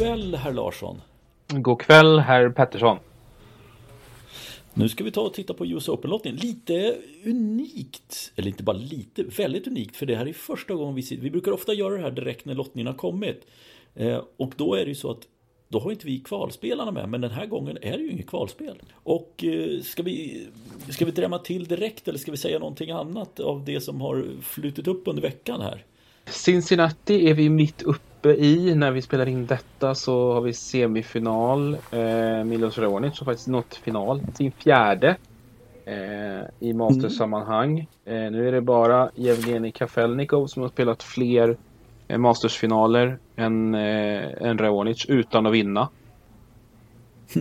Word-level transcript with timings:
kväll, 0.00 0.34
herr 0.34 0.52
Larsson. 0.52 1.00
God 1.48 1.80
kväll, 1.80 2.18
herr 2.18 2.50
Pettersson. 2.50 2.98
Nu 4.74 4.88
ska 4.88 5.04
vi 5.04 5.10
ta 5.10 5.20
och 5.20 5.34
titta 5.34 5.54
på 5.54 5.66
US 5.66 5.88
Open-lottningen. 5.88 6.40
Lite 6.40 6.96
unikt, 7.24 8.32
eller 8.36 8.48
inte 8.48 8.62
bara 8.62 8.76
lite, 8.76 9.22
väldigt 9.22 9.66
unikt. 9.66 9.96
För 9.96 10.06
det 10.06 10.16
här 10.16 10.28
är 10.28 10.32
första 10.32 10.74
gången 10.74 10.94
vi 10.94 11.02
sitter. 11.02 11.22
Vi 11.22 11.30
brukar 11.30 11.52
ofta 11.52 11.74
göra 11.74 11.94
det 11.94 12.02
här 12.02 12.10
direkt 12.10 12.44
när 12.44 12.54
lottningen 12.54 12.86
har 12.86 12.94
kommit. 12.94 13.46
Eh, 13.94 14.22
och 14.36 14.52
då 14.56 14.74
är 14.74 14.84
det 14.84 14.88
ju 14.88 14.94
så 14.94 15.10
att 15.10 15.22
då 15.68 15.78
har 15.78 15.90
inte 15.90 16.06
vi 16.06 16.18
kvalspelarna 16.18 16.90
med, 16.90 17.08
men 17.08 17.20
den 17.20 17.30
här 17.30 17.46
gången 17.46 17.78
är 17.82 17.96
det 17.96 18.02
ju 18.02 18.10
inget 18.10 18.26
kvalspel. 18.26 18.82
Och 18.94 19.44
eh, 19.44 19.80
ska 19.80 20.02
vi, 20.02 20.46
ska 20.88 21.04
vi 21.04 21.10
drämma 21.10 21.38
till 21.38 21.64
direkt 21.64 22.08
eller 22.08 22.18
ska 22.18 22.30
vi 22.30 22.36
säga 22.36 22.58
någonting 22.58 22.90
annat 22.90 23.40
av 23.40 23.64
det 23.64 23.80
som 23.80 24.00
har 24.00 24.26
flutit 24.42 24.88
upp 24.88 25.08
under 25.08 25.22
veckan 25.22 25.60
här? 25.60 25.84
Cincinnati 26.26 27.30
är 27.30 27.34
vi 27.34 27.48
mitt 27.48 27.82
uppe 27.82 28.09
Uppe 28.20 28.34
i. 28.34 28.74
När 28.74 28.90
vi 28.90 29.02
spelar 29.02 29.28
in 29.28 29.46
detta 29.46 29.94
så 29.94 30.32
har 30.32 30.40
vi 30.40 30.52
semifinal. 30.52 31.76
Eh, 31.90 32.44
Milos 32.44 32.78
Raonic 32.78 33.18
har 33.18 33.24
faktiskt 33.24 33.48
nått 33.48 33.74
final, 33.74 34.22
sin 34.34 34.52
fjärde 34.52 35.16
eh, 35.84 36.68
i 36.68 36.72
mastersammanhang. 36.72 37.86
Mm. 38.04 38.24
Eh, 38.24 38.32
nu 38.32 38.48
är 38.48 38.52
det 38.52 38.60
bara 38.60 39.10
Jevgenij 39.14 39.72
Kafelnikov 39.72 40.46
som 40.46 40.62
har 40.62 40.68
spelat 40.68 41.02
fler 41.02 41.56
eh, 42.08 42.18
mastersfinaler 42.18 43.18
än, 43.36 43.74
eh, 43.74 44.48
än 44.48 44.58
Raonic 44.58 45.06
utan 45.08 45.46
att 45.46 45.52
vinna. 45.52 45.88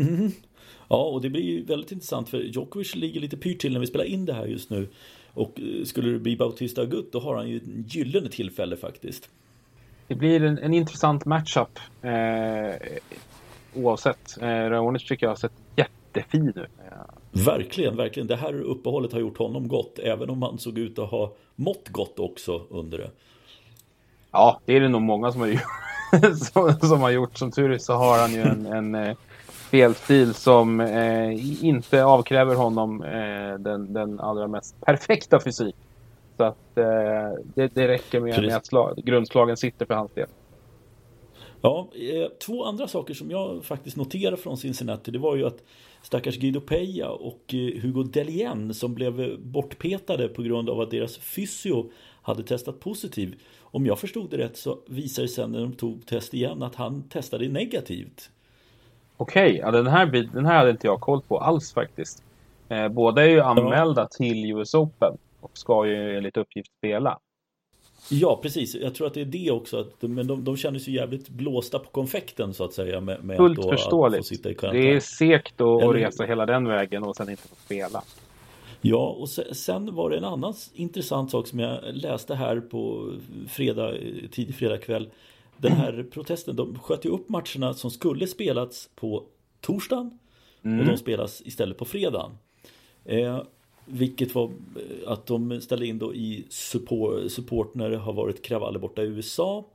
ja, 0.89 1.03
och 1.03 1.21
det 1.21 1.29
blir 1.29 1.43
ju 1.43 1.65
väldigt 1.65 1.91
intressant 1.91 2.29
för 2.29 2.37
Djokovic 2.37 2.95
ligger 2.95 3.21
lite 3.21 3.37
pyrt 3.37 3.59
till 3.59 3.73
när 3.73 3.79
vi 3.79 3.87
spelar 3.87 4.05
in 4.05 4.25
det 4.25 4.33
här 4.33 4.45
just 4.45 4.69
nu. 4.69 4.87
Och 5.33 5.59
eh, 5.59 5.83
skulle 5.83 6.11
det 6.11 6.19
bli 6.19 6.37
Bautista 6.37 6.81
Agut 6.81 7.11
då 7.11 7.19
har 7.19 7.35
han 7.35 7.49
ju 7.49 7.57
ett 7.57 7.95
gyllene 7.95 8.29
tillfälle 8.29 8.77
faktiskt. 8.77 9.29
Det 10.09 10.15
blir 10.15 10.43
en, 10.43 10.57
en 10.57 10.73
intressant 10.73 11.25
matchup 11.25 11.79
eh, 12.01 12.75
oavsett. 13.73 14.37
Eh, 14.41 14.47
Raonic 14.47 15.07
tycker 15.07 15.25
jag 15.25 15.31
har 15.31 15.35
sett 15.35 15.53
jättefin 15.75 16.53
ut. 16.55 16.69
Verkligen, 17.31 17.97
verkligen. 17.97 18.27
Det 18.27 18.35
här 18.35 18.61
uppehållet 18.61 19.13
har 19.13 19.19
gjort 19.19 19.37
honom 19.37 19.67
gott. 19.67 19.99
Även 19.99 20.29
om 20.29 20.41
han 20.41 20.57
såg 20.57 20.77
ut 20.77 20.99
att 20.99 21.09
ha 21.09 21.33
mått 21.55 21.89
gott 21.89 22.19
också 22.19 22.61
under 22.69 22.97
det. 22.97 23.09
Ja, 24.31 24.59
det 24.65 24.73
är 24.75 24.81
det 24.81 24.89
nog 24.89 25.01
många 25.01 25.31
som 25.31 25.41
har 25.41 25.47
gjort. 25.47 25.61
som, 26.53 26.73
som, 26.73 27.01
har 27.01 27.09
gjort. 27.09 27.37
Som 27.37 27.51
tur 27.51 27.71
är 27.71 27.77
så 27.77 27.93
har 27.93 28.19
han 28.19 28.33
ju 28.33 28.41
en, 28.41 28.65
en 28.65 28.95
eh, 28.95 29.15
spelstil 29.67 30.33
som 30.33 30.79
eh, 30.79 31.65
inte 31.65 32.03
avkräver 32.03 32.55
honom 32.55 33.03
eh, 33.03 33.59
den, 33.59 33.93
den 33.93 34.19
allra 34.19 34.47
mest 34.47 34.81
perfekta 34.81 35.39
fysik. 35.39 35.75
Så 36.39 36.43
att 36.43 36.77
eh, 36.77 36.83
det, 37.55 37.67
det 37.73 37.87
räcker 37.87 38.19
med, 38.19 38.41
med 38.41 38.55
att 38.55 38.65
slag, 38.65 38.97
grundslagen 38.97 39.57
sitter 39.57 39.85
för 39.85 39.93
hans 39.93 40.11
del. 40.11 40.27
Ja, 41.61 41.89
eh, 41.95 42.29
två 42.45 42.65
andra 42.65 42.87
saker 42.87 43.13
som 43.13 43.31
jag 43.31 43.65
faktiskt 43.65 43.97
noterade 43.97 44.37
från 44.37 44.57
Cincinnati 44.57 45.11
det 45.11 45.19
var 45.19 45.35
ju 45.35 45.45
att 45.45 45.63
stackars 46.01 46.37
Guido 46.37 46.61
Peja 46.61 47.09
och 47.09 47.53
eh, 47.53 47.81
Hugo 47.81 48.03
Delien 48.03 48.73
som 48.73 48.93
blev 48.93 49.39
bortpetade 49.39 50.27
på 50.27 50.41
grund 50.41 50.69
av 50.69 50.81
att 50.81 50.91
deras 50.91 51.17
fysio 51.17 51.91
hade 52.21 52.43
testat 52.43 52.79
positiv. 52.79 53.35
Om 53.61 53.85
jag 53.85 53.99
förstod 53.99 54.29
det 54.29 54.37
rätt 54.37 54.57
så 54.57 54.79
visade 54.87 55.27
det 55.27 55.31
sig 55.31 55.47
när 55.47 55.59
de 55.59 55.73
tog 55.73 56.05
test 56.05 56.33
igen 56.33 56.63
att 56.63 56.75
han 56.75 57.03
testade 57.03 57.49
negativt. 57.49 58.29
Okej, 59.17 59.49
okay, 59.49 59.57
ja, 59.57 59.71
den, 59.71 59.87
här, 59.87 60.05
den 60.33 60.45
här 60.45 60.57
hade 60.57 60.69
inte 60.69 60.87
jag 60.87 61.01
koll 61.01 61.21
på 61.21 61.39
alls 61.39 61.73
faktiskt. 61.73 62.23
Eh, 62.69 62.87
båda 62.87 63.23
är 63.23 63.29
ju 63.29 63.41
anmälda 63.41 64.01
ja. 64.01 64.07
till 64.07 64.51
US 64.51 64.73
Open 64.73 65.17
och 65.41 65.57
ska 65.57 65.87
ju 65.87 66.17
enligt 66.17 66.37
uppgift 66.37 66.71
spela. 66.77 67.19
Ja, 68.09 68.39
precis. 68.41 68.75
Jag 68.75 68.95
tror 68.95 69.07
att 69.07 69.13
det 69.13 69.21
är 69.21 69.25
det 69.25 69.51
också. 69.51 69.79
Att, 69.79 70.01
men 70.01 70.27
de, 70.27 70.43
de 70.43 70.57
känner 70.57 70.79
sig 70.79 70.93
jävligt 70.93 71.29
blåsta 71.29 71.79
på 71.79 71.89
konfekten 71.89 72.53
så 72.53 72.63
att 72.63 72.73
säga. 72.73 73.01
Med, 73.01 73.23
med 73.23 73.37
Fullt 73.37 73.59
att, 73.59 73.69
förståeligt. 73.69 74.19
Att 74.19 74.27
få 74.27 74.35
sitta 74.35 74.49
i 74.49 74.53
det 74.53 74.93
är 74.93 74.99
segt 74.99 75.61
att, 75.61 75.81
Eller... 75.81 75.93
resa 75.93 76.23
hela 76.23 76.45
den 76.45 76.67
vägen 76.67 77.03
och 77.03 77.15
sen 77.15 77.29
inte 77.29 77.47
få 77.47 77.55
spela. 77.55 78.03
Ja, 78.81 79.09
och 79.09 79.29
sen 79.29 79.95
var 79.95 80.09
det 80.09 80.17
en 80.17 80.25
annan 80.25 80.53
intressant 80.73 81.31
sak 81.31 81.47
som 81.47 81.59
jag 81.59 81.79
läste 81.91 82.35
här 82.35 82.59
på 82.59 83.13
fredag, 83.47 83.93
tidig 84.31 84.55
fredagkväll. 84.55 85.09
Den 85.57 85.71
här 85.71 86.05
protesten, 86.11 86.55
de 86.55 86.79
sköt 86.79 87.05
ju 87.05 87.09
upp 87.09 87.29
matcherna 87.29 87.73
som 87.73 87.91
skulle 87.91 88.27
spelats 88.27 88.89
på 88.95 89.23
torsdagen 89.61 90.19
mm. 90.63 90.79
och 90.79 90.85
de 90.85 90.97
spelas 90.97 91.41
istället 91.45 91.77
på 91.77 91.85
fredagen. 91.85 92.31
Eh, 93.05 93.41
vilket 93.91 94.35
var 94.35 94.43
eh, 94.45 95.11
att 95.11 95.25
de 95.25 95.61
ställde 95.61 95.87
in 95.87 95.99
då 95.99 96.13
i 96.15 96.45
support, 96.49 97.31
support 97.31 97.75
när 97.75 97.89
det 97.89 97.97
har 97.97 98.13
varit 98.13 98.41
kravaller 98.41 98.79
borta 98.79 99.03
i 99.03 99.05
USA. 99.05 99.65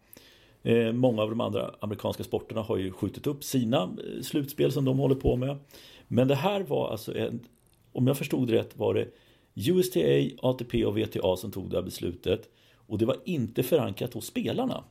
Eh, 0.63 0.93
många 0.93 1.23
av 1.23 1.31
de 1.31 1.41
andra 1.41 1.71
amerikanska 1.81 2.25
sporterna 2.25 2.63
har 2.63 2.77
ju 2.77 2.93
skjutit 2.93 3.27
upp 3.27 3.45
sina 3.45 3.83
eh, 3.83 4.23
slutspel 4.23 4.73
som 4.73 4.85
de 4.85 4.99
håller 4.99 5.15
på 5.15 5.37
med. 5.37 5.57
Men 6.09 6.29
det 6.29 6.35
här 6.35 6.61
var 6.61 6.91
alltså 6.91 7.17
en, 7.17 7.41
om 7.93 8.07
jag 8.07 8.19
förstod 8.19 8.51
rätt 8.51 8.77
var 8.77 8.95
det 8.95 9.09
USTA, 9.55 10.01
ATP 10.43 10.85
och 10.85 10.99
WTA 10.99 11.37
som 11.37 11.51
tog 11.53 11.71
det 11.71 11.77
här 11.77 11.83
beslutet. 11.83 12.49
Och 12.87 12.99
det 12.99 13.07
var 13.07 13.17
inte 13.25 13.63
förankrat 13.63 14.15
hos 14.15 14.27
spelarna. 14.27 14.85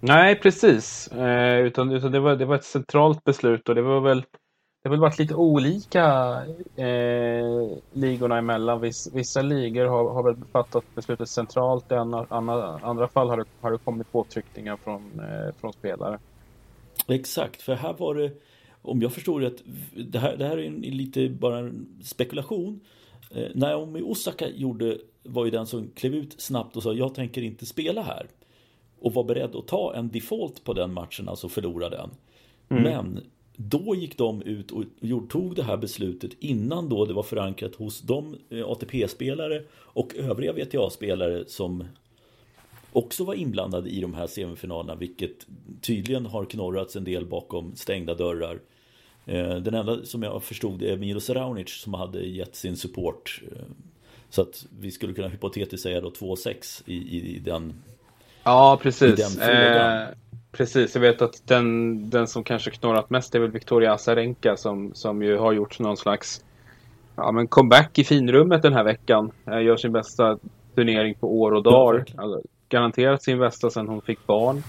Nej, 0.00 0.36
precis. 0.40 1.08
Eh, 1.08 1.60
utan, 1.60 1.92
utan 1.92 2.12
det, 2.12 2.20
var, 2.20 2.36
det 2.36 2.44
var 2.44 2.54
ett 2.54 2.64
centralt 2.64 3.24
beslut 3.24 3.68
och 3.68 3.74
det 3.74 3.82
var 3.82 4.00
väl 4.00 4.22
det 4.86 4.90
har 4.90 4.96
väl 4.96 5.00
varit 5.00 5.18
lite 5.18 5.34
olika 5.34 6.04
eh, 6.76 7.78
ligorna 7.92 8.38
emellan. 8.38 8.80
Viss, 8.80 9.10
vissa 9.14 9.42
ligor 9.42 9.84
har, 9.84 10.14
har 10.14 10.22
väl 10.22 10.36
fattat 10.52 10.84
beslutet 10.94 11.28
centralt. 11.28 11.92
I 11.92 11.94
andra, 11.94 12.26
andra, 12.28 12.78
andra 12.82 13.08
fall 13.08 13.28
har 13.28 13.36
det, 13.36 13.44
har 13.60 13.72
det 13.72 13.78
kommit 13.78 14.12
påtryckningar 14.12 14.76
från, 14.76 15.20
eh, 15.20 15.54
från 15.60 15.72
spelare. 15.72 16.18
Exakt, 17.08 17.62
för 17.62 17.74
här 17.74 17.94
var 17.98 18.14
det 18.14 18.32
om 18.82 19.02
jag 19.02 19.12
förstår 19.12 19.40
rätt, 19.40 19.62
det 19.94 20.18
här, 20.18 20.36
det 20.36 20.46
här 20.46 20.58
är 20.58 20.66
en, 20.66 20.80
lite 20.80 21.28
bara 21.28 21.58
en 21.58 21.98
spekulation. 22.04 22.80
Eh, 23.30 23.48
Naomi 23.54 24.02
Osaka 24.02 24.48
gjorde, 24.48 24.98
var 25.22 25.44
ju 25.44 25.50
den 25.50 25.66
som 25.66 25.88
klev 25.88 26.14
ut 26.14 26.40
snabbt 26.40 26.76
och 26.76 26.82
sa 26.82 26.92
jag 26.92 27.14
tänker 27.14 27.42
inte 27.42 27.66
spela 27.66 28.02
här. 28.02 28.26
Och 29.00 29.14
var 29.14 29.24
beredd 29.24 29.56
att 29.56 29.66
ta 29.68 29.94
en 29.94 30.08
default 30.08 30.64
på 30.64 30.72
den 30.72 30.92
matchen, 30.92 31.28
alltså 31.28 31.48
förlora 31.48 31.88
den. 31.88 32.10
Mm. 32.68 32.82
Men 32.82 33.20
då 33.56 33.94
gick 33.94 34.18
de 34.18 34.42
ut 34.42 34.70
och 34.70 34.84
tog 35.28 35.56
det 35.56 35.62
här 35.62 35.76
beslutet 35.76 36.30
innan 36.40 36.88
då 36.88 37.04
det 37.04 37.14
var 37.14 37.22
förankrat 37.22 37.74
hos 37.74 38.00
de 38.00 38.36
eh, 38.50 38.66
ATP-spelare 38.66 39.62
och 39.72 40.16
övriga 40.16 40.52
VTA-spelare 40.52 41.44
som 41.46 41.84
också 42.92 43.24
var 43.24 43.34
inblandade 43.34 43.90
i 43.90 44.00
de 44.00 44.14
här 44.14 44.26
semifinalerna 44.26 44.94
vilket 44.94 45.46
tydligen 45.80 46.26
har 46.26 46.44
knorrats 46.44 46.96
en 46.96 47.04
del 47.04 47.26
bakom 47.26 47.76
stängda 47.76 48.14
dörrar. 48.14 48.60
Eh, 49.26 49.56
den 49.56 49.74
enda 49.74 50.04
som 50.04 50.22
jag 50.22 50.42
förstod 50.42 50.82
är 50.82 50.96
Milos 50.96 51.30
Raonic 51.30 51.70
som 51.70 51.94
hade 51.94 52.26
gett 52.26 52.56
sin 52.56 52.76
support. 52.76 53.42
Eh, 53.52 53.58
så 54.30 54.42
att 54.42 54.66
vi 54.80 54.90
skulle 54.90 55.12
kunna 55.12 55.28
hypotetiskt 55.28 55.82
säga 55.82 56.00
då 56.00 56.10
2-6 56.10 56.82
i, 56.86 56.94
i, 56.94 57.36
i, 57.36 57.38
den 57.38 57.74
Ja, 58.42 58.78
precis. 58.82 59.38
Eh, 59.38 60.08
precis, 60.56 60.94
jag 60.94 61.02
vet 61.02 61.22
att 61.22 61.42
den, 61.46 62.10
den 62.10 62.26
som 62.26 62.44
kanske 62.44 62.70
knorrat 62.70 63.10
mest 63.10 63.34
är 63.34 63.38
väl 63.38 63.50
Victoria 63.50 63.92
Azarenka 63.92 64.56
som, 64.56 64.94
som 64.94 65.22
ju 65.22 65.36
har 65.36 65.52
gjort 65.52 65.78
någon 65.78 65.96
slags 65.96 66.44
ja, 67.16 67.32
men 67.32 67.48
comeback 67.48 67.98
i 67.98 68.04
finrummet 68.04 68.62
den 68.62 68.72
här 68.72 68.84
veckan. 68.84 69.30
Eh, 69.46 69.62
gör 69.62 69.76
sin 69.76 69.92
bästa 69.92 70.38
turnering 70.74 71.14
på 71.14 71.40
år 71.40 71.52
och 71.52 71.62
dagar. 71.62 72.04
Alltså, 72.16 72.40
garanterat 72.68 73.22
sin 73.22 73.38
bästa 73.38 73.70
sedan 73.70 73.88
hon 73.88 74.00
fick 74.00 74.26
barn. 74.26 74.62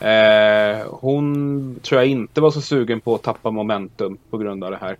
Eh, 0.00 0.86
hon 0.90 1.80
tror 1.82 2.00
jag 2.00 2.10
inte 2.10 2.40
var 2.40 2.50
så 2.50 2.60
sugen 2.60 3.00
på 3.00 3.14
att 3.14 3.22
tappa 3.22 3.50
momentum 3.50 4.18
på 4.30 4.38
grund 4.38 4.64
av 4.64 4.70
det 4.70 4.76
här. 4.76 4.96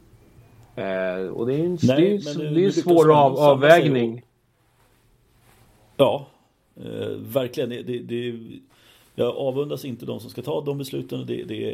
Eh, 0.76 1.26
och 1.26 1.46
det 1.46 1.54
är 1.54 1.64
en, 1.64 1.78
Nej, 1.82 2.18
det 2.24 2.30
är, 2.30 2.54
det 2.54 2.62
är 2.62 2.66
en 2.66 2.72
svår 2.72 3.16
av, 3.16 3.36
avvägning. 3.38 4.22
Ja, 5.96 6.26
eh, 6.76 7.08
verkligen. 7.16 7.70
Det, 7.70 7.82
det, 7.82 7.98
det, 7.98 8.38
jag 9.18 9.36
avundas 9.36 9.84
inte 9.84 10.06
de 10.06 10.20
som 10.20 10.30
ska 10.30 10.42
ta 10.42 10.64
de 10.64 10.78
besluten. 10.78 11.26
Det, 11.26 11.44
det 11.44 11.64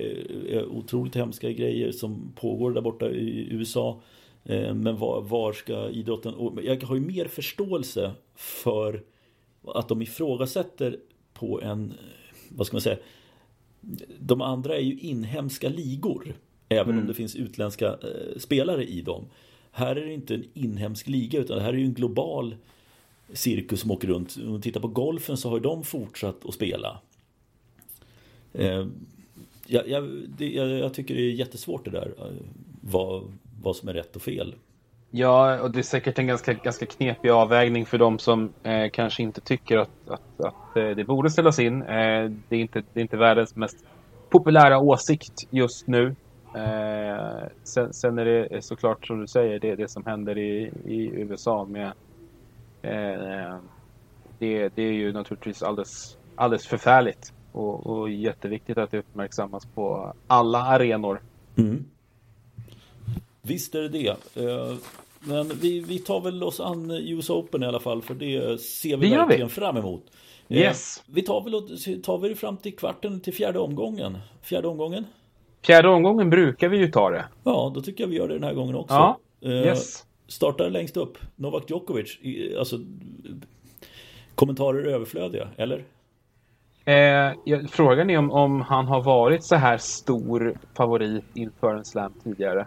är 0.54 0.66
otroligt 0.66 1.16
hemska 1.16 1.52
grejer 1.52 1.92
som 1.92 2.32
pågår 2.36 2.70
där 2.70 2.80
borta 2.80 3.10
i 3.10 3.48
USA. 3.50 4.00
Eh, 4.44 4.74
men 4.74 4.96
var, 4.96 5.20
var 5.20 5.52
ska 5.52 5.90
idrotten... 5.90 6.34
Jag 6.62 6.82
har 6.82 6.94
ju 6.94 7.00
mer 7.00 7.28
förståelse 7.28 8.12
för 8.34 9.02
att 9.66 9.88
de 9.88 10.02
ifrågasätter 10.02 10.98
på 11.32 11.60
en 11.60 11.94
vad 12.48 12.66
ska 12.66 12.74
man 12.74 12.80
säga, 12.80 12.98
de 14.18 14.40
andra 14.40 14.76
är 14.76 14.80
ju 14.80 14.98
inhemska 14.98 15.68
ligor. 15.68 16.34
Även 16.68 16.90
mm. 16.90 17.00
om 17.00 17.06
det 17.06 17.14
finns 17.14 17.36
utländska 17.36 17.86
eh, 17.86 18.38
spelare 18.38 18.84
i 18.84 19.02
dem. 19.02 19.24
Här 19.70 19.96
är 19.96 20.06
det 20.06 20.12
inte 20.12 20.34
en 20.34 20.44
inhemsk 20.54 21.08
liga 21.08 21.40
utan 21.40 21.56
det 21.56 21.62
här 21.62 21.72
är 21.72 21.76
ju 21.76 21.84
en 21.84 21.94
global 21.94 22.56
cirkus 23.32 23.80
som 23.80 23.90
åker 23.90 24.08
runt. 24.08 24.36
Om 24.44 24.50
man 24.50 24.60
tittar 24.60 24.80
på 24.80 24.88
golfen 24.88 25.36
så 25.36 25.50
har 25.50 25.60
de 25.60 25.84
fortsatt 25.84 26.46
att 26.46 26.54
spela. 26.54 27.00
Eh, 28.54 28.86
jag, 29.66 29.88
jag, 29.88 30.04
det, 30.28 30.48
jag, 30.48 30.68
jag, 30.68 30.94
tycker 30.94 31.14
det 31.14 31.20
är 31.20 31.30
jättesvårt 31.30 31.84
det 31.84 31.90
där. 31.90 32.14
Eh, 32.18 32.24
vad, 32.80 33.32
vad 33.62 33.76
som 33.76 33.88
är 33.88 33.92
rätt 33.92 34.16
och 34.16 34.22
fel. 34.22 34.54
Ja, 35.10 35.60
och 35.60 35.70
det 35.70 35.78
är 35.78 35.82
säkert 35.82 36.18
en 36.18 36.26
ganska, 36.26 36.52
ganska 36.52 36.86
knepig 36.86 37.30
avvägning 37.30 37.86
för 37.86 37.98
de 37.98 38.18
som 38.18 38.52
eh, 38.62 38.90
kanske 38.90 39.22
inte 39.22 39.40
tycker 39.40 39.78
att, 39.78 40.08
att, 40.08 40.40
att 40.40 40.76
eh, 40.76 40.88
det 40.88 41.04
borde 41.04 41.30
ställas 41.30 41.58
in. 41.58 41.82
Eh, 41.82 42.30
det, 42.48 42.56
är 42.56 42.60
inte, 42.60 42.82
det 42.92 43.00
är 43.00 43.02
inte 43.02 43.16
världens 43.16 43.56
mest 43.56 43.76
populära 44.30 44.78
åsikt 44.78 45.46
just 45.50 45.86
nu. 45.86 46.14
Eh, 46.54 47.48
sen, 47.62 47.92
sen, 47.92 48.18
är 48.18 48.24
det 48.24 48.46
eh, 48.46 48.60
såklart 48.60 49.06
som 49.06 49.20
du 49.20 49.26
säger, 49.26 49.58
det, 49.58 49.74
det 49.74 49.88
som 49.88 50.04
händer 50.04 50.38
i, 50.38 50.72
i 50.84 51.10
USA 51.14 51.64
med 51.64 51.92
eh, 52.82 53.56
det, 54.38 54.68
det 54.74 54.82
är 54.82 54.92
ju 54.92 55.12
naturligtvis 55.12 55.62
alldeles, 55.62 56.18
alldeles 56.36 56.66
förfärligt 56.66 57.32
och, 57.54 57.86
och 57.86 58.10
jätteviktigt 58.10 58.78
att 58.78 58.90
det 58.90 58.98
uppmärksammas 58.98 59.66
på 59.66 60.14
alla 60.26 60.62
arenor. 60.62 61.20
Mm. 61.56 61.84
Visst 63.42 63.74
är 63.74 63.82
det 63.82 63.88
det. 63.88 64.08
Eh, 64.44 64.74
men 65.20 65.48
vi, 65.48 65.80
vi 65.80 65.98
tar 65.98 66.20
väl 66.20 66.42
oss 66.42 66.60
an 66.60 66.90
US 66.90 67.30
Open 67.30 67.62
i 67.62 67.66
alla 67.66 67.80
fall 67.80 68.02
för 68.02 68.14
det 68.14 68.60
ser 68.60 68.96
vi 68.96 69.10
det 69.10 69.16
verkligen 69.16 69.48
vi. 69.48 69.54
fram 69.54 69.76
emot. 69.76 70.02
Eh, 70.48 70.58
yes. 70.58 71.02
Vi 71.06 71.22
tar 71.22 71.40
väl 71.40 72.02
tar 72.02 72.18
vi 72.18 72.28
det 72.28 72.34
fram 72.34 72.56
till 72.56 72.76
kvarten 72.76 73.20
till 73.20 73.34
fjärde 73.34 73.58
omgången. 73.58 74.18
Fjärde 74.42 74.68
omgången? 74.68 75.04
Fjärde 75.66 75.88
omgången 75.88 76.30
brukar 76.30 76.68
vi 76.68 76.76
ju 76.76 76.90
ta 76.90 77.10
det. 77.10 77.24
Ja, 77.44 77.72
då 77.74 77.80
tycker 77.80 78.04
jag 78.04 78.08
vi 78.08 78.16
gör 78.16 78.28
det 78.28 78.34
den 78.34 78.44
här 78.44 78.54
gången 78.54 78.74
också. 78.74 78.94
Ja, 78.94 79.18
eh, 79.40 79.50
yes. 79.50 80.06
Startar 80.26 80.70
längst 80.70 80.96
upp, 80.96 81.18
Novak 81.36 81.70
Djokovic. 81.70 82.18
Alltså, 82.58 82.78
kommentarer 84.34 84.84
överflödiga, 84.84 85.48
eller? 85.56 85.84
Eh, 86.84 87.32
frågan 87.70 88.10
är 88.10 88.18
om, 88.18 88.30
om 88.30 88.60
han 88.60 88.86
har 88.86 89.02
varit 89.02 89.44
så 89.44 89.56
här 89.56 89.78
stor 89.78 90.58
favorit 90.74 91.24
inför 91.34 91.74
en 91.74 91.84
slam 91.84 92.12
tidigare. 92.24 92.66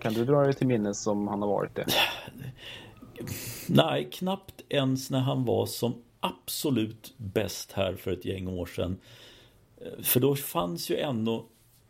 Kan 0.00 0.14
du 0.14 0.24
dra 0.24 0.42
dig 0.42 0.54
till 0.54 0.66
minnes 0.66 1.06
om 1.06 1.28
han 1.28 1.42
har 1.42 1.48
varit 1.48 1.74
det? 1.74 1.86
Nej, 3.68 4.08
knappt 4.12 4.62
ens 4.68 5.10
när 5.10 5.20
han 5.20 5.44
var 5.44 5.66
som 5.66 5.94
absolut 6.20 7.14
bäst 7.16 7.72
här 7.72 7.94
för 7.94 8.12
ett 8.12 8.24
gäng 8.24 8.48
år 8.48 8.66
sedan. 8.66 8.96
Eh, 9.80 10.02
för 10.02 10.20
då 10.20 10.36
fanns 10.36 10.90
ju 10.90 10.96
ändå 10.96 11.44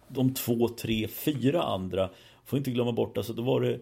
de 0.09 0.35
två, 0.35 0.69
tre, 0.69 1.09
fyra 1.09 1.63
andra. 1.63 2.11
Får 2.45 2.59
inte 2.59 2.71
glömma 2.71 2.93
bort, 2.93 3.17
alltså 3.17 3.33
då 3.33 3.43
var 3.43 3.61
det 3.61 3.81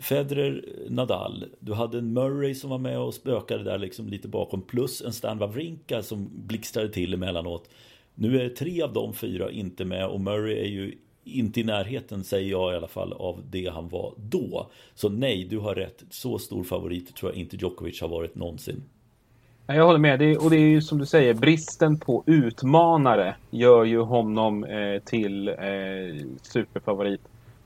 Federer, 0.00 0.64
Nadal. 0.88 1.44
Du 1.60 1.74
hade 1.74 1.98
en 1.98 2.12
Murray 2.12 2.54
som 2.54 2.70
var 2.70 2.78
med 2.78 2.98
och 2.98 3.14
spökade 3.14 3.64
där 3.64 3.78
liksom 3.78 4.08
lite 4.08 4.28
bakom. 4.28 4.62
Plus 4.62 5.02
en 5.02 5.12
Stan 5.12 5.38
Wawrinka 5.38 6.02
som 6.02 6.30
blixtrade 6.32 6.88
till 6.88 7.14
emellanåt. 7.14 7.70
Nu 8.14 8.40
är 8.40 8.48
tre 8.48 8.82
av 8.82 8.92
de 8.92 9.14
fyra 9.14 9.50
inte 9.50 9.84
med 9.84 10.06
och 10.06 10.20
Murray 10.20 10.58
är 10.58 10.68
ju 10.68 10.94
inte 11.24 11.60
i 11.60 11.64
närheten, 11.64 12.24
säger 12.24 12.50
jag 12.50 12.72
i 12.72 12.76
alla 12.76 12.88
fall, 12.88 13.12
av 13.12 13.42
det 13.50 13.66
han 13.66 13.88
var 13.88 14.14
då. 14.16 14.70
Så 14.94 15.08
nej, 15.08 15.44
du 15.44 15.58
har 15.58 15.74
rätt. 15.74 16.04
Så 16.10 16.38
stor 16.38 16.64
favorit 16.64 17.16
tror 17.16 17.32
jag 17.32 17.40
inte 17.40 17.56
Djokovic 17.56 18.00
har 18.00 18.08
varit 18.08 18.34
någonsin. 18.34 18.82
Jag 19.66 19.86
håller 19.86 19.98
med. 19.98 20.18
Det, 20.18 20.36
och 20.36 20.50
det 20.50 20.56
är 20.56 20.68
ju 20.68 20.82
som 20.82 20.98
du 20.98 21.06
säger, 21.06 21.34
bristen 21.34 21.98
på 21.98 22.22
utmanare 22.26 23.34
gör 23.50 23.84
ju 23.84 24.00
honom 24.00 24.64
eh, 24.64 25.02
till 25.02 25.48
eh, 25.48 25.54
superfavorit. 26.42 27.20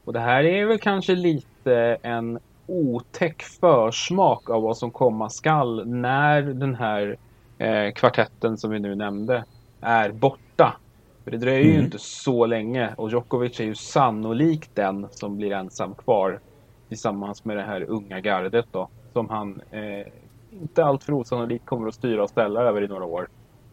Och 0.04 0.12
det 0.12 0.20
här 0.20 0.44
är 0.44 0.66
väl 0.66 0.78
kanske 0.78 1.14
lite 1.14 1.98
en 2.02 2.38
otäck 2.66 3.42
försmak 3.42 4.50
av 4.50 4.62
vad 4.62 4.76
som 4.76 4.90
komma 4.90 5.30
skall 5.30 5.86
när 5.88 6.42
den 6.42 6.74
här 6.74 7.16
eh, 7.58 7.92
kvartetten 7.92 8.56
som 8.56 8.70
vi 8.70 8.80
nu 8.80 8.94
nämnde 8.94 9.44
är 9.80 10.10
borta. 10.12 10.76
För 11.24 11.30
det 11.30 11.36
dröjer 11.36 11.60
mm. 11.60 11.72
ju 11.76 11.84
inte 11.84 11.98
så 11.98 12.46
länge 12.46 12.94
och 12.96 13.10
Djokovic 13.10 13.60
är 13.60 13.64
ju 13.64 13.74
sannolikt 13.74 14.70
den 14.74 15.08
som 15.10 15.36
blir 15.36 15.52
ensam 15.52 15.94
kvar 15.94 16.40
tillsammans 16.88 17.44
med 17.44 17.56
det 17.56 17.62
här 17.62 17.82
unga 17.82 18.20
gardet 18.20 18.66
då 18.72 18.88
som 19.12 19.28
han 19.28 19.60
eh, 19.70 20.06
inte 20.50 20.84
alltför 20.84 21.12
osannolikt 21.12 21.66
kommer 21.66 21.88
att 21.88 21.94
styra 21.94 22.22
och 22.22 22.30
ställa 22.30 22.60
över 22.60 22.82
i 22.82 22.88
några 22.88 23.04
år 23.04 23.28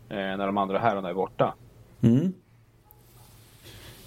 eh, 0.10 0.16
när 0.16 0.46
de 0.46 0.58
andra 0.58 0.80
herrarna 0.80 1.10
är 1.10 1.14
borta. 1.14 1.54
Mm. 2.02 2.34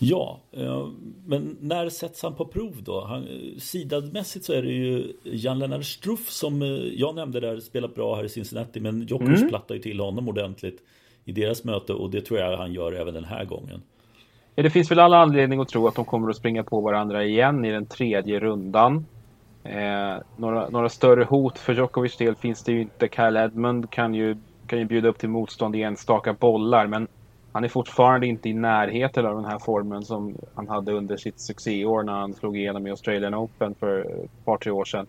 Ja, 0.05 0.41
eh, 0.53 0.89
men 1.27 1.57
när 1.61 1.89
sätts 1.89 2.23
han 2.23 2.35
på 2.35 2.45
prov 2.45 2.75
då? 2.85 3.05
Han, 3.05 3.27
sidadmässigt 3.59 4.45
så 4.45 4.53
är 4.53 4.63
det 4.63 4.73
ju 4.73 5.13
Jan-Lennart 5.25 5.85
Struff 5.85 6.31
som 6.31 6.63
eh, 6.63 6.69
jag 6.95 7.15
nämnde 7.15 7.41
där 7.41 7.61
spelat 7.61 7.95
bra 7.95 8.17
här 8.17 8.25
i 8.25 8.29
Cincinnati 8.29 8.81
men 8.81 9.03
Djokovic 9.03 9.39
mm. 9.39 9.49
plattar 9.49 9.75
ju 9.75 9.81
till 9.81 10.01
honom 10.01 10.29
ordentligt 10.29 10.83
i 11.25 11.33
deras 11.33 11.65
möte 11.65 11.93
och 11.93 12.11
det 12.11 12.21
tror 12.21 12.41
jag 12.41 12.57
han 12.57 12.73
gör 12.73 12.93
även 12.93 13.15
den 13.15 13.25
här 13.25 13.45
gången. 13.45 13.83
Ja, 14.55 14.63
det 14.63 14.71
finns 14.71 14.91
väl 14.91 14.99
alla 14.99 15.19
anledning 15.19 15.61
att 15.61 15.69
tro 15.69 15.89
att 15.89 15.95
de 15.95 16.05
kommer 16.05 16.31
att 16.31 16.37
springa 16.37 16.65
på 16.65 16.81
varandra 16.81 17.25
igen 17.25 17.65
i 17.65 17.71
den 17.71 17.87
tredje 17.87 18.41
rundan. 18.41 19.07
Eh, 19.65 20.17
några, 20.37 20.69
några 20.69 20.89
större 20.89 21.25
hot 21.25 21.59
för 21.59 21.75
Djokovic 21.75 22.17
del 22.17 22.35
finns 22.35 22.65
det 22.65 22.73
ju 22.73 22.81
inte. 22.81 23.09
Kyle 23.09 23.37
Edmund 23.37 23.91
kan 23.91 24.15
ju, 24.15 24.37
kan 24.67 24.79
ju 24.79 24.85
bjuda 24.85 25.09
upp 25.09 25.19
till 25.19 25.29
motstånd 25.29 25.77
i 25.77 25.83
enstaka 25.83 26.33
bollar 26.33 26.87
men 26.87 27.09
han 27.53 27.65
är 27.65 27.69
fortfarande 27.69 28.27
inte 28.27 28.49
i 28.49 28.55
närheten 28.55 29.27
av 29.27 29.35
den 29.35 29.45
här 29.45 29.59
formen 29.59 30.03
som 30.03 30.35
han 30.55 30.69
hade 30.69 30.93
under 30.93 31.17
sitt 31.17 31.41
succéår 31.41 32.03
när 32.03 32.13
han 32.13 32.35
slog 32.35 32.57
igenom 32.57 32.87
i 32.87 32.91
Australian 32.91 33.35
Open 33.35 33.75
för 33.75 34.01
ett 34.01 34.45
par, 34.45 34.57
tre 34.57 34.73
år 34.73 34.85
sedan. 34.85 35.07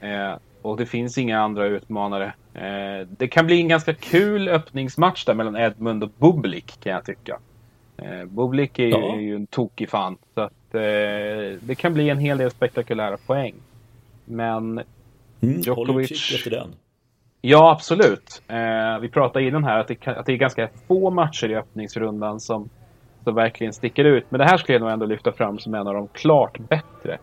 Eh, 0.00 0.34
och 0.62 0.76
det 0.76 0.86
finns 0.86 1.18
inga 1.18 1.40
andra 1.40 1.66
utmanare. 1.66 2.34
Eh, 2.54 3.08
det 3.08 3.28
kan 3.28 3.46
bli 3.46 3.60
en 3.60 3.68
ganska 3.68 3.94
kul 3.94 4.48
öppningsmatch 4.48 5.24
där 5.24 5.34
mellan 5.34 5.56
Edmund 5.56 6.02
och 6.04 6.10
Bublik 6.18 6.80
kan 6.80 6.92
jag 6.92 7.04
tycka. 7.04 7.38
Eh, 7.96 8.24
Bublik 8.24 8.78
är, 8.78 8.88
ja. 8.88 9.14
är 9.14 9.20
ju 9.20 9.34
en 9.34 9.46
tokig 9.46 9.90
fan. 9.90 10.16
Så 10.34 10.40
att, 10.40 10.74
eh, 10.74 10.80
det 11.60 11.74
kan 11.78 11.94
bli 11.94 12.10
en 12.10 12.18
hel 12.18 12.38
del 12.38 12.50
spektakulära 12.50 13.16
poäng. 13.16 13.54
Men 14.24 14.82
mm, 15.40 15.60
Djokovic... 15.60 16.34
efter 16.34 16.50
den. 16.50 16.68
Ja, 17.46 17.72
absolut. 17.72 18.42
Eh, 18.48 18.98
vi 19.00 19.08
pratade 19.08 19.44
innan 19.44 19.64
här 19.64 19.78
att 19.78 19.88
det, 19.88 20.08
att 20.08 20.26
det 20.26 20.32
är 20.32 20.36
ganska 20.36 20.68
få 20.88 21.10
matcher 21.10 21.50
i 21.50 21.56
öppningsrundan 21.56 22.40
som, 22.40 22.68
som 23.24 23.34
verkligen 23.34 23.72
sticker 23.72 24.04
ut. 24.04 24.24
Men 24.28 24.38
det 24.38 24.44
här 24.44 24.56
skulle 24.56 24.74
jag 24.74 24.80
nog 24.80 24.90
ändå 24.90 25.06
lyfta 25.06 25.32
fram 25.32 25.58
som 25.58 25.74
en 25.74 25.86
av 25.86 25.94
de 25.94 26.08
klart 26.08 26.58
bättre. 26.58 27.18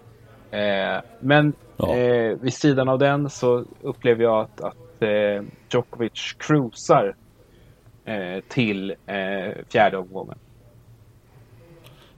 Eh, 0.52 1.02
men 1.20 1.54
ja. 1.78 1.96
eh, 1.96 2.38
vid 2.42 2.54
sidan 2.54 2.90
av 2.90 3.00
den 3.00 3.30
så 3.30 3.66
upplever 3.82 4.24
jag 4.24 4.42
att, 4.42 4.62
att 4.62 5.02
eh, 5.02 5.44
Djokovic 5.70 6.36
cruisar 6.38 7.16
eh, 8.06 8.44
till 8.48 8.96
eh, 9.06 9.66
fjärde 9.70 9.98
omgången. 9.98 10.38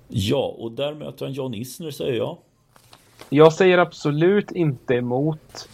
Ja, 0.08 0.56
och 0.58 0.72
där 0.72 0.94
möter 0.94 1.26
han 1.26 1.34
John 1.34 1.54
Isner 1.54 1.92
säger 1.92 2.18
jag. 2.18 2.38
Jag 3.30 3.54
säger 3.54 3.78
absolut 3.78 4.52
inte 4.52 4.94
emot. 4.94 5.70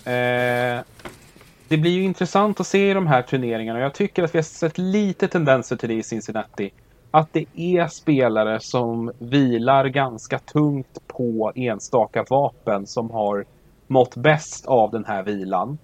Det 1.70 1.78
blir 1.78 1.92
ju 1.92 2.04
intressant 2.04 2.60
att 2.60 2.68
se 2.68 2.90
i 2.90 2.94
de 2.94 3.08
här 3.08 3.22
turneringarna. 3.22 3.80
Jag 3.80 3.94
tycker 3.94 4.24
att 4.24 4.36
vi 4.36 4.38
har 4.38 4.44
sett 4.44 4.78
lite 4.78 5.28
tendenser 5.28 5.76
till 5.76 5.90
det 5.90 5.96
i 5.96 6.04
Cincinnati. 6.04 6.72
Att 7.12 7.34
det 7.34 7.46
är 7.56 7.88
spelare 7.88 8.60
som 8.60 9.12
vilar 9.20 9.86
ganska 9.86 10.40
tungt 10.40 11.08
på 11.08 11.52
enstaka 11.56 12.26
vapen 12.30 12.88
som 12.88 13.12
har 13.12 13.46
mått 13.88 14.16
bäst 14.16 14.66
av 14.66 14.92
den 14.92 15.06
här 15.06 15.24
vilan. 15.24 15.78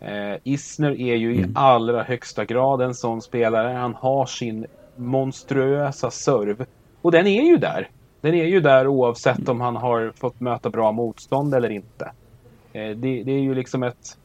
Eh, 0.00 0.36
Isner 0.44 1.00
är 1.00 1.16
ju 1.16 1.32
mm. 1.32 1.50
i 1.50 1.52
allra 1.54 2.02
högsta 2.02 2.44
grad 2.44 2.80
en 2.80 2.94
sån 2.94 3.22
spelare. 3.22 3.68
Han 3.68 3.94
har 3.94 4.26
sin 4.26 4.66
monstruösa 4.96 6.10
serv. 6.10 6.66
Och 7.02 7.12
den 7.12 7.26
är 7.26 7.42
ju 7.42 7.56
där. 7.56 7.88
Den 8.20 8.34
är 8.34 8.44
ju 8.44 8.60
där 8.60 8.86
oavsett 8.86 9.48
om 9.48 9.60
han 9.60 9.76
har 9.76 10.12
fått 10.16 10.40
möta 10.40 10.70
bra 10.70 10.92
motstånd 10.92 11.54
eller 11.54 11.70
inte. 11.70 12.04
Eh, 12.72 12.90
det, 12.90 13.22
det, 13.22 13.32
är 13.32 13.40
ju 13.40 13.54
liksom 13.54 13.82
ett 13.82 14.16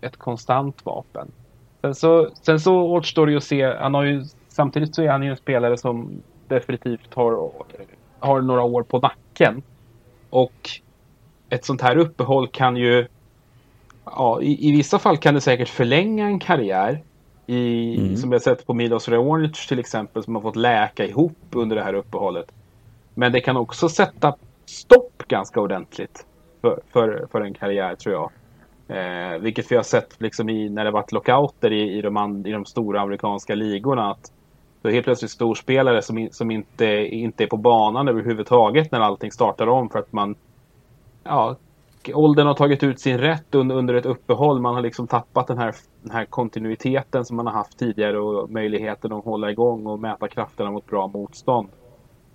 ett 0.00 0.16
konstant 0.16 0.86
vapen. 0.86 1.32
Sen 1.80 1.94
så, 1.94 2.28
sen 2.42 2.60
så 2.60 2.74
återstår 2.74 3.26
det 3.26 3.32
ju 3.32 3.38
att 3.38 3.44
se. 3.44 3.74
Han 3.74 3.94
har 3.94 4.04
ju, 4.04 4.24
samtidigt 4.48 4.94
så 4.94 5.02
är 5.02 5.08
han 5.08 5.22
ju 5.22 5.30
en 5.30 5.36
spelare 5.36 5.76
som 5.76 6.22
definitivt 6.48 7.14
har, 7.14 7.50
har 8.18 8.40
några 8.40 8.62
år 8.62 8.82
på 8.82 8.98
nacken. 8.98 9.62
Och 10.30 10.70
ett 11.48 11.64
sånt 11.64 11.80
här 11.80 11.96
uppehåll 11.96 12.48
kan 12.48 12.76
ju 12.76 13.06
ja, 14.04 14.42
i, 14.42 14.68
i 14.68 14.72
vissa 14.72 14.98
fall 14.98 15.16
kan 15.16 15.34
det 15.34 15.40
säkert 15.40 15.68
förlänga 15.68 16.26
en 16.26 16.38
karriär. 16.38 17.02
I, 17.46 17.96
mm. 17.98 18.16
Som 18.16 18.32
jag 18.32 18.42
sett 18.42 18.66
på 18.66 18.74
Milos 18.74 19.08
Raonic 19.08 19.66
till 19.66 19.78
exempel 19.78 20.22
som 20.22 20.34
har 20.34 20.42
fått 20.42 20.56
läka 20.56 21.06
ihop 21.06 21.38
under 21.50 21.76
det 21.76 21.82
här 21.82 21.94
uppehållet. 21.94 22.52
Men 23.14 23.32
det 23.32 23.40
kan 23.40 23.56
också 23.56 23.88
sätta 23.88 24.36
stopp 24.66 25.24
ganska 25.28 25.60
ordentligt 25.60 26.26
för, 26.60 26.80
för, 26.92 27.26
för 27.32 27.40
en 27.40 27.54
karriär 27.54 27.94
tror 27.94 28.14
jag. 28.14 28.30
Eh, 28.90 29.38
vilket 29.38 29.72
vi 29.72 29.76
har 29.76 29.82
sett 29.82 30.20
liksom 30.20 30.48
i, 30.48 30.68
när 30.68 30.84
det 30.84 30.90
varit 30.90 31.12
lockouter 31.12 31.72
i, 31.72 31.98
i, 31.98 32.02
de, 32.02 32.46
i 32.46 32.52
de 32.52 32.64
stora 32.64 33.00
amerikanska 33.00 33.54
ligorna. 33.54 34.10
Att 34.10 34.32
då 34.82 34.88
är 34.88 34.92
helt 34.92 35.04
plötsligt 35.04 35.30
storspelare 35.30 36.02
som, 36.02 36.28
som 36.30 36.50
inte, 36.50 36.84
inte 37.10 37.44
är 37.44 37.46
på 37.46 37.56
banan 37.56 38.08
överhuvudtaget 38.08 38.92
när 38.92 39.00
allting 39.00 39.30
startar 39.30 39.66
om 39.66 39.88
för 39.88 39.98
att 39.98 40.12
man... 40.12 40.34
Ja, 41.24 41.56
åldern 42.14 42.46
har 42.46 42.54
tagit 42.54 42.82
ut 42.82 43.00
sin 43.00 43.18
rätt 43.18 43.54
under, 43.54 43.76
under 43.76 43.94
ett 43.94 44.06
uppehåll. 44.06 44.60
Man 44.60 44.74
har 44.74 44.82
liksom 44.82 45.06
tappat 45.06 45.46
den 45.46 45.58
här, 45.58 45.74
den 46.02 46.12
här 46.12 46.24
kontinuiteten 46.24 47.24
som 47.24 47.36
man 47.36 47.46
har 47.46 47.54
haft 47.54 47.78
tidigare 47.78 48.18
och 48.18 48.50
möjligheten 48.50 49.12
att 49.12 49.24
hålla 49.24 49.50
igång 49.50 49.86
och 49.86 50.00
mäta 50.00 50.28
krafterna 50.28 50.70
mot 50.70 50.86
bra 50.86 51.06
motstånd. 51.06 51.68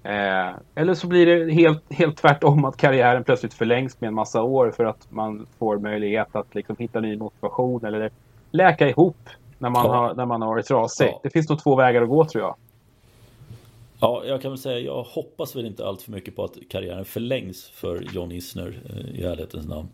Eh, 0.06 0.56
eller 0.76 0.94
så 0.94 1.08
blir 1.08 1.26
det 1.26 1.54
helt, 1.54 1.94
helt 1.94 2.18
tvärtom 2.18 2.66
att 2.66 2.78
karriären 2.78 3.24
plötsligt 3.24 3.54
förlängs 3.54 4.02
med 4.02 4.08
en 4.08 4.14
massa 4.14 4.44
år 4.44 4.72
för 4.72 4.86
att 4.86 5.12
man 5.12 5.48
får 5.60 5.78
möjlighet 5.78 6.36
att 6.36 6.56
liksom 6.56 6.76
hitta 6.80 7.00
ny 7.00 7.18
motivation 7.18 7.86
eller 7.86 8.12
läka 8.52 8.90
ihop 8.90 9.30
när 9.58 9.70
man, 9.70 9.86
ja. 9.86 9.96
har, 9.96 10.14
när 10.14 10.26
man 10.26 10.42
har 10.42 10.50
varit 10.50 10.66
trasig. 10.66 11.08
Ja. 11.08 11.20
Det 11.24 11.30
finns 11.30 11.50
nog 11.50 11.64
två 11.64 11.76
vägar 11.76 12.02
att 12.02 12.10
gå 12.10 12.26
tror 12.26 12.44
jag. 12.44 12.56
Ja, 14.00 14.24
jag 14.26 14.42
kan 14.42 14.52
väl 14.52 14.58
säga 14.58 14.80
jag 14.80 15.04
hoppas 15.04 15.56
väl 15.56 15.66
inte 15.66 15.86
allt 15.86 16.02
för 16.02 16.12
mycket 16.12 16.36
på 16.36 16.44
att 16.44 16.58
karriären 16.70 17.06
förlängs 17.06 17.66
för 17.66 18.04
John 18.12 18.32
Isner 18.32 18.80
eh, 18.90 19.20
i 19.20 19.24
ärlighetens 19.24 19.68
namn. 19.68 19.88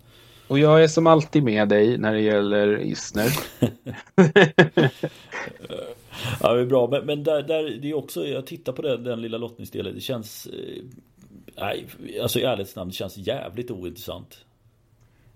Och 0.48 0.60
jag 0.60 0.84
är 0.84 0.88
som 0.88 1.08
alltid 1.08 1.44
med 1.44 1.70
dig 1.70 1.98
när 1.98 2.14
det 2.14 2.22
gäller 2.22 2.80
Isner. 2.80 3.30
ja, 6.42 6.54
det 6.54 6.62
är 6.62 6.66
bra. 6.66 6.88
Men, 6.88 7.06
men 7.06 7.24
där, 7.24 7.44
där, 7.44 7.78
det 7.82 7.90
är 7.90 7.98
också, 7.98 8.28
jag 8.28 8.46
tittar 8.46 8.74
på 8.74 8.82
den, 8.82 9.04
den 9.04 9.22
lilla 9.22 9.38
lottningsdelen. 9.38 9.96
Det 9.96 10.02
känns, 10.02 10.48
eh, 10.48 10.84
nej, 11.60 11.86
alltså 12.22 12.40
i 12.40 12.44
ärlighetens 12.44 12.76
namn, 12.76 12.90
det 12.90 12.96
känns 12.96 13.18
jävligt 13.18 13.72
ointressant. 13.72 14.46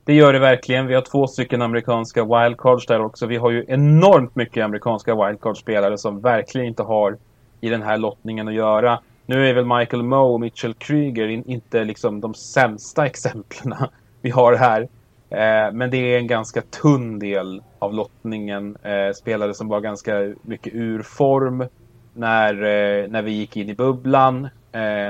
Det 0.03 0.13
gör 0.13 0.33
det 0.33 0.39
verkligen. 0.39 0.87
Vi 0.87 0.93
har 0.93 1.01
två 1.01 1.27
stycken 1.27 1.61
amerikanska 1.61 2.23
wildcards 2.23 2.85
där 2.85 3.01
också. 3.01 3.25
Vi 3.25 3.37
har 3.37 3.51
ju 3.51 3.65
enormt 3.67 4.35
mycket 4.35 4.65
amerikanska 4.65 5.15
wildcard-spelare 5.15 5.97
som 5.97 6.21
verkligen 6.21 6.67
inte 6.67 6.83
har 6.83 7.17
i 7.61 7.69
den 7.69 7.81
här 7.81 7.97
lottningen 7.97 8.47
att 8.47 8.53
göra. 8.53 8.99
Nu 9.25 9.49
är 9.49 9.53
väl 9.53 9.65
Michael 9.65 10.03
Moe 10.03 10.33
och 10.33 10.39
Mitchell 10.39 10.73
Kryger 10.73 11.27
inte 11.27 11.83
liksom 11.83 12.21
de 12.21 12.33
sämsta 12.33 13.05
exemplen 13.05 13.77
vi 14.21 14.29
har 14.29 14.55
här. 14.55 14.87
Eh, 15.29 15.71
men 15.73 15.91
det 15.91 15.97
är 15.97 16.17
en 16.17 16.27
ganska 16.27 16.61
tunn 16.61 17.19
del 17.19 17.63
av 17.79 17.93
lottningen. 17.93 18.77
Eh, 18.83 19.13
spelare 19.13 19.53
som 19.53 19.67
var 19.67 19.79
ganska 19.79 20.33
mycket 20.41 20.73
ur 20.73 21.01
form 21.01 21.67
när, 22.13 22.53
eh, 22.53 23.07
när 23.07 23.21
vi 23.21 23.31
gick 23.31 23.57
in 23.57 23.69
i 23.69 23.75
bubblan. 23.75 24.49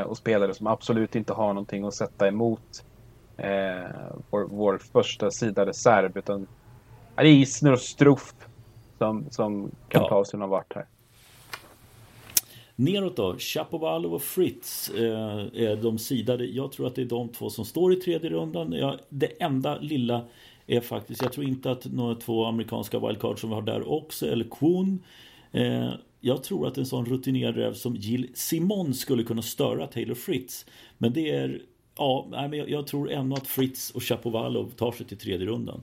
Och 0.06 0.18
spelare 0.18 0.54
som 0.54 0.68
absolut 0.68 1.16
inte 1.16 1.34
har 1.34 1.48
någonting 1.48 1.86
att 1.86 1.94
sätta 1.94 2.28
emot 2.28 2.86
vår, 4.30 4.48
vår 4.50 4.78
första 4.78 5.32
sida 5.32 5.66
reserv. 5.66 6.18
Utan 6.18 6.48
det 7.16 7.22
är 7.22 7.26
Isner 7.26 7.74
och 7.74 7.80
Struff 7.80 8.34
som, 8.98 9.26
som 9.32 9.72
kan 9.88 10.02
ja. 10.02 10.10
ta 10.10 10.26
sig 10.26 10.40
någon 10.40 10.50
vart 10.50 10.76
här. 10.76 10.86
Neråt 12.76 13.16
då, 13.16 13.38
Chapovalov 13.38 14.14
och 14.14 14.22
Fritz 14.22 14.90
eh, 14.90 15.40
är 15.54 15.82
de 15.82 15.98
sidade. 15.98 16.46
Jag 16.46 16.72
tror 16.72 16.88
att 16.88 16.96
det 16.96 17.02
är 17.02 17.06
de 17.06 17.30
två 17.30 17.50
som 17.50 17.66
står 17.66 17.94
i 17.94 17.96
tredje 17.96 18.30
rundan. 18.30 18.72
Ja, 18.72 18.98
det 19.10 19.42
enda 19.42 19.78
lilla 19.78 20.26
är 20.68 20.82
faktiskt, 20.82 21.22
jag 21.22 21.34
tror 21.34 21.46
inte 21.46 21.72
att 21.72 21.86
några 21.86 22.16
två 22.16 22.46
amerikanska 22.46 23.00
wildcards 23.00 23.42
som 23.42 23.50
vi 23.50 23.56
har 23.56 23.62
där 23.62 23.92
också, 23.92 24.28
eller 24.28 24.46
Kwon. 24.52 25.04
Eh, 25.52 25.90
jag 26.20 26.44
tror 26.44 26.68
att 26.68 26.78
en 26.78 26.86
sån 26.86 27.06
rutinerad 27.06 27.56
räv 27.56 27.74
som 27.74 27.96
Jill 27.96 28.30
Simon 28.34 28.94
skulle 28.94 29.24
kunna 29.24 29.42
störa 29.42 29.88
Taylor 29.88 30.16
Fritz. 30.16 30.66
Men 30.98 31.14
det 31.14 31.32
är, 31.32 31.62
ja, 31.98 32.50
jag 32.68 32.88
tror 32.88 33.12
ändå 33.12 33.36
att 33.36 33.48
Fritz 33.48 33.92
och 33.92 34.04
Chapovalov 34.04 34.70
tar 34.70 34.92
sig 34.92 35.06
till 35.06 35.18
tredje 35.18 35.48
rundan. 35.48 35.82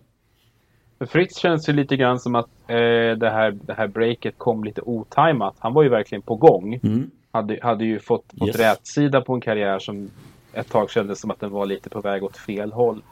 För 1.02 1.06
Fritz 1.06 1.38
känns 1.38 1.68
ju 1.68 1.72
lite 1.72 1.96
grann 1.96 2.20
som 2.20 2.34
att 2.34 2.48
eh, 2.66 2.76
det, 3.16 3.30
här, 3.30 3.50
det 3.50 3.74
här 3.74 3.86
breaket 3.86 4.34
kom 4.38 4.64
lite 4.64 4.80
otajmat. 4.80 5.54
Han 5.58 5.74
var 5.74 5.82
ju 5.82 5.88
verkligen 5.88 6.22
på 6.22 6.36
gång. 6.36 6.80
Mm. 6.82 7.10
Hade, 7.32 7.58
hade 7.62 7.84
ju 7.84 7.98
fått, 7.98 8.24
fått 8.38 8.48
yes. 8.48 8.56
rätsida 8.56 9.20
på 9.20 9.34
en 9.34 9.40
karriär 9.40 9.78
som 9.78 10.10
ett 10.52 10.68
tag 10.68 10.90
kändes 10.90 11.20
som 11.20 11.30
att 11.30 11.40
den 11.40 11.50
var 11.50 11.66
lite 11.66 11.90
på 11.90 12.00
väg 12.00 12.24
åt 12.24 12.36
fel 12.36 12.72
håll. 12.72 13.02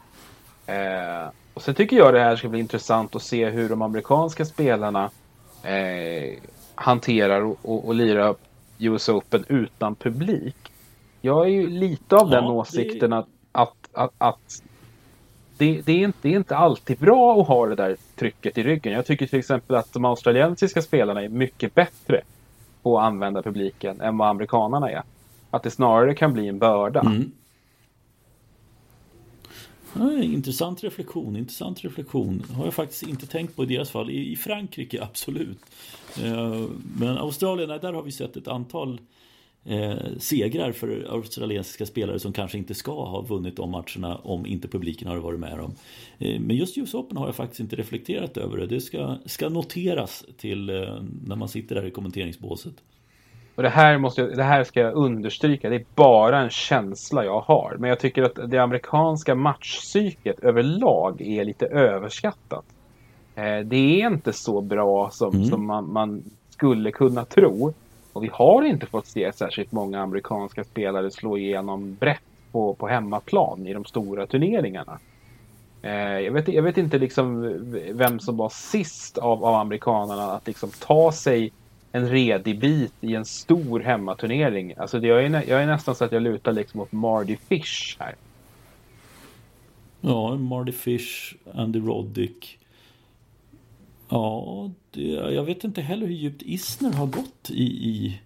Eh, 0.67 1.29
och 1.55 1.63
sen 1.63 1.75
tycker 1.75 1.97
jag 1.97 2.15
det 2.15 2.21
här 2.21 2.37
ska 2.37 2.49
bli 2.49 2.61
intressant 2.61 3.17
att 3.17 3.23
se 3.23 3.51
hur 3.51 3.69
de 3.69 3.83
amerikanska 3.83 4.45
spelarna 4.45 5.11
eh, 5.63 6.39
hanterar 6.75 7.41
och, 7.43 7.59
och, 7.63 7.87
och 7.87 7.95
lirar 7.95 8.35
US 8.79 9.09
Open 9.09 9.45
utan 9.49 9.95
publik. 9.95 10.73
Jag 11.21 11.47
är 11.47 11.51
ju 11.51 11.67
lite 11.67 12.17
av 12.17 12.31
den 12.31 12.45
åsikten 12.45 13.11
det... 13.11 13.19
att, 13.19 13.29
att, 13.53 13.89
att, 13.93 14.15
att 14.19 14.63
det, 15.61 15.83
det, 15.87 15.93
är 15.93 16.05
inte, 16.05 16.19
det 16.23 16.29
är 16.29 16.37
inte 16.37 16.57
alltid 16.57 16.99
bra 16.99 17.41
att 17.41 17.49
ha 17.49 17.67
det 17.67 17.75
där 17.75 17.97
trycket 18.17 18.59
i 18.59 18.63
ryggen. 18.63 18.93
Jag 18.93 19.07
tycker 19.07 19.27
till 19.27 19.39
exempel 19.39 19.77
att 19.77 19.93
de 19.93 20.05
australiensiska 20.05 20.83
spelarna 20.83 21.23
är 21.23 21.29
mycket 21.29 21.75
bättre 21.75 22.21
på 22.83 22.99
att 22.99 23.05
använda 23.05 23.43
publiken 23.43 24.01
än 24.01 24.19
vad 24.19 24.29
amerikanarna 24.29 24.91
är. 24.91 25.03
Att 25.51 25.63
det 25.63 25.71
snarare 25.71 26.15
kan 26.15 26.33
bli 26.33 26.49
en 26.49 26.59
börda. 26.59 27.01
Mm. 27.01 27.33
Ja, 29.93 30.13
intressant 30.13 30.85
reflektion, 30.85 31.37
intressant 31.37 31.85
reflektion. 31.85 32.43
Har 32.55 32.65
jag 32.65 32.75
faktiskt 32.75 33.03
inte 33.03 33.27
tänkt 33.27 33.57
på 33.57 33.63
i 33.63 33.67
deras 33.67 33.91
fall. 33.91 34.11
I, 34.11 34.37
Frankrike, 34.37 35.03
absolut. 35.03 35.61
Eh, 36.23 36.65
men 36.99 37.19
Australien, 37.19 37.69
där 37.69 37.93
har 37.93 38.03
vi 38.03 38.13
sett 38.13 38.37
ett 38.37 38.49
antal 38.49 39.01
eh, 39.65 39.97
segrar 40.19 40.73
för 40.73 41.07
australiensiska 41.11 41.87
spelare 41.87 42.19
som 42.19 42.33
kanske 42.33 42.59
inte 42.59 42.75
ska 42.75 43.05
ha 43.05 43.21
vunnit 43.21 43.57
de 43.57 43.71
matcherna 43.71 44.17
om 44.17 44.47
inte 44.47 44.69
publiken 44.69 45.09
har 45.09 45.17
varit 45.17 45.41
med 45.41 45.59
dem. 45.59 45.75
Eh, 46.19 46.41
men 46.41 46.57
just 46.57 46.79
US 46.79 46.95
Open 46.95 47.17
har 47.17 47.27
jag 47.27 47.35
faktiskt 47.35 47.61
inte 47.61 47.77
reflekterat 47.77 48.37
över 48.37 48.57
det. 48.57 48.67
Det 48.67 48.81
ska, 48.81 49.17
ska 49.27 49.49
noteras 49.49 50.25
till 50.37 50.71
eh, 50.71 51.03
när 51.27 51.37
man 51.37 51.49
sitter 51.49 51.75
där 51.75 51.87
i 51.87 51.91
kommenteringsbåset. 51.91 52.75
Och 53.55 53.63
det 53.63 53.69
här, 53.69 53.99
måste 53.99 54.21
jag, 54.21 54.37
det 54.37 54.43
här 54.43 54.65
ska 54.65 54.81
jag 54.81 54.95
understryka, 54.95 55.69
det 55.69 55.77
är 55.77 55.85
bara 55.95 56.41
en 56.41 56.51
känsla 56.51 57.25
jag 57.25 57.41
har. 57.41 57.77
Men 57.79 57.91
jag 57.91 58.01
tycker 58.01 58.23
att 58.23 58.51
det 58.51 58.59
amerikanska 58.59 59.35
matchpsyket 59.35 60.41
överlag 60.41 61.21
är 61.21 61.45
lite 61.45 61.67
överskattat. 61.67 62.65
Eh, 63.35 63.59
det 63.59 64.03
är 64.03 64.07
inte 64.07 64.33
så 64.33 64.61
bra 64.61 65.11
som, 65.11 65.35
mm. 65.35 65.45
som 65.45 65.67
man, 65.67 65.93
man 65.93 66.23
skulle 66.51 66.91
kunna 66.91 67.25
tro. 67.25 67.75
Och 68.13 68.25
vi 68.25 68.31
har 68.33 68.63
inte 68.63 68.87
fått 68.87 69.07
se 69.07 69.33
särskilt 69.33 69.73
många 69.73 70.01
amerikanska 70.01 70.65
spelare 70.65 71.11
slå 71.11 71.39
igenom 71.39 71.95
brett 71.95 72.23
på, 72.53 72.75
på 72.75 72.89
hemmaplan 72.89 73.67
i 73.67 73.73
de 73.73 73.85
stora 73.85 74.27
turneringarna. 74.27 74.99
Eh, 75.83 76.19
jag, 76.19 76.33
vet, 76.33 76.49
jag 76.49 76.63
vet 76.63 76.79
inte 76.79 76.99
liksom 76.99 77.57
vem 77.93 78.21
som 78.21 78.37
var 78.37 78.49
sist 78.49 79.19
av, 79.19 79.45
av 79.45 79.55
amerikanerna 79.55 80.33
att 80.33 80.47
liksom 80.47 80.71
ta 80.71 81.13
sig 81.13 81.53
en 81.93 82.09
redig 82.09 82.61
bit 82.61 82.95
i 83.01 83.15
en 83.15 83.25
stor 83.25 83.81
hemmaturnering. 83.81 84.75
Alltså 84.77 85.01
det, 85.01 85.07
jag, 85.07 85.25
är, 85.25 85.31
jag 85.49 85.63
är 85.63 85.67
nästan 85.67 85.95
så 85.95 86.05
att 86.05 86.13
jag 86.13 86.23
lutar 86.23 86.53
liksom 86.53 86.81
åt 86.81 86.93
Mardy 86.93 87.37
Fish 87.37 87.97
här. 87.99 88.15
Ja, 90.01 90.35
Mardy 90.35 90.73
Fish, 90.73 91.35
Andy 91.55 91.79
Roddick. 91.79 92.60
Ja, 94.11 94.71
det, 94.91 95.03
jag 95.11 95.43
vet 95.43 95.65
inte 95.65 95.81
heller 95.81 96.07
hur 96.07 96.15
djupt 96.15 96.43
Isner 96.43 96.93
har 96.93 97.07
gått 97.07 97.51
i, 97.51 97.65
i, 97.65 98.21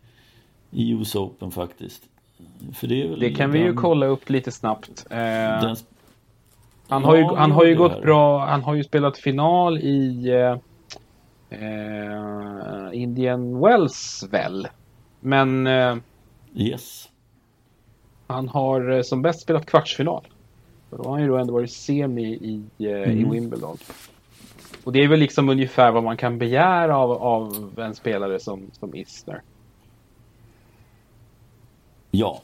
i 0.70 0.90
US 0.90 1.14
Open 1.14 1.50
faktiskt. 1.50 2.02
För 2.74 2.86
det, 2.86 3.16
det 3.16 3.30
kan 3.30 3.50
vi 3.50 3.58
ju 3.58 3.74
kolla 3.74 4.06
upp 4.06 4.30
lite 4.30 4.52
snabbt. 4.52 5.06
Eh, 5.10 5.16
den, 5.16 5.76
han, 6.88 7.04
har 7.04 7.16
ju, 7.16 7.24
han 7.24 7.52
har 7.52 7.64
ju 7.64 7.76
gått 7.76 7.92
här. 7.92 8.00
bra. 8.00 8.46
Han 8.46 8.62
har 8.62 8.74
ju 8.74 8.84
spelat 8.84 9.18
final 9.18 9.78
i 9.78 10.28
eh, 10.28 10.58
eh 11.60 12.88
Indian 12.92 13.60
Wells 13.60 14.24
väl. 14.30 14.68
Men 15.20 15.66
eh, 15.66 15.96
yes. 16.54 17.08
han 18.26 18.48
har 18.48 18.90
eh, 18.90 19.02
som 19.02 19.22
bäst 19.22 19.40
spelat 19.40 19.66
kvartsfinal. 19.66 20.26
då 20.90 20.96
har 20.96 21.10
han 21.10 21.22
ju 21.22 21.28
då 21.28 21.36
ändå 21.36 21.52
varit 21.52 21.72
semi 21.72 22.34
i, 22.78 22.86
mm. 22.86 23.18
i 23.18 23.24
Wimbledon. 23.24 23.78
Och 24.84 24.92
det 24.92 25.04
är 25.04 25.08
väl 25.08 25.18
liksom 25.18 25.48
ungefär 25.48 25.92
vad 25.92 26.04
man 26.04 26.16
kan 26.16 26.38
begära 26.38 26.96
av, 26.96 27.10
av 27.12 27.74
en 27.80 27.94
spelare 27.94 28.40
som, 28.40 28.70
som 28.72 28.94
Isner. 28.94 29.42
Ja, 32.10 32.42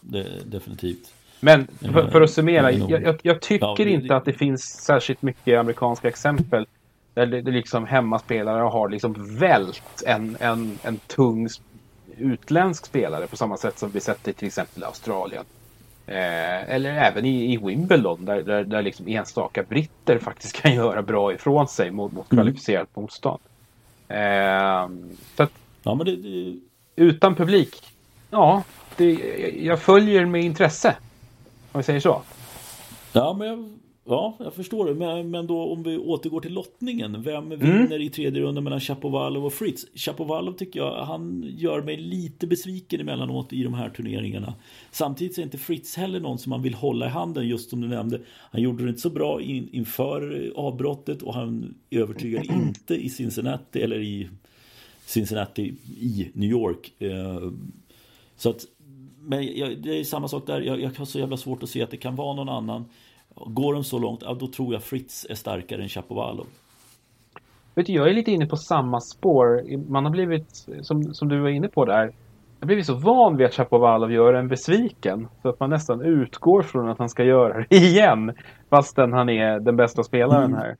det, 0.00 0.50
definitivt. 0.50 1.14
Men 1.40 1.66
för, 1.66 2.10
för 2.10 2.20
att 2.20 2.30
summera, 2.30 2.72
jag, 2.72 3.02
jag, 3.02 3.20
jag 3.22 3.40
tycker 3.40 3.66
ja, 3.66 3.74
det, 3.76 3.90
inte 3.90 4.16
att 4.16 4.24
det 4.24 4.32
finns 4.32 4.62
särskilt 4.62 5.22
mycket 5.22 5.58
amerikanska 5.58 6.08
exempel 6.08 6.66
där 7.14 7.26
det, 7.26 7.42
det 7.42 7.50
liksom 7.50 7.86
hemmaspelare 7.86 8.62
har 8.62 8.88
liksom 8.88 9.36
vält 9.38 10.02
en, 10.06 10.36
en, 10.40 10.78
en 10.82 10.96
tung 10.96 11.48
utländsk 12.16 12.86
spelare 12.86 13.26
på 13.26 13.36
samma 13.36 13.56
sätt 13.56 13.78
som 13.78 13.90
vi 13.90 14.00
sett 14.00 14.28
i 14.28 14.32
till 14.32 14.46
exempel 14.46 14.84
Australien. 14.84 15.44
Eh, 16.06 16.74
eller 16.74 16.90
även 16.90 17.24
i, 17.24 17.52
i 17.52 17.56
Wimbledon 17.56 18.24
där, 18.24 18.42
där, 18.42 18.64
där 18.64 18.82
liksom 18.82 19.08
enstaka 19.08 19.62
britter 19.62 20.18
faktiskt 20.18 20.56
kan 20.62 20.74
göra 20.74 21.02
bra 21.02 21.32
ifrån 21.32 21.68
sig 21.68 21.90
mot, 21.90 22.12
mot 22.12 22.32
mm. 22.32 22.42
kvalificerat 22.44 22.96
motstånd. 22.96 23.40
Eh, 24.08 24.88
så 25.36 25.42
att, 25.42 25.52
ja, 25.82 25.94
men 25.94 26.06
det, 26.06 26.16
det... 26.16 26.58
Utan 26.96 27.34
publik, 27.34 27.76
ja, 28.30 28.62
det, 28.96 29.12
jag 29.62 29.80
följer 29.80 30.24
med 30.26 30.44
intresse. 30.44 30.96
Om 31.72 31.78
vi 31.78 31.82
säger 31.82 32.00
så. 32.00 32.22
Ja, 33.12 33.32
men 33.32 33.48
jag 33.48 33.78
Ja, 34.04 34.36
jag 34.38 34.54
förstår 34.54 34.86
det. 34.86 34.94
Men, 34.94 35.30
men 35.30 35.46
då 35.46 35.72
om 35.72 35.82
vi 35.82 35.98
återgår 35.98 36.40
till 36.40 36.52
lottningen. 36.52 37.22
Vem 37.22 37.48
vinner 37.48 37.86
mm. 37.86 38.02
i 38.02 38.10
tredje 38.10 38.42
rundan 38.42 38.64
mellan 38.64 38.80
Chapovalov 38.80 39.46
och 39.46 39.52
Fritz? 39.52 39.86
Chapovalov 39.94 40.52
tycker 40.52 40.80
jag, 40.80 41.04
han 41.04 41.44
gör 41.56 41.82
mig 41.82 41.96
lite 41.96 42.46
besviken 42.46 43.00
emellanåt 43.00 43.52
i 43.52 43.62
de 43.62 43.74
här 43.74 43.90
turneringarna. 43.90 44.54
Samtidigt 44.90 45.38
är 45.38 45.42
inte 45.42 45.58
Fritz 45.58 45.96
heller 45.96 46.20
någon 46.20 46.38
som 46.38 46.50
man 46.50 46.62
vill 46.62 46.74
hålla 46.74 47.06
i 47.06 47.08
handen, 47.08 47.48
just 47.48 47.70
som 47.70 47.80
du 47.80 47.88
nämnde. 47.88 48.20
Han 48.50 48.62
gjorde 48.62 48.84
det 48.84 48.88
inte 48.88 49.00
så 49.00 49.10
bra 49.10 49.42
in, 49.42 49.68
inför 49.72 50.52
avbrottet 50.56 51.22
och 51.22 51.34
han 51.34 51.74
övertygar 51.90 52.52
inte 52.52 52.94
i 52.94 53.08
Cincinnati, 53.10 53.80
eller 53.82 54.00
i 54.00 54.28
Cincinnati 55.06 55.74
i 56.00 56.30
New 56.32 56.50
York. 56.50 56.92
Eh, 56.98 57.50
så 58.36 58.50
att, 58.50 58.64
men 59.20 59.40
det 59.82 60.00
är 60.00 60.04
samma 60.04 60.28
sak 60.28 60.46
där. 60.46 60.60
Jag, 60.60 60.80
jag 60.80 60.90
har 60.98 61.04
så 61.04 61.18
jävla 61.18 61.36
svårt 61.36 61.62
att 61.62 61.70
se 61.70 61.82
att 61.82 61.90
det 61.90 61.96
kan 61.96 62.16
vara 62.16 62.34
någon 62.36 62.48
annan. 62.48 62.84
Går 63.34 63.74
de 63.74 63.84
så 63.84 63.98
långt, 63.98 64.22
ja, 64.22 64.36
då 64.40 64.46
tror 64.46 64.72
jag 64.72 64.82
Fritz 64.82 65.26
är 65.30 65.34
starkare 65.34 65.82
än 65.82 65.88
Chapovalov. 65.88 66.46
Vet 67.74 67.86
du, 67.86 67.92
jag 67.92 68.08
är 68.08 68.14
lite 68.14 68.30
inne 68.30 68.46
på 68.46 68.56
samma 68.56 69.00
spår. 69.00 69.76
Man 69.90 70.04
har 70.04 70.12
blivit, 70.12 70.66
som, 70.82 71.14
som 71.14 71.28
du 71.28 71.40
var 71.40 71.48
inne 71.48 71.68
på 71.68 71.84
där, 71.84 72.12
jag 72.60 72.66
blivit 72.66 72.86
så 72.86 72.94
van 72.94 73.36
vid 73.36 73.46
att 73.46 73.54
Chapovalov 73.54 74.12
gör 74.12 74.34
en 74.34 74.48
besviken. 74.48 75.28
Så 75.42 75.48
att 75.48 75.60
man 75.60 75.70
nästan 75.70 76.02
utgår 76.02 76.62
från 76.62 76.88
att 76.88 76.98
han 76.98 77.08
ska 77.08 77.24
göra 77.24 77.64
det 77.68 77.76
igen. 77.76 78.32
Fastän 78.70 79.12
han 79.12 79.28
är 79.28 79.60
den 79.60 79.76
bästa 79.76 80.02
spelaren 80.02 80.44
mm. 80.44 80.58
här. 80.58 80.76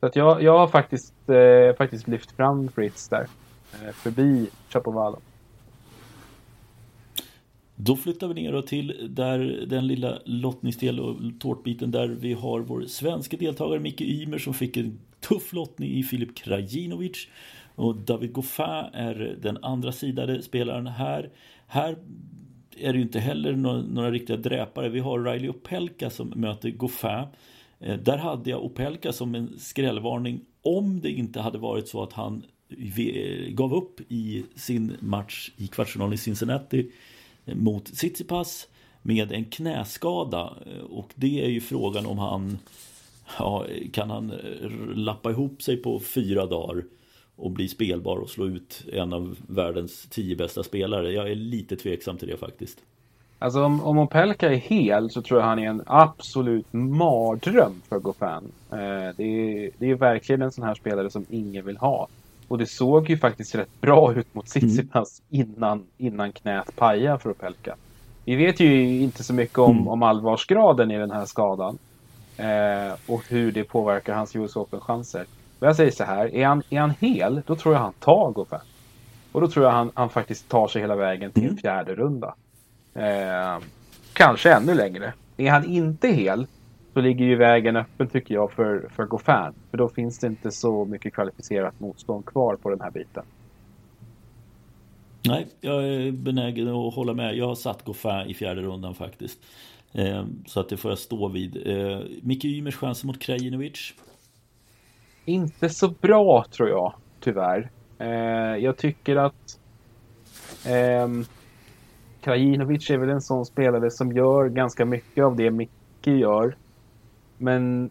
Så 0.00 0.06
att 0.06 0.16
jag, 0.16 0.42
jag 0.42 0.58
har 0.58 0.66
faktiskt, 0.66 1.14
eh, 1.28 1.76
faktiskt 1.78 2.08
lyft 2.08 2.32
fram 2.32 2.68
Fritz 2.68 3.08
där. 3.08 3.26
Eh, 3.72 3.92
förbi 3.92 4.48
Chapovalov. 4.68 5.20
Då 7.76 7.96
flyttar 7.96 8.28
vi 8.28 8.34
ner 8.34 8.62
till 8.62 9.08
där 9.10 9.66
den 9.66 9.86
lilla 9.86 10.18
lottningsdel 10.24 11.00
och 11.00 11.16
tårtbiten 11.40 11.90
där 11.90 12.08
vi 12.08 12.32
har 12.32 12.60
vår 12.60 12.84
svenska 12.86 13.36
deltagare 13.36 13.80
Micke 13.80 14.00
Ymer 14.00 14.38
som 14.38 14.54
fick 14.54 14.76
en 14.76 14.98
tuff 15.20 15.52
lottning 15.52 15.90
i 15.90 16.02
Filip 16.02 16.36
Krajinovic. 16.36 17.28
Och 17.74 17.96
David 17.96 18.32
Goffin 18.32 18.84
är 18.92 19.36
den 19.42 19.64
andra 19.64 19.92
sidade 19.92 20.42
spelaren 20.42 20.86
här. 20.86 21.30
Här 21.66 21.96
är 22.76 22.92
det 22.92 22.98
ju 22.98 23.02
inte 23.02 23.20
heller 23.20 23.52
några, 23.52 23.82
några 23.82 24.10
riktiga 24.10 24.36
dräpare. 24.36 24.88
Vi 24.88 25.00
har 25.00 25.24
Riley 25.24 25.48
Opelka 25.48 26.10
som 26.10 26.28
möter 26.28 26.70
Goffin. 26.70 27.26
Eh, 27.80 27.98
där 27.98 28.18
hade 28.18 28.50
jag 28.50 28.64
Opelka 28.64 29.12
som 29.12 29.34
en 29.34 29.58
skrällvarning 29.58 30.40
om 30.62 31.00
det 31.00 31.10
inte 31.10 31.40
hade 31.40 31.58
varit 31.58 31.88
så 31.88 32.02
att 32.02 32.12
han 32.12 32.44
eh, 32.96 33.48
gav 33.48 33.74
upp 33.74 34.00
i 34.08 34.44
sin 34.56 34.96
match 35.00 35.50
i 35.56 35.66
kvartsfinalen 35.66 36.14
i 36.14 36.18
Cincinnati 36.18 36.90
mot 37.44 37.84
Tsitsipas 37.84 38.68
med 39.02 39.32
en 39.32 39.44
knäskada. 39.44 40.52
Och 40.90 41.10
det 41.14 41.44
är 41.44 41.48
ju 41.48 41.60
frågan 41.60 42.06
om 42.06 42.18
han 42.18 42.58
ja, 43.38 43.66
kan 43.92 44.10
han 44.10 44.30
eh, 44.30 44.70
lappa 44.94 45.30
ihop 45.30 45.62
sig 45.62 45.76
på 45.76 46.00
fyra 46.00 46.46
dagar 46.46 46.84
och 47.36 47.50
bli 47.50 47.68
spelbar 47.68 48.16
och 48.16 48.30
slå 48.30 48.46
ut 48.46 48.84
en 48.92 49.12
av 49.12 49.36
världens 49.46 50.06
tio 50.10 50.36
bästa 50.36 50.62
spelare. 50.62 51.12
Jag 51.12 51.30
är 51.30 51.34
lite 51.34 51.76
tveksam 51.76 52.16
till 52.18 52.28
det 52.28 52.36
faktiskt. 52.36 52.78
Alltså 53.38 53.62
om, 53.62 53.84
om 53.84 53.98
Opelka 53.98 54.52
är 54.52 54.56
hel 54.56 55.10
så 55.10 55.22
tror 55.22 55.40
jag 55.40 55.46
han 55.46 55.58
är 55.58 55.68
en 55.68 55.82
absolut 55.86 56.72
mardröm 56.72 57.82
för 57.88 57.98
Goffin. 57.98 58.52
Eh, 58.70 58.78
det, 59.16 59.24
är, 59.24 59.70
det 59.78 59.90
är 59.90 59.94
verkligen 59.94 60.42
en 60.42 60.52
sån 60.52 60.64
här 60.64 60.74
spelare 60.74 61.10
som 61.10 61.26
ingen 61.30 61.66
vill 61.66 61.76
ha. 61.76 62.08
Och 62.48 62.58
det 62.58 62.66
såg 62.66 63.10
ju 63.10 63.18
faktiskt 63.18 63.54
rätt 63.54 63.80
bra 63.80 64.14
ut 64.14 64.34
mot 64.34 64.46
Tsitsipas 64.46 65.22
mm. 65.30 65.46
innan, 65.46 65.86
innan 65.98 66.32
knät 66.32 66.76
pajade 66.76 67.18
för 67.18 67.30
Opelka. 67.30 67.76
Vi 68.24 68.36
vet 68.36 68.60
ju 68.60 69.00
inte 69.02 69.24
så 69.24 69.34
mycket 69.34 69.58
om, 69.58 69.76
mm. 69.76 69.88
om 69.88 70.02
allvarsgraden 70.02 70.90
i 70.90 70.98
den 70.98 71.10
här 71.10 71.24
skadan. 71.24 71.78
Eh, 72.36 72.92
och 73.06 73.22
hur 73.28 73.52
det 73.52 73.64
påverkar 73.64 74.14
hans 74.14 74.36
US 74.36 74.56
Open-chanser. 74.56 75.24
Men 75.58 75.66
jag 75.66 75.76
säger 75.76 75.90
så 75.90 76.04
här, 76.04 76.34
är 76.34 76.46
han, 76.46 76.62
är 76.70 76.80
han 76.80 76.94
hel, 77.00 77.42
då 77.46 77.56
tror 77.56 77.74
jag 77.74 77.80
han 77.80 77.92
tar 77.92 78.30
Goffin. 78.30 78.58
Och 79.32 79.40
då 79.40 79.48
tror 79.48 79.64
jag 79.64 79.72
han, 79.72 79.90
han 79.94 80.10
faktiskt 80.10 80.48
tar 80.48 80.68
sig 80.68 80.80
hela 80.80 80.96
vägen 80.96 81.32
till 81.32 81.44
mm. 81.44 81.56
fjärde 81.56 81.94
runda. 81.94 82.34
Eh, 82.94 83.58
kanske 84.12 84.52
ännu 84.52 84.74
längre. 84.74 85.12
Är 85.36 85.50
han 85.50 85.64
inte 85.64 86.08
hel, 86.08 86.46
så 86.94 87.00
ligger 87.00 87.24
ju 87.24 87.36
vägen 87.36 87.76
öppen 87.76 88.08
tycker 88.08 88.34
jag 88.34 88.52
för, 88.52 88.88
för 88.88 89.04
Goffin. 89.04 89.52
För 89.70 89.78
då 89.78 89.88
finns 89.88 90.18
det 90.18 90.26
inte 90.26 90.50
så 90.50 90.84
mycket 90.84 91.14
kvalificerat 91.14 91.80
motstånd 91.80 92.26
kvar 92.26 92.56
på 92.56 92.70
den 92.70 92.80
här 92.80 92.90
biten. 92.90 93.24
Nej, 95.26 95.46
jag 95.60 95.84
är 95.84 96.12
benägen 96.12 96.68
att 96.68 96.94
hålla 96.94 97.14
med. 97.14 97.36
Jag 97.36 97.46
har 97.46 97.54
satt 97.54 97.84
Goffin 97.84 98.26
i 98.26 98.34
fjärde 98.34 98.62
rundan 98.62 98.94
faktiskt. 98.94 99.38
Eh, 99.92 100.24
så 100.46 100.60
att 100.60 100.68
det 100.68 100.76
får 100.76 100.90
jag 100.90 100.98
stå 100.98 101.28
vid. 101.28 101.66
Eh, 101.66 101.98
Micke 102.22 102.44
Ymers 102.44 102.76
chanser 102.76 103.06
mot 103.06 103.20
Krajinovic? 103.20 103.94
Inte 105.24 105.68
så 105.68 105.88
bra 105.88 106.44
tror 106.50 106.68
jag, 106.68 106.94
tyvärr. 107.20 107.70
Eh, 107.98 108.64
jag 108.64 108.76
tycker 108.76 109.16
att 109.16 109.58
eh, 110.66 111.08
Krajinovic 112.20 112.90
är 112.90 112.98
väl 112.98 113.10
en 113.10 113.20
sån 113.20 113.44
spelare 113.44 113.90
som 113.90 114.12
gör 114.12 114.48
ganska 114.48 114.84
mycket 114.84 115.24
av 115.24 115.36
det 115.36 115.50
Micke 115.50 116.06
gör 116.06 116.56
men 117.38 117.90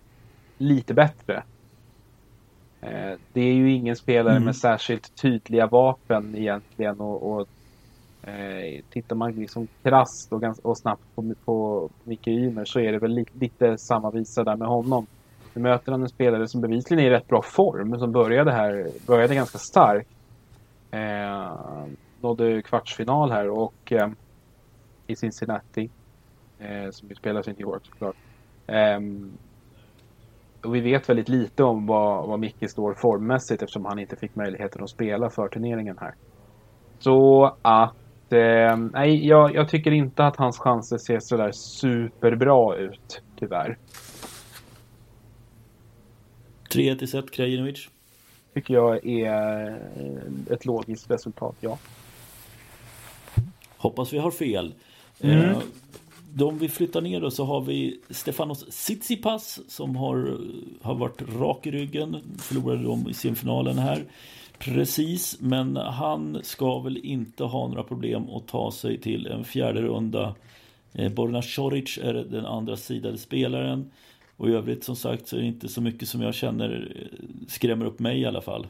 lite 0.57 0.93
bättre. 0.93 1.43
Eh, 2.81 3.17
det 3.33 3.41
är 3.41 3.53
ju 3.53 3.71
ingen 3.71 3.95
spelare 3.95 4.35
mm. 4.35 4.45
med 4.45 4.55
särskilt 4.55 5.15
tydliga 5.15 5.67
vapen 5.67 6.35
egentligen 6.35 6.99
och, 6.99 7.33
och 7.33 7.47
eh, 8.29 8.81
tittar 8.89 9.15
man 9.15 9.31
liksom 9.31 9.67
krasst 9.83 10.33
och, 10.33 10.41
ganska, 10.41 10.67
och 10.67 10.77
snabbt 10.77 11.15
på, 11.15 11.33
på 11.45 11.89
Micke 12.03 12.27
Ymer 12.27 12.65
så 12.65 12.79
är 12.79 12.91
det 12.91 12.99
väl 12.99 13.11
li, 13.11 13.25
lite 13.33 13.77
samma 13.77 14.11
visa 14.11 14.43
där 14.43 14.55
med 14.55 14.67
honom. 14.67 15.07
Nu 15.53 15.61
möter 15.61 15.91
han 15.91 16.01
en 16.01 16.09
spelare 16.09 16.47
som 16.47 16.61
bevisligen 16.61 17.03
är 17.05 17.07
i 17.07 17.13
rätt 17.13 17.27
bra 17.27 17.41
form, 17.41 17.99
som 17.99 18.11
började 18.11 18.51
här, 18.51 18.87
började 19.07 19.35
ganska 19.35 19.57
starkt. 19.57 20.09
Eh, 20.91 21.53
nådde 22.21 22.61
kvartsfinal 22.61 23.31
här 23.31 23.49
och 23.49 23.91
eh, 23.91 24.09
i 25.07 25.15
Cincinnati. 25.15 25.89
Eh, 26.59 26.91
som 26.91 27.09
ju 27.09 27.15
spelas 27.15 27.47
i 27.47 27.51
New 27.51 27.61
York 27.61 27.85
såklart. 27.85 28.15
Um, 28.67 29.37
och 30.63 30.75
vi 30.75 30.79
vet 30.79 31.09
väldigt 31.09 31.29
lite 31.29 31.63
om 31.63 31.85
vad, 31.85 32.27
vad 32.27 32.39
Micke 32.39 32.69
står 32.69 32.93
formmässigt 32.93 33.61
eftersom 33.61 33.85
han 33.85 33.99
inte 33.99 34.15
fick 34.15 34.35
möjligheten 34.35 34.83
att 34.83 34.89
spela 34.89 35.29
för 35.29 35.47
turneringen 35.47 35.97
här. 36.01 36.13
Så 36.99 37.55
att 37.61 38.33
eh, 38.33 38.77
nej, 38.77 39.27
jag, 39.27 39.55
jag, 39.55 39.69
tycker 39.69 39.91
inte 39.91 40.25
att 40.25 40.35
hans 40.35 40.59
chanser 40.59 40.97
ser 40.97 41.19
sådär 41.19 41.51
superbra 41.51 42.75
ut, 42.75 43.21
tyvärr. 43.39 43.77
3-1 46.69 47.03
i 47.03 47.07
set, 47.07 47.31
Krajinovic. 47.31 47.89
Tycker 48.53 48.73
jag 48.73 49.05
är 49.05 49.67
eh, 49.69 50.53
ett 50.53 50.65
logiskt 50.65 51.11
resultat, 51.11 51.55
ja. 51.59 51.77
Hoppas 53.77 54.13
vi 54.13 54.17
har 54.17 54.31
fel. 54.31 54.73
Mm. 55.21 55.39
Eh, 55.39 55.57
de 56.35 56.57
vi 56.57 56.69
flyttar 56.69 57.01
ner 57.01 57.21
då 57.21 57.31
så 57.31 57.45
har 57.45 57.61
vi 57.61 57.99
Stefanos 58.09 58.65
Tsitsipas 58.65 59.59
som 59.67 59.95
har, 59.95 60.37
har 60.81 60.95
varit 60.95 61.21
rak 61.39 61.67
i 61.67 61.71
ryggen. 61.71 62.17
Förlorade 62.37 62.83
de 62.83 63.09
i 63.09 63.13
semifinalen 63.13 63.77
här. 63.77 64.03
Precis, 64.57 65.37
men 65.39 65.77
han 65.77 66.39
ska 66.43 66.79
väl 66.79 66.97
inte 66.97 67.43
ha 67.43 67.67
några 67.67 67.83
problem 67.83 68.29
att 68.29 68.47
ta 68.47 68.71
sig 68.71 69.01
till 69.01 69.27
en 69.27 69.43
fjärde 69.43 69.81
runda. 69.81 70.35
Eh, 70.93 71.11
Borna 71.11 71.41
Coric 71.41 71.99
är 72.03 72.13
den 72.13 72.45
andra 72.45 72.75
sidade 72.75 73.17
spelaren. 73.17 73.91
Och 74.37 74.49
i 74.49 74.53
övrigt 74.53 74.83
som 74.83 74.95
sagt 74.95 75.27
så 75.27 75.35
är 75.35 75.41
det 75.41 75.47
inte 75.47 75.67
så 75.67 75.81
mycket 75.81 76.07
som 76.07 76.21
jag 76.21 76.33
känner 76.33 76.91
eh, 76.95 77.19
skrämmer 77.47 77.85
upp 77.85 77.99
mig 77.99 78.21
i 78.21 78.25
alla 78.25 78.41
fall. 78.41 78.67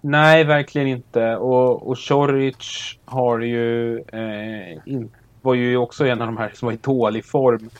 Nej, 0.00 0.44
verkligen 0.44 0.88
inte. 0.88 1.36
Och, 1.36 1.88
och 1.88 1.98
Choric 1.98 2.98
har 3.04 3.40
ju 3.40 3.98
eh, 3.98 4.78
inte 4.86 5.21
var 5.42 5.54
ju 5.54 5.76
också 5.76 6.06
en 6.06 6.20
av 6.20 6.26
de 6.26 6.36
här 6.36 6.50
som 6.54 6.66
var 6.66 6.72
i 6.72 6.78
dålig 6.82 7.24
form 7.24 7.70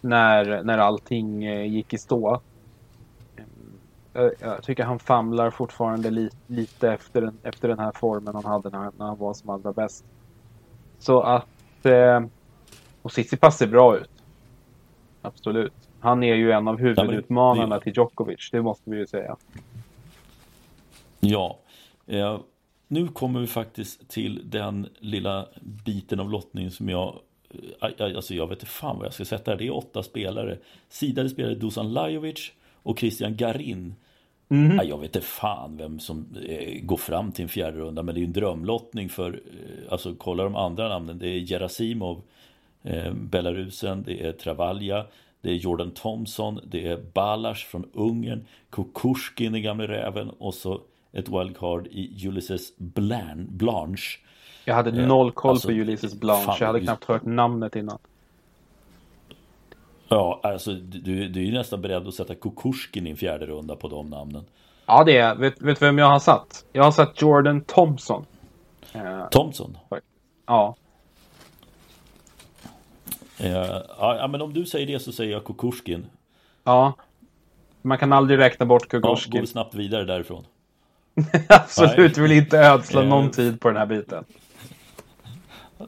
när, 0.00 0.62
när 0.62 0.78
allting 0.78 1.44
eh, 1.44 1.66
gick 1.66 1.94
i 1.94 1.98
stå. 1.98 2.40
Jag, 4.12 4.32
jag 4.40 4.62
tycker 4.62 4.84
han 4.84 4.98
famlar 4.98 5.50
fortfarande 5.50 6.10
li, 6.10 6.30
lite 6.46 6.92
efter, 6.92 7.32
efter 7.42 7.68
den 7.68 7.78
här 7.78 7.92
formen 7.92 8.34
han 8.34 8.44
hade 8.44 8.70
när, 8.70 8.90
när 8.96 9.06
han 9.06 9.18
var 9.18 9.34
som 9.34 9.50
allra 9.50 9.72
bäst. 9.72 10.04
Så 10.98 11.20
att... 11.20 11.86
Eh, 11.86 12.20
och 13.02 13.10
Tsitsipas 13.10 13.58
ser 13.58 13.66
bra 13.66 13.96
ut. 13.96 14.10
Absolut. 15.22 15.72
Han 16.00 16.22
är 16.22 16.34
ju 16.34 16.52
en 16.52 16.68
av 16.68 16.78
huvudutmanarna 16.78 17.80
till 17.80 17.92
Djokovic, 17.96 18.48
det 18.52 18.62
måste 18.62 18.90
vi 18.90 18.96
ju 18.96 19.06
säga. 19.06 19.36
Ja. 21.20 21.58
Eh, 22.06 22.38
nu 22.90 23.08
kommer 23.08 23.40
vi 23.40 23.46
faktiskt 23.46 24.08
till 24.08 24.40
den 24.44 24.88
lilla 24.98 25.46
biten 25.84 26.20
av 26.20 26.30
lottning 26.30 26.70
som 26.70 26.88
jag 26.88 27.18
Alltså 27.98 28.34
jag 28.34 28.46
vet 28.46 28.58
inte 28.58 28.72
fan 28.72 28.96
vad 28.96 29.06
jag 29.06 29.14
ska 29.14 29.24
sätta. 29.24 29.56
Det 29.56 29.66
är 29.66 29.74
åtta 29.74 30.02
spelare. 30.02 30.58
Sidade 30.88 31.28
spelare 31.28 31.54
Dusan 31.54 31.92
Lajovic 31.92 32.52
och 32.82 32.98
Christian 32.98 33.36
Garin. 33.36 33.94
Mm. 34.48 34.88
Jag 34.88 34.98
vet 34.98 35.16
inte 35.16 35.26
fan 35.26 35.76
vem 35.76 36.00
som 36.00 36.26
eh, 36.48 36.80
går 36.82 36.96
fram 36.96 37.32
till 37.32 37.42
en 37.42 37.48
fjärde 37.48 37.78
runda 37.78 38.02
men 38.02 38.14
det 38.14 38.18
är 38.18 38.22
ju 38.22 38.26
en 38.26 38.32
drömlottning 38.32 39.08
för 39.08 39.32
eh, 39.32 39.92
Alltså 39.92 40.14
kolla 40.18 40.44
de 40.44 40.56
andra 40.56 40.88
namnen. 40.88 41.18
Det 41.18 41.28
är 41.28 41.40
Gerasimov 41.40 42.22
eh, 42.82 43.12
Belarusen, 43.12 44.02
det 44.02 44.26
är 44.26 44.32
Travalja 44.32 45.06
Det 45.40 45.50
är 45.50 45.54
Jordan 45.54 45.90
Thompson, 45.90 46.60
det 46.64 46.86
är 46.86 46.96
Balas 47.12 47.62
från 47.62 47.90
Ungern 47.92 48.44
Kukushkin, 48.70 49.52
den 49.52 49.62
gamle 49.62 49.86
räven 49.88 50.30
och 50.30 50.54
så 50.54 50.80
ett 51.12 51.28
wildcard 51.28 51.86
i 51.86 52.28
Ulysses 52.28 52.76
Blan 52.76 53.46
Blanche. 53.50 54.18
Jag 54.64 54.74
hade 54.74 55.00
eh, 55.00 55.06
noll 55.06 55.32
koll 55.32 55.50
alltså, 55.50 55.68
på 55.68 55.74
Ulysses 55.74 56.20
Blanche. 56.20 56.44
Fan, 56.44 56.56
jag 56.60 56.66
hade 56.66 56.80
knappt 56.80 57.04
hört 57.04 57.24
namnet 57.24 57.76
innan. 57.76 57.98
Ja, 60.08 60.40
alltså 60.42 60.72
du, 60.74 61.28
du 61.28 61.40
är 61.40 61.44
ju 61.44 61.52
nästan 61.52 61.80
beredd 61.80 62.08
att 62.08 62.14
sätta 62.14 62.34
Kukushkin 62.34 63.06
i 63.06 63.10
en 63.10 63.16
fjärde 63.16 63.46
runda 63.46 63.76
på 63.76 63.88
de 63.88 64.10
namnen. 64.10 64.44
Ja, 64.86 65.04
det 65.04 65.16
är 65.16 65.34
Vet 65.34 65.58
du 65.58 65.74
vem 65.74 65.98
jag 65.98 66.06
har 66.06 66.18
satt? 66.18 66.64
Jag 66.72 66.84
har 66.84 66.90
satt 66.90 67.22
Jordan 67.22 67.60
Thompson. 67.60 68.26
Eh, 68.92 69.28
Thompson? 69.28 69.78
Ja. 70.46 70.74
Uh, 73.40 73.48
ja, 73.98 74.28
men 74.30 74.42
om 74.42 74.52
du 74.52 74.66
säger 74.66 74.86
det 74.86 74.98
så 74.98 75.12
säger 75.12 75.32
jag 75.32 75.44
Kukushkin. 75.44 76.06
Ja. 76.64 76.92
Man 77.82 77.98
kan 77.98 78.12
aldrig 78.12 78.38
räkna 78.38 78.66
bort 78.66 78.88
Kukushkin. 78.88 79.32
Ja, 79.34 79.40
går 79.40 79.46
snabbt 79.46 79.74
vidare 79.74 80.04
därifrån. 80.04 80.44
Absolut, 81.48 82.18
vill 82.18 82.32
inte 82.32 82.58
ödsla 82.58 83.02
någon 83.02 83.30
tid 83.30 83.60
på 83.60 83.68
den 83.68 83.76
här 83.76 83.86
biten. 83.86 84.24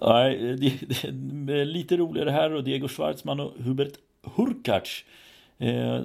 Nej, 0.01 0.57
det, 0.57 0.73
det, 1.13 1.61
är 1.61 1.65
lite 1.65 1.97
roligare 1.97 2.31
här 2.31 2.55
och 2.55 2.65
Diego 2.65 2.89
Schwartzman 2.89 3.41
och 3.41 3.53
Hubert 3.59 3.93
Hurkacz. 4.37 5.05
Eh, 5.59 6.01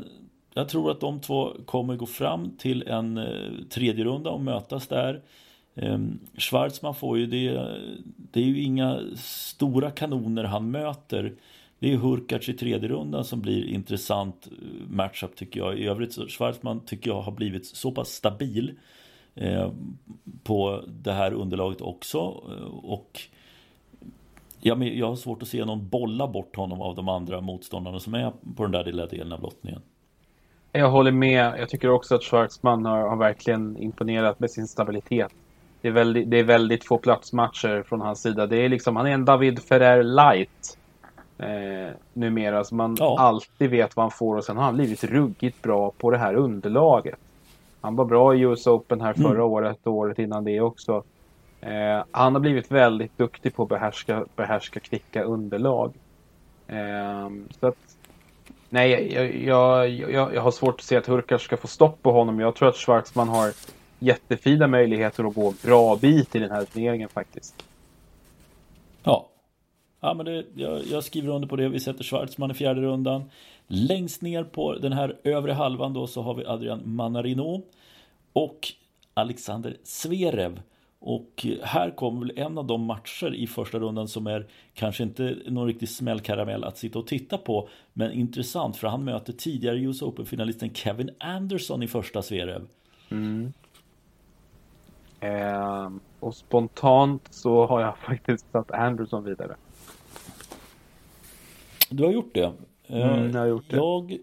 jag 0.53 0.69
tror 0.69 0.91
att 0.91 0.99
de 0.99 1.19
två 1.19 1.53
kommer 1.65 1.95
gå 1.95 2.05
fram 2.05 2.57
till 2.57 2.87
en 2.87 3.17
eh, 3.17 3.51
tredje 3.69 4.05
runda 4.05 4.29
och 4.29 4.41
mötas 4.41 4.87
där. 4.87 5.21
Eh, 5.75 5.99
Schwartzman 6.37 6.95
får 6.95 7.17
ju 7.17 7.25
det, 7.25 7.77
det 8.31 8.39
är 8.39 8.45
ju 8.45 8.61
inga 8.61 8.99
stora 9.17 9.91
kanoner 9.91 10.43
han 10.43 10.71
möter. 10.71 11.33
Det 11.79 11.93
är 11.93 11.97
Hurkacz 11.97 12.49
i 12.49 12.53
tredje 12.53 12.89
rundan 12.89 13.25
som 13.25 13.41
blir 13.41 13.65
intressant 13.65 14.47
matchup 14.89 15.35
tycker 15.35 15.59
jag. 15.59 15.79
I 15.79 15.87
övrigt 15.87 16.13
så 16.13 16.27
Schwartzman 16.27 16.79
tycker 16.79 17.09
jag 17.09 17.21
har 17.21 17.31
blivit 17.31 17.65
så 17.65 17.91
pass 17.91 18.09
stabil 18.09 18.73
på 20.43 20.83
det 20.87 21.11
här 21.11 21.33
underlaget 21.33 21.81
också. 21.81 22.19
Och 22.83 23.21
Ja, 24.59 24.75
men 24.75 24.97
jag 24.97 25.07
har 25.07 25.15
svårt 25.15 25.41
att 25.41 25.47
se 25.47 25.65
någon 25.65 25.89
bolla 25.89 26.27
bort 26.27 26.55
honom 26.55 26.81
av 26.81 26.95
de 26.95 27.09
andra 27.09 27.41
motståndarna 27.41 27.99
som 27.99 28.13
är 28.13 28.33
på 28.55 28.63
den 28.63 28.71
där 28.71 28.83
lilla 28.83 29.05
delen 29.05 29.33
av 29.33 29.41
lottningen. 29.41 29.81
Jag 30.71 30.89
håller 30.89 31.11
med. 31.11 31.53
Jag 31.59 31.69
tycker 31.69 31.89
också 31.89 32.15
att 32.15 32.23
Schwartzman 32.23 32.85
har, 32.85 33.09
har 33.09 33.15
verkligen 33.15 33.77
imponerat 33.77 34.39
med 34.39 34.51
sin 34.51 34.67
stabilitet. 34.67 35.31
Det 35.81 35.87
är, 35.87 35.91
väldigt, 35.91 36.31
det 36.31 36.39
är 36.39 36.43
väldigt 36.43 36.85
få 36.85 36.97
platsmatcher 36.97 37.83
från 37.83 38.01
hans 38.01 38.21
sida. 38.21 38.47
Det 38.47 38.57
är 38.57 38.69
liksom, 38.69 38.95
han 38.95 39.07
är 39.07 39.11
en 39.11 39.25
David 39.25 39.59
Ferrer 39.59 40.03
light 40.03 40.77
eh, 41.37 41.95
numera. 42.13 42.63
Så 42.63 42.75
man 42.75 42.95
ja. 42.99 43.15
alltid 43.19 43.69
vet 43.69 43.95
vad 43.95 44.03
han 44.03 44.11
får 44.11 44.35
och 44.35 44.43
sen 44.43 44.57
har 44.57 44.63
han 44.63 44.75
blivit 44.75 45.03
ruggigt 45.03 45.61
bra 45.61 45.91
på 45.97 46.11
det 46.11 46.17
här 46.17 46.33
underlaget. 46.33 47.19
Han 47.87 47.95
var 47.95 48.05
bra 48.05 48.35
i 48.35 48.41
US 48.41 48.67
Open 48.67 49.01
här 49.01 49.13
förra 49.13 49.29
mm. 49.29 49.41
året 49.41 49.77
och 49.83 49.93
året 49.93 50.19
innan 50.19 50.43
det 50.43 50.61
också. 50.61 51.03
Eh, 51.61 52.03
han 52.11 52.33
har 52.33 52.39
blivit 52.39 52.71
väldigt 52.71 53.17
duktig 53.17 53.55
på 53.55 53.63
att 53.63 53.69
behärska, 53.69 54.25
behärska 54.35 54.79
kvicka 54.79 55.23
underlag. 55.23 55.93
Eh, 56.67 57.29
så 57.59 57.67
att, 57.67 57.75
nej, 58.69 59.13
jag, 59.13 59.35
jag, 59.35 59.89
jag, 59.89 60.35
jag, 60.35 60.41
har 60.41 60.51
svårt 60.51 60.75
att 60.75 60.81
se 60.81 60.97
att 60.97 61.07
Hurkacz 61.07 61.43
ska 61.43 61.57
få 61.57 61.67
stopp 61.67 62.01
på 62.01 62.11
honom. 62.11 62.39
Jag 62.39 62.55
tror 62.55 62.69
att 62.69 62.75
Schwarzman 62.75 63.29
har 63.29 63.51
jättefina 63.99 64.67
möjligheter 64.67 65.23
att 65.23 65.35
gå 65.35 65.53
bra 65.63 65.95
bit 65.95 66.35
i 66.35 66.39
den 66.39 66.51
här 66.51 66.65
turneringen 66.65 67.09
faktiskt. 67.09 67.65
Ja, 69.03 69.29
ja 69.99 70.13
men 70.13 70.25
det, 70.25 70.45
jag, 70.55 70.85
jag 70.85 71.03
skriver 71.03 71.29
under 71.29 71.47
på 71.47 71.55
det. 71.55 71.69
Vi 71.69 71.79
sätter 71.79 72.03
Schwartzman 72.03 72.51
i 72.51 72.53
fjärde 72.53 72.81
rundan. 72.81 73.23
Längst 73.67 74.21
ner 74.21 74.43
på 74.43 74.73
den 74.73 74.93
här 74.93 75.17
övre 75.23 75.51
halvan 75.51 75.93
då 75.93 76.07
så 76.07 76.21
har 76.21 76.33
vi 76.33 76.45
Adrian 76.45 76.81
Manarino 76.85 77.61
och 78.33 78.67
Alexander 79.13 79.77
Zverev. 79.83 80.61
Och 80.99 81.45
här 81.63 81.91
kommer 81.91 82.19
väl 82.19 82.39
en 82.39 82.57
av 82.57 82.65
de 82.65 82.81
matcher 82.81 83.35
i 83.35 83.47
första 83.47 83.79
rundan 83.79 84.07
som 84.07 84.27
är 84.27 84.47
kanske 84.73 85.03
inte 85.03 85.37
någon 85.47 85.67
riktig 85.67 85.89
smällkaramell 85.89 86.63
att 86.63 86.77
sitta 86.77 86.99
och 86.99 87.07
titta 87.07 87.37
på. 87.37 87.69
Men 87.93 88.11
intressant 88.11 88.77
för 88.77 88.87
han 88.87 89.03
möter 89.03 89.33
tidigare 89.33 89.79
US 89.79 90.01
Open-finalisten 90.01 90.73
Kevin 90.73 91.09
Anderson 91.19 91.83
i 91.83 91.87
första 91.87 92.21
Zverev. 92.21 92.67
Mm. 93.09 93.53
Eh, 95.19 95.91
och 96.19 96.35
spontant 96.35 97.27
så 97.29 97.65
har 97.65 97.81
jag 97.81 97.97
faktiskt 98.07 98.51
satt 98.51 98.71
Anderson 98.71 99.23
vidare. 99.23 99.55
Du 101.89 102.03
har 102.03 102.11
gjort 102.11 102.33
det? 102.33 102.51
Mm, 102.87 103.31
jag 103.31 103.39
har 103.39 103.47
gjort 103.47 103.69
det. 103.69 103.75
Jag 103.75 104.17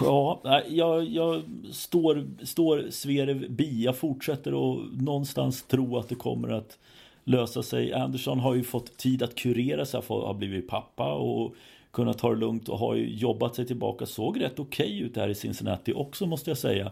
Ja, 0.00 0.62
jag, 0.68 1.04
jag 1.04 1.42
står, 1.72 2.26
står 2.44 2.86
Zverev 2.90 3.50
bi. 3.50 3.84
Jag 3.84 3.96
fortsätter 3.96 4.50
att 4.50 4.92
någonstans 5.02 5.62
tro 5.62 5.96
att 5.96 6.08
det 6.08 6.14
kommer 6.14 6.48
att 6.48 6.78
lösa 7.24 7.62
sig. 7.62 7.92
Andersson 7.92 8.40
har 8.40 8.54
ju 8.54 8.62
fått 8.62 8.96
tid 8.96 9.22
att 9.22 9.34
kurera 9.34 9.86
sig, 9.86 10.02
har 10.08 10.34
blivit 10.34 10.68
pappa 10.68 11.12
och 11.12 11.54
kunnat 11.90 12.18
ta 12.18 12.30
det 12.30 12.36
lugnt 12.36 12.68
och 12.68 12.78
har 12.78 12.94
ju 12.94 13.14
jobbat 13.16 13.54
sig 13.54 13.66
tillbaka. 13.66 14.06
Såg 14.06 14.40
rätt 14.40 14.58
okej 14.58 14.86
okay 14.86 15.00
ut 15.00 15.16
här 15.16 15.28
i 15.28 15.34
Cincinnati 15.34 15.92
också 15.92 16.26
måste 16.26 16.50
jag 16.50 16.58
säga. 16.58 16.90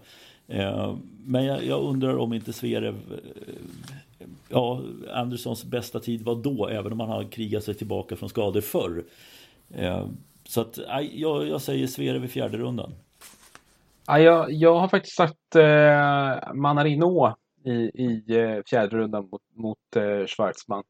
Eh, 0.49 0.97
men 1.25 1.45
jag, 1.45 1.65
jag 1.65 1.83
undrar 1.83 2.17
om 2.17 2.33
inte 2.33 2.53
Zverev 2.53 2.95
eh, 2.95 3.55
Ja, 4.49 4.83
Anderssons 5.13 5.65
bästa 5.65 6.01
tid 6.01 6.23
var 6.23 6.35
då, 6.35 6.69
även 6.69 6.93
om 6.93 7.01
han 7.01 7.09
har 7.09 7.25
krigat 7.25 7.65
sig 7.65 7.75
tillbaka 7.75 8.17
från 8.17 8.29
skador 8.29 8.61
förr. 8.61 9.05
Eh, 9.71 10.07
så 10.45 10.61
att, 10.61 10.79
jag, 11.13 11.49
jag 11.49 11.61
säger 11.61 11.87
Zverev 11.87 12.25
i 12.25 12.29
fjärde 12.29 12.59
rundan. 12.59 12.95
Ja, 14.07 14.19
jag, 14.19 14.53
jag 14.53 14.81
har 14.81 14.89
faktiskt 14.89 15.17
sagt 15.17 15.57
eh, 15.57 16.55
Manarino 16.55 17.35
i, 17.65 17.73
i 17.73 18.23
eh, 18.29 18.63
fjärde 18.71 18.97
rundan 18.97 19.29
mot, 19.31 19.43
mot 19.55 19.97
eh, 19.97 20.27
Schwarzman. 20.27 20.85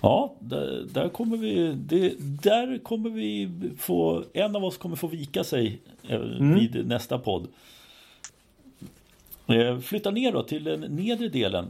Ja, 0.00 0.34
där, 0.40 0.86
där, 0.94 1.08
kommer 1.08 1.36
vi 1.36 1.72
det, 1.72 2.14
Där 2.42 2.78
kommer 2.78 3.10
vi 3.10 3.50
få 3.78 4.24
En 4.32 4.56
av 4.56 4.64
oss 4.64 4.76
kommer 4.76 4.96
få 4.96 5.06
vika 5.06 5.44
sig 5.44 5.80
eh, 6.08 6.16
mm. 6.16 6.54
vid 6.54 6.86
nästa 6.86 7.18
podd. 7.18 7.48
Flytta 9.82 10.10
ner 10.10 10.32
då 10.32 10.42
till 10.42 10.64
den 10.64 10.80
nedre 10.80 11.28
delen. 11.28 11.66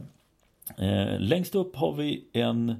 Eh, 0.77 1.19
längst 1.19 1.55
upp 1.55 1.75
har 1.75 1.93
vi 1.93 2.23
en 2.33 2.75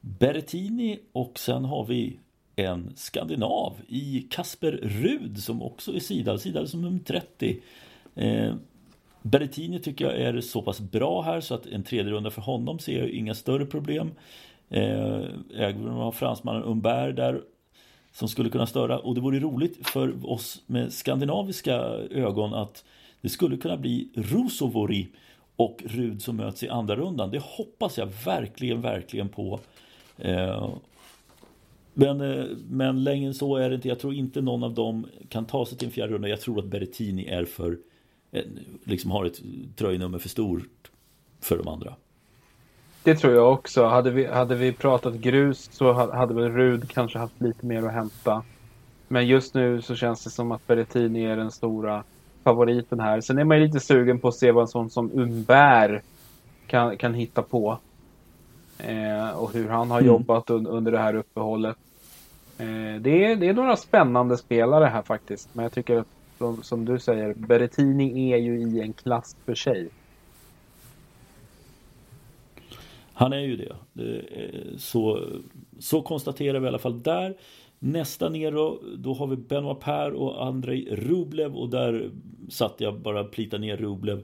Berrettini 0.00 0.98
och 1.12 1.38
sen 1.38 1.64
har 1.64 1.84
vi 1.84 2.18
en 2.56 2.92
skandinav 2.96 3.74
i 3.88 4.26
Kasper 4.30 4.72
Rud 4.82 5.42
som 5.42 5.62
också 5.62 5.94
är 5.94 6.00
sidad, 6.00 6.40
sidad 6.40 6.68
som 6.68 6.82
nummer 6.82 6.98
30. 6.98 7.60
Eh, 8.14 8.54
Berrettini 9.22 9.78
tycker 9.78 10.04
jag 10.04 10.20
är 10.20 10.40
så 10.40 10.62
pass 10.62 10.80
bra 10.80 11.22
här 11.22 11.40
så 11.40 11.54
att 11.54 11.66
en 11.66 11.82
tredje 11.82 12.12
runda 12.12 12.30
för 12.30 12.42
honom 12.42 12.78
ser 12.78 12.98
jag 12.98 13.08
inga 13.08 13.34
större 13.34 13.66
problem. 13.66 14.10
Eh, 14.68 15.22
även 15.56 15.88
om 15.88 15.96
har 15.96 16.12
fransmannen 16.12 16.62
Umbert 16.62 17.16
där 17.16 17.42
som 18.12 18.28
skulle 18.28 18.50
kunna 18.50 18.66
störa 18.66 18.98
och 18.98 19.14
det 19.14 19.20
vore 19.20 19.40
roligt 19.40 19.86
för 19.88 20.30
oss 20.30 20.62
med 20.66 20.92
skandinaviska 20.92 21.74
ögon 22.10 22.54
att 22.54 22.84
det 23.20 23.28
skulle 23.28 23.56
kunna 23.56 23.76
bli 23.76 24.08
Rusovori 24.14 25.08
och 25.62 25.82
Rud 25.86 26.22
som 26.22 26.36
möts 26.36 26.62
i 26.62 26.68
andra 26.68 26.96
rundan. 26.96 27.30
Det 27.30 27.42
hoppas 27.42 27.98
jag 27.98 28.08
verkligen, 28.24 28.80
verkligen 28.80 29.28
på. 29.28 29.60
Eh, 30.18 30.70
men, 31.94 32.20
eh, 32.20 32.44
men 32.70 33.04
längre 33.04 33.26
än 33.26 33.34
så 33.34 33.56
är 33.56 33.68
det 33.68 33.74
inte. 33.74 33.88
Jag 33.88 33.98
tror 33.98 34.14
inte 34.14 34.40
någon 34.40 34.64
av 34.64 34.74
dem 34.74 35.06
kan 35.28 35.44
ta 35.46 35.66
sig 35.66 35.78
till 35.78 35.88
en 35.88 35.92
fjärde 35.92 36.12
runda. 36.12 36.28
Jag 36.28 36.40
tror 36.40 36.58
att 36.58 36.64
Berrettini 36.64 37.26
är 37.26 37.44
för 37.44 37.78
liksom 38.84 39.10
har 39.10 39.24
ett 39.24 39.40
tröjnummer 39.76 40.18
för 40.18 40.28
stort 40.28 40.90
för 41.40 41.58
de 41.58 41.68
andra. 41.68 41.94
Det 43.02 43.14
tror 43.14 43.34
jag 43.34 43.52
också. 43.52 43.84
Hade 43.84 44.10
vi, 44.10 44.26
hade 44.26 44.54
vi 44.54 44.72
pratat 44.72 45.14
grus 45.14 45.68
så 45.72 45.92
hade 45.92 46.34
väl 46.34 46.52
Rud 46.52 46.90
kanske 46.90 47.18
haft 47.18 47.40
lite 47.40 47.66
mer 47.66 47.82
att 47.82 47.92
hämta. 47.92 48.42
Men 49.08 49.26
just 49.26 49.54
nu 49.54 49.82
så 49.82 49.94
känns 49.94 50.24
det 50.24 50.30
som 50.30 50.52
att 50.52 50.66
Berrettini 50.66 51.24
är 51.24 51.36
den 51.36 51.50
stora 51.50 52.04
favoriten 52.44 53.00
här. 53.00 53.20
Sen 53.20 53.38
är 53.38 53.44
man 53.44 53.60
lite 53.60 53.80
sugen 53.80 54.18
på 54.18 54.28
att 54.28 54.34
se 54.34 54.52
vad 54.52 54.62
en 54.62 54.68
sån 54.68 54.90
som 54.90 55.10
Umbär 55.14 56.02
kan, 56.66 56.96
kan 56.96 57.14
hitta 57.14 57.42
på. 57.42 57.78
Eh, 58.78 59.30
och 59.30 59.52
hur 59.52 59.68
han 59.68 59.90
har 59.90 60.00
mm. 60.00 60.12
jobbat 60.12 60.50
un 60.50 60.66
under 60.66 60.92
det 60.92 60.98
här 60.98 61.14
uppehållet. 61.14 61.76
Eh, 62.58 63.00
det, 63.00 63.24
är, 63.24 63.36
det 63.36 63.48
är 63.48 63.54
några 63.54 63.76
spännande 63.76 64.36
spelare 64.36 64.84
här 64.84 65.02
faktiskt. 65.02 65.48
Men 65.52 65.62
jag 65.62 65.72
tycker 65.72 65.96
att 65.96 66.06
som, 66.38 66.62
som 66.62 66.84
du 66.84 66.98
säger, 66.98 67.34
Berrettini 67.34 68.32
är 68.32 68.38
ju 68.38 68.60
i 68.60 68.80
en 68.80 68.92
klass 68.92 69.36
för 69.44 69.54
sig. 69.54 69.88
Han 73.14 73.32
är 73.32 73.38
ju 73.38 73.56
det. 73.56 73.76
Så, 74.78 75.28
så 75.78 76.02
konstaterar 76.02 76.58
vi 76.58 76.64
i 76.64 76.68
alla 76.68 76.78
fall 76.78 77.02
där. 77.02 77.34
Nästa 77.84 78.28
ner 78.28 78.52
då, 78.52 78.80
då 78.96 79.14
har 79.14 79.26
vi 79.26 79.36
Benoit 79.36 79.80
Per 79.80 80.12
och 80.12 80.46
Andrei 80.46 80.88
Rublev 80.96 81.56
och 81.56 81.68
där 81.68 82.10
satt 82.48 82.74
jag 82.78 83.00
bara 83.00 83.24
plita 83.24 83.58
ner 83.58 83.76
Rublev. 83.76 84.22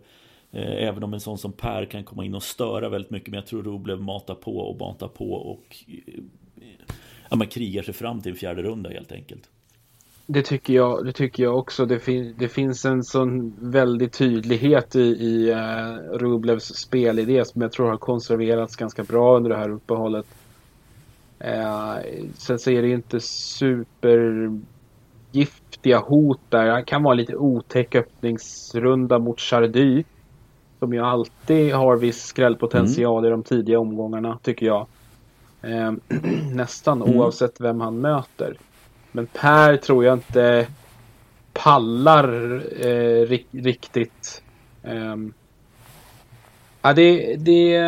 Eh, 0.50 0.88
även 0.88 1.02
om 1.02 1.14
en 1.14 1.20
sån 1.20 1.38
som 1.38 1.52
Per 1.52 1.84
kan 1.84 2.04
komma 2.04 2.24
in 2.24 2.34
och 2.34 2.42
störa 2.42 2.88
väldigt 2.88 3.10
mycket. 3.10 3.28
Men 3.28 3.38
jag 3.38 3.46
tror 3.46 3.62
Rublev 3.62 4.00
matar 4.00 4.34
på 4.34 4.58
och 4.58 4.80
matar 4.80 5.08
på 5.08 5.32
och 5.32 5.76
eh, 5.86 6.22
ja, 7.30 7.36
man 7.36 7.46
krigar 7.46 7.82
sig 7.82 7.94
fram 7.94 8.20
till 8.20 8.32
en 8.32 8.38
fjärde 8.38 8.62
runda 8.62 8.90
helt 8.90 9.12
enkelt. 9.12 9.50
Det 10.26 10.42
tycker 10.42 10.74
jag, 10.74 11.04
det 11.04 11.12
tycker 11.12 11.42
jag 11.42 11.58
också. 11.58 11.86
Det, 11.86 12.00
fin 12.00 12.34
det 12.38 12.48
finns 12.48 12.84
en 12.84 13.04
sån 13.04 13.54
väldig 13.70 14.12
tydlighet 14.12 14.96
i, 14.96 15.00
i 15.00 15.52
uh, 15.52 16.18
Rublevs 16.18 16.64
spelidé 16.64 17.44
som 17.44 17.62
jag 17.62 17.72
tror 17.72 17.88
har 17.88 17.96
konserverats 17.96 18.76
ganska 18.76 19.02
bra 19.02 19.36
under 19.36 19.50
det 19.50 19.56
här 19.56 19.70
uppehållet. 19.70 20.26
Uh, 21.44 21.98
sen 22.34 22.58
så 22.58 22.70
är 22.70 22.82
det 22.82 22.88
inte 22.88 23.20
supergiftiga 23.20 25.98
hot 25.98 26.40
där. 26.48 26.68
Han 26.68 26.84
kan 26.84 27.02
vara 27.02 27.14
lite 27.14 27.36
otäck 27.36 27.94
öppningsrunda 27.94 29.18
mot 29.18 29.40
Chardy. 29.40 30.04
Som 30.78 30.92
ju 30.92 31.00
alltid 31.00 31.74
har 31.74 31.96
viss 31.96 32.22
skrällpotential 32.22 33.18
mm. 33.18 33.28
i 33.28 33.30
de 33.30 33.42
tidiga 33.42 33.78
omgångarna 33.78 34.38
tycker 34.42 34.66
jag. 34.66 34.86
Eh, 35.62 35.92
nästan 36.52 37.02
mm. 37.02 37.16
oavsett 37.16 37.60
vem 37.60 37.80
han 37.80 38.00
möter. 38.00 38.56
Men 39.12 39.26
Per 39.26 39.76
tror 39.76 40.04
jag 40.04 40.14
inte 40.14 40.66
pallar 41.52 42.62
eh, 42.86 43.26
riktigt. 43.52 44.42
Eh, 44.82 45.16
ja, 46.82 46.92
det, 46.92 47.36
det, 47.36 47.80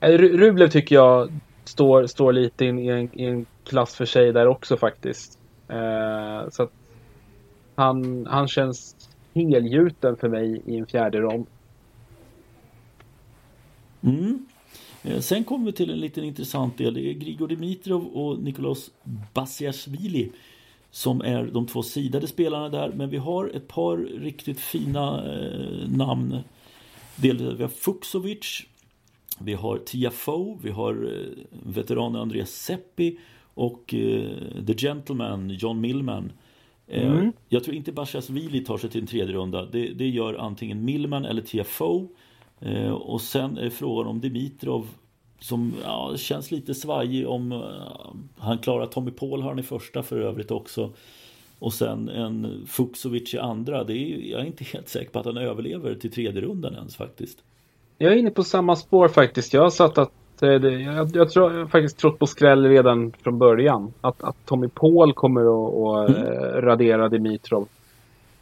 Rublev 0.00 0.68
tycker 0.68 0.94
jag 0.94 1.32
står, 1.68 2.06
står 2.06 2.32
lite 2.32 2.64
in, 2.64 2.78
i, 2.78 2.88
en, 2.88 3.18
i 3.20 3.24
en 3.24 3.46
klass 3.64 3.94
för 3.94 4.04
sig 4.04 4.32
där 4.32 4.46
också 4.46 4.76
faktiskt. 4.76 5.38
Eh, 5.68 6.48
så 6.50 6.62
att 6.62 6.72
han, 7.74 8.26
han 8.26 8.48
känns 8.48 8.96
helgjuten 9.34 10.16
för 10.16 10.28
mig 10.28 10.62
i 10.66 10.76
en 10.76 10.86
fjärde 10.86 11.20
rond. 11.20 11.46
Mm. 14.00 14.46
Eh, 15.02 15.20
sen 15.20 15.44
kommer 15.44 15.66
vi 15.66 15.72
till 15.72 15.90
en 15.90 16.00
liten 16.00 16.24
intressant 16.24 16.78
del. 16.78 16.94
Det 16.94 17.10
är 17.10 17.12
Grigor 17.12 17.48
Dimitrov 17.48 18.06
och 18.06 18.38
Nikolaus 18.38 18.90
Basiashvili 19.34 20.32
som 20.90 21.20
är 21.20 21.44
de 21.44 21.66
två 21.66 21.82
sidade 21.82 22.26
spelarna 22.26 22.68
där. 22.68 22.88
Men 22.88 23.10
vi 23.10 23.16
har 23.16 23.50
ett 23.54 23.68
par 23.68 23.96
riktigt 23.96 24.60
fina 24.60 25.34
eh, 25.34 25.88
namn. 25.88 26.38
Dels 27.16 27.40
vi 27.40 27.62
har 27.62 27.70
Fuxovic, 27.70 28.66
vi 29.40 29.54
har 29.54 29.78
Tiafoe, 29.78 30.58
vi 30.62 30.70
har 30.70 30.92
eh, 30.92 31.44
veteranen 31.50 32.20
Andreas 32.20 32.50
Seppi 32.50 33.18
och 33.54 33.94
eh, 33.94 34.30
The 34.66 34.74
Gentleman 34.74 35.50
John 35.50 35.80
Millman. 35.80 36.32
Eh, 36.86 37.12
mm. 37.12 37.32
Jag 37.48 37.64
tror 37.64 37.76
inte 37.76 37.92
Bashasvili 37.92 38.64
tar 38.64 38.78
sig 38.78 38.90
till 38.90 39.00
en 39.00 39.06
tredje 39.06 39.34
runda. 39.34 39.66
Det, 39.66 39.88
det 39.88 40.08
gör 40.08 40.34
antingen 40.34 40.84
Millman 40.84 41.24
eller 41.24 41.42
Tiafoe. 41.42 42.06
Eh, 42.60 42.90
och 42.90 43.20
sen 43.20 43.58
är 43.58 43.70
frågan 43.70 44.06
om 44.06 44.20
Dimitrov 44.20 44.88
som 45.40 45.74
ja, 45.82 46.16
känns 46.16 46.50
lite 46.50 46.74
svajig 46.74 47.28
om 47.28 47.52
uh, 47.52 48.14
han 48.36 48.58
klarar 48.58 48.86
Tommy 48.86 49.10
Paul 49.10 49.42
har 49.42 49.48
han 49.48 49.58
i 49.58 49.62
första 49.62 50.02
för 50.02 50.20
övrigt 50.20 50.50
också. 50.50 50.92
Och 51.58 51.72
sen 51.72 52.08
en 52.08 52.66
Fuxovic 52.66 53.34
i 53.34 53.38
andra. 53.38 53.84
Det 53.84 53.92
är, 53.94 54.30
jag 54.30 54.40
är 54.40 54.44
inte 54.44 54.64
helt 54.64 54.88
säker 54.88 55.10
på 55.10 55.18
att 55.18 55.26
han 55.26 55.36
överlever 55.36 55.94
till 55.94 56.12
tredje 56.12 56.40
rundan 56.40 56.74
ens 56.74 56.96
faktiskt. 56.96 57.44
Jag 57.98 58.12
är 58.12 58.16
inne 58.16 58.30
på 58.30 58.44
samma 58.44 58.76
spår 58.76 59.08
faktiskt. 59.08 59.54
Jag 59.54 59.62
har 59.62 59.70
satt 59.70 59.98
att 59.98 60.42
eh, 60.42 60.48
jag, 60.50 61.16
jag, 61.16 61.30
tror, 61.30 61.52
jag 61.52 61.58
har 61.58 61.66
faktiskt 61.66 61.98
trott 61.98 62.18
på 62.18 62.26
skräll 62.26 62.66
redan 62.66 63.12
från 63.22 63.38
början. 63.38 63.92
Att, 64.00 64.22
att 64.22 64.36
Tommy 64.46 64.68
Paul 64.68 65.12
kommer 65.12 65.40
att, 65.40 66.10
att 66.10 66.16
mm. 66.16 66.32
Eh, 66.32 66.62
radera 66.62 67.08
Dimitrov. 67.08 67.68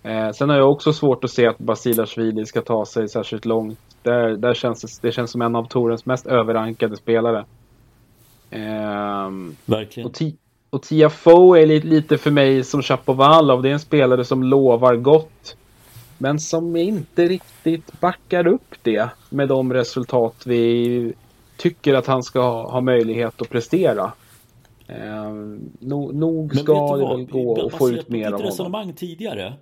Eh, 0.02 0.30
sen 0.30 0.48
har 0.48 0.56
jag 0.56 0.70
också 0.70 0.92
svårt 0.92 1.24
att 1.24 1.30
se 1.30 1.46
att 1.46 1.58
Basilashvili 1.58 2.46
ska 2.46 2.60
ta 2.60 2.86
sig 2.86 3.08
särskilt 3.08 3.44
långt. 3.44 3.78
Där, 4.02 4.36
där 4.36 4.54
känns 4.54 4.80
det, 5.00 5.08
det 5.08 5.12
känns 5.12 5.30
som 5.30 5.42
en 5.42 5.56
av 5.56 5.68
Torens 5.68 6.06
mest 6.06 6.26
överrankade 6.26 6.96
spelare. 6.96 7.44
Eh, 8.50 9.30
Verkligen. 9.64 10.08
Och, 10.08 10.22
och 10.70 10.82
Tia 10.82 11.10
Foe 11.10 11.62
är 11.62 11.66
lite, 11.66 11.86
lite 11.86 12.18
för 12.18 12.30
mig 12.30 12.64
som 12.64 12.82
Chapovalov. 12.82 13.62
Det 13.62 13.68
är 13.68 13.72
en 13.72 13.80
spelare 13.80 14.24
som 14.24 14.42
lovar 14.42 14.96
gott. 14.96 15.56
Men 16.18 16.40
som 16.40 16.76
inte 16.76 17.26
riktigt 17.28 18.00
backar 18.00 18.46
upp 18.46 18.74
det 18.82 19.08
med 19.30 19.48
de 19.48 19.72
resultat 19.72 20.46
vi 20.46 21.12
tycker 21.56 21.94
att 21.94 22.06
han 22.06 22.22
ska 22.22 22.40
ha, 22.40 22.70
ha 22.70 22.80
möjlighet 22.80 23.42
att 23.42 23.50
prestera. 23.50 24.12
Eh, 24.86 25.32
nog, 25.78 26.14
nog 26.14 26.56
ska 26.56 26.96
det 26.96 27.08
väl 27.08 27.24
gå 27.26 27.66
att 27.66 27.78
få 27.78 27.90
ut 27.90 28.08
mer 28.08 28.26
av 28.26 28.32
honom. 28.32 28.46
resonemang 28.46 28.92
tidigare 28.92 29.54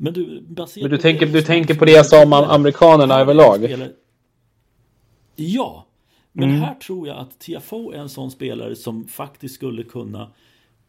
men 0.00 0.12
du, 0.12 0.44
Men 0.76 0.90
du 0.90 0.98
tänker, 0.98 1.26
du 1.26 1.42
tänker 1.42 1.74
på 1.74 1.84
det 1.84 1.92
jag 1.92 2.06
sa 2.06 2.22
om 2.22 2.32
amerikanerna 2.32 3.20
överlag? 3.20 3.88
Ja, 5.36 5.86
men 6.32 6.48
mm. 6.48 6.60
här 6.60 6.74
tror 6.74 7.08
jag 7.08 7.18
att 7.18 7.38
Tiafoe 7.38 7.96
är 7.96 8.00
en 8.00 8.08
sån 8.08 8.30
spelare 8.30 8.76
som 8.76 9.04
faktiskt 9.04 9.54
skulle 9.54 9.82
kunna 9.82 10.30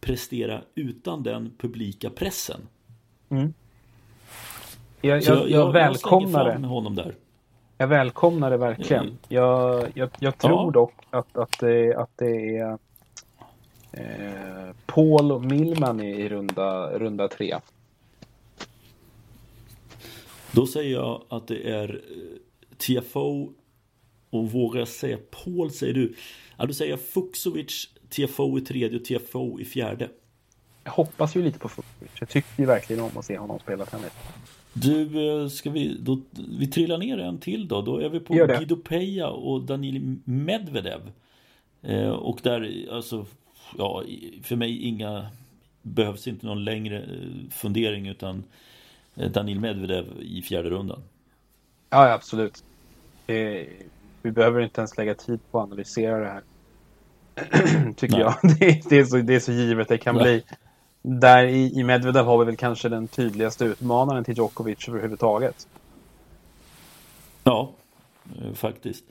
prestera 0.02 0.62
utan 0.76 1.24
den 1.24 1.52
publika 1.58 2.10
pressen. 2.10 2.62
Mm. 3.30 3.54
Jag, 5.02 5.22
jag, 5.22 5.38
jag, 5.38 5.50
jag, 5.50 5.72
välkomnar 5.72 6.60
det. 6.60 6.68
honom 6.68 6.96
där. 6.96 7.16
Jag 7.78 7.88
välkomnar 7.88 8.52
det 8.52 8.58
verkligen. 8.58 9.04
Mm. 9.04 9.18
Jag, 9.28 9.88
jag, 9.94 10.10
jag 10.20 10.38
tror 10.38 10.66
ja. 10.66 10.72
dock 10.72 10.94
att, 11.10 11.38
att, 11.38 11.60
det, 11.60 11.96
att 11.96 12.10
det 12.16 12.58
är 12.58 12.78
eh, 13.92 14.74
Paul 14.86 15.32
och 15.32 15.46
Millman 15.46 16.00
i 16.00 16.30
runda, 16.30 17.00
runda 17.00 17.28
tre. 17.28 17.56
Då 20.52 20.68
säger 20.68 20.96
jag 20.96 21.22
att 21.30 21.48
det 21.48 21.70
är 21.70 21.90
eh, 21.90 23.02
TFO 23.02 23.54
och 24.30 24.52
vågar 24.52 24.80
jag 24.80 24.88
säga 24.88 25.18
Paul 25.32 25.72
säger 25.72 25.94
du. 25.94 26.14
Ja, 26.58 26.66
då 26.66 26.74
säger 26.74 26.92
jag 26.92 27.02
Fuxovic, 27.02 27.90
TFO 28.10 28.58
i 28.58 28.62
tredje 28.62 29.00
och 29.00 29.06
TFO 29.06 29.60
i 29.60 29.66
fjärde. 29.66 30.10
Jag 30.84 30.92
hoppas 30.92 31.36
ju 31.36 31.44
lite 31.44 31.60
på 31.60 31.70
Fuxovic. 31.70 32.12
Jag 32.20 32.30
tycker 32.30 32.50
ju 32.58 32.66
verkligen 32.66 33.04
om 33.04 33.18
att 33.18 33.26
se 33.26 33.38
honom 33.38 33.60
spela 33.60 33.86
tennis. 33.86 34.14
Du, 34.74 35.30
eh, 35.30 35.48
ska 35.48 35.70
vi, 35.70 35.98
då, 36.00 36.22
vi 36.60 36.68
trillar 36.68 36.98
ner 36.98 37.18
en 37.18 37.38
till 37.38 37.68
då. 37.68 37.82
Då 37.82 37.98
är 37.98 38.10
vi 38.10 38.20
på 38.20 38.34
Guido 38.34 38.76
Peja 38.76 39.28
och 39.28 39.62
Danil 39.62 40.18
Medvedev. 40.24 41.12
Eh, 41.82 42.10
och 42.10 42.40
där, 42.44 42.88
alltså, 42.92 43.26
ja, 43.78 44.04
för 44.44 44.56
mig 44.56 44.84
inga, 44.84 45.26
behövs 45.82 46.28
inte 46.28 46.46
någon 46.46 46.64
längre 46.64 46.98
eh, 46.98 47.50
fundering 47.52 48.08
utan 48.08 48.44
Eh, 49.20 49.32
Danil 49.32 49.60
Medvedev 49.60 50.06
i 50.22 50.42
fjärde 50.42 50.70
rundan. 50.70 51.04
Ja, 51.90 52.14
absolut. 52.14 52.64
Det, 53.26 53.68
vi 54.22 54.32
behöver 54.32 54.62
inte 54.62 54.82
ens 54.82 54.98
lägga 54.98 55.16
tid 55.16 55.40
på 55.52 55.60
att 55.60 55.64
analysera 55.64 56.20
det 56.20 56.30
här. 56.30 56.44
Tycker 57.98 58.18
Nej. 58.18 58.22
jag. 58.22 58.36
Det, 58.60 58.90
det, 58.90 59.00
är 59.00 59.06
så, 59.06 59.18
det 59.18 59.36
är 59.36 59.40
så 59.40 59.52
givet 59.52 59.88
det 59.88 59.98
kan 59.98 60.16
Nej. 60.16 60.24
bli. 60.24 60.44
Där 61.02 61.44
i, 61.44 61.80
i 61.80 61.84
Medvedev 61.84 62.26
har 62.26 62.38
vi 62.38 62.46
väl 62.46 62.56
kanske 62.56 62.90
den 62.90 63.08
tydligaste 63.08 63.66
utmanaren 63.66 64.24
till 64.24 64.38
Djokovic 64.38 64.90
överhuvudtaget. 64.90 65.68
Ja, 67.44 67.72
eh, 68.42 68.54
faktiskt. 68.54 69.04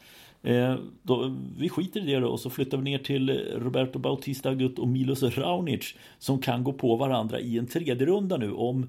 Eh, 0.42 0.74
då, 1.02 1.36
vi 1.58 1.68
skiter 1.68 2.00
i 2.00 2.12
det 2.12 2.20
då 2.20 2.28
och 2.28 2.40
så 2.40 2.50
flyttar 2.50 2.78
vi 2.78 2.84
ner 2.84 2.98
till 2.98 3.30
Roberto 3.56 3.98
Bautista 3.98 4.50
Agut 4.50 4.78
och 4.78 4.88
Milos 4.88 5.22
Raonic 5.22 5.94
som 6.18 6.38
kan 6.38 6.64
gå 6.64 6.72
på 6.72 6.96
varandra 6.96 7.40
i 7.40 7.58
en 7.58 7.66
tredje 7.66 8.06
runda 8.06 8.36
nu 8.36 8.52
om 8.52 8.88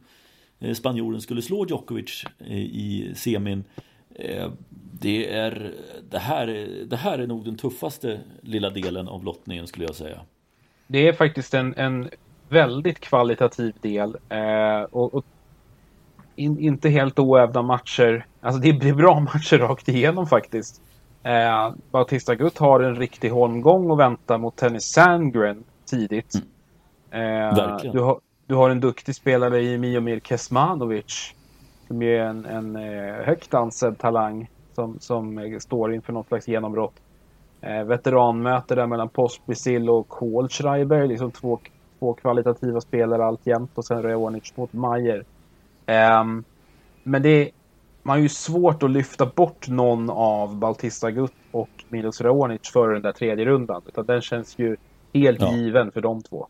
Eh, 0.60 0.74
spanjoren 0.74 1.22
skulle 1.22 1.42
slå 1.42 1.66
Djokovic 1.66 2.26
eh, 2.40 2.58
i 2.58 3.14
semin. 3.16 3.64
Eh, 4.16 4.52
det, 5.02 5.34
är, 5.34 5.74
det, 6.10 6.20
här, 6.20 6.70
det 6.86 6.96
här 6.96 7.20
är 7.20 7.28
nog 7.28 7.46
den 7.46 7.58
tuffaste 7.58 8.20
lilla 8.42 8.70
delen 8.70 9.08
av 9.08 9.24
lottningen 9.24 9.68
skulle 9.68 9.86
jag 9.86 9.96
säga. 9.96 10.22
Det 10.88 11.08
är 11.08 11.14
faktiskt 11.14 11.54
en, 11.54 11.74
en 11.78 12.10
väldigt 12.50 13.00
kvalitativ 13.00 13.76
del 13.82 14.18
eh, 14.30 14.82
och, 14.92 15.14
och 15.14 15.26
in, 16.36 16.60
inte 16.60 16.90
helt 16.90 17.20
oävda 17.20 17.62
matcher. 17.62 18.26
Alltså 18.42 18.62
det 18.62 18.70
är 18.70 18.94
bra 18.94 19.20
matcher 19.34 19.58
rakt 19.58 19.90
igenom 19.90 20.28
faktiskt. 20.28 20.82
Eh, 21.24 21.72
Bautista 21.92 22.36
Gutt 22.36 22.58
har 22.58 22.80
en 22.80 22.96
riktig 22.96 23.30
holmgång 23.30 23.92
och 23.92 24.00
väntar 24.00 24.38
mot 24.38 24.56
Tennis 24.56 24.84
Sandgren 24.84 25.64
tidigt. 25.86 26.34
Mm. 27.12 27.58
Eh. 27.58 27.92
Du 27.92 28.00
har, 28.00 28.20
du 28.46 28.56
har 28.56 28.70
en 28.70 28.80
duktig 28.80 29.16
spelare 29.16 29.62
i 29.62 29.78
Miomir 29.78 30.20
Kesmanovic. 30.20 31.34
Som 31.88 32.02
är 32.02 32.20
en, 32.20 32.46
en 32.46 32.76
eh, 32.76 33.26
högt 33.26 33.54
ansedd 33.54 33.98
talang. 33.98 34.50
Som, 34.74 35.00
som 35.00 35.58
står 35.60 35.94
inför 35.94 36.14
något 36.14 36.28
slags 36.28 36.48
genombrott. 36.48 36.94
Eh, 37.62 37.84
veteranmöte 37.84 38.76
där 38.76 38.88
mellan 38.88 39.10
Pospisil 39.10 39.90
och 39.90 40.08
Kohlschreiber. 40.08 41.08
Liksom 41.08 41.32
två, 41.32 41.60
två 42.00 42.14
kvalitativa 42.14 42.82
spelare 42.82 43.26
alltjämt. 43.26 43.78
Och 43.78 43.86
sen 43.86 44.04
Reonic 44.04 44.58
mot 44.58 44.74
Mayer. 44.74 45.26
Eh, 45.86 46.24
men 47.04 47.22
det 47.22 47.52
man 48.04 48.18
har 48.18 48.22
ju 48.22 48.30
svårt 48.30 48.84
att 48.84 48.92
lyfta 48.92 49.26
bort 49.26 49.68
någon 49.68 50.10
av 50.10 50.56
Baltista 50.56 51.12
Gutt 51.12 51.34
och 51.52 51.70
Milos 51.90 52.22
Reonic 52.22 52.62
före 52.74 52.94
den 52.94 53.02
där 53.02 53.12
tredje 53.12 53.46
rundan. 53.46 53.82
Utan 53.88 54.06
den 54.06 54.22
känns 54.22 54.60
ju 54.60 54.78
helt 55.14 55.42
ja. 55.42 55.56
given 55.56 55.92
för 55.92 56.02
de 56.02 56.22
två. 56.22 56.48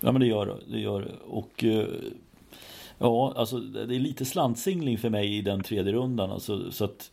Ja 0.00 0.12
men 0.12 0.20
det 0.20 0.26
gör 0.26 0.46
det. 0.46 0.78
Gör 0.78 1.00
det. 1.00 1.12
Och 1.28 1.64
eh, 1.64 1.88
ja, 2.98 3.32
alltså 3.36 3.58
det 3.58 3.96
är 3.96 4.00
lite 4.00 4.24
slantsingling 4.24 4.98
för 4.98 5.10
mig 5.10 5.38
i 5.38 5.42
den 5.42 5.62
tredje 5.62 5.92
rundan. 5.92 6.30
Alltså, 6.30 6.70
så 6.70 6.84
att 6.84 7.10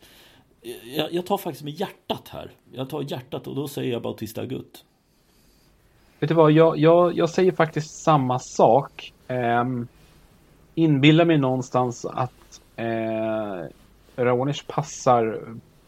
jag, 0.96 1.12
jag, 1.12 1.26
tar 1.26 1.38
faktiskt 1.38 1.64
med 1.64 1.72
hjärtat 1.72 2.28
här. 2.28 2.50
Jag 2.72 2.90
tar 2.90 3.02
hjärtat 3.02 3.46
och 3.46 3.54
då 3.54 3.68
säger 3.68 3.92
jag 3.92 4.02
Bautista 4.02 4.40
Agut. 4.40 4.84
Vet 6.24 6.28
du 6.28 6.34
vad, 6.34 6.52
jag, 6.52 6.78
jag, 6.78 7.16
jag 7.16 7.30
säger 7.30 7.52
faktiskt 7.52 8.02
samma 8.02 8.38
sak. 8.38 9.12
Eh, 9.28 9.64
inbillar 10.74 11.24
mig 11.24 11.38
någonstans 11.38 12.04
att 12.04 12.60
eh, 12.76 13.66
Raonic 14.16 14.64
passar 14.66 15.40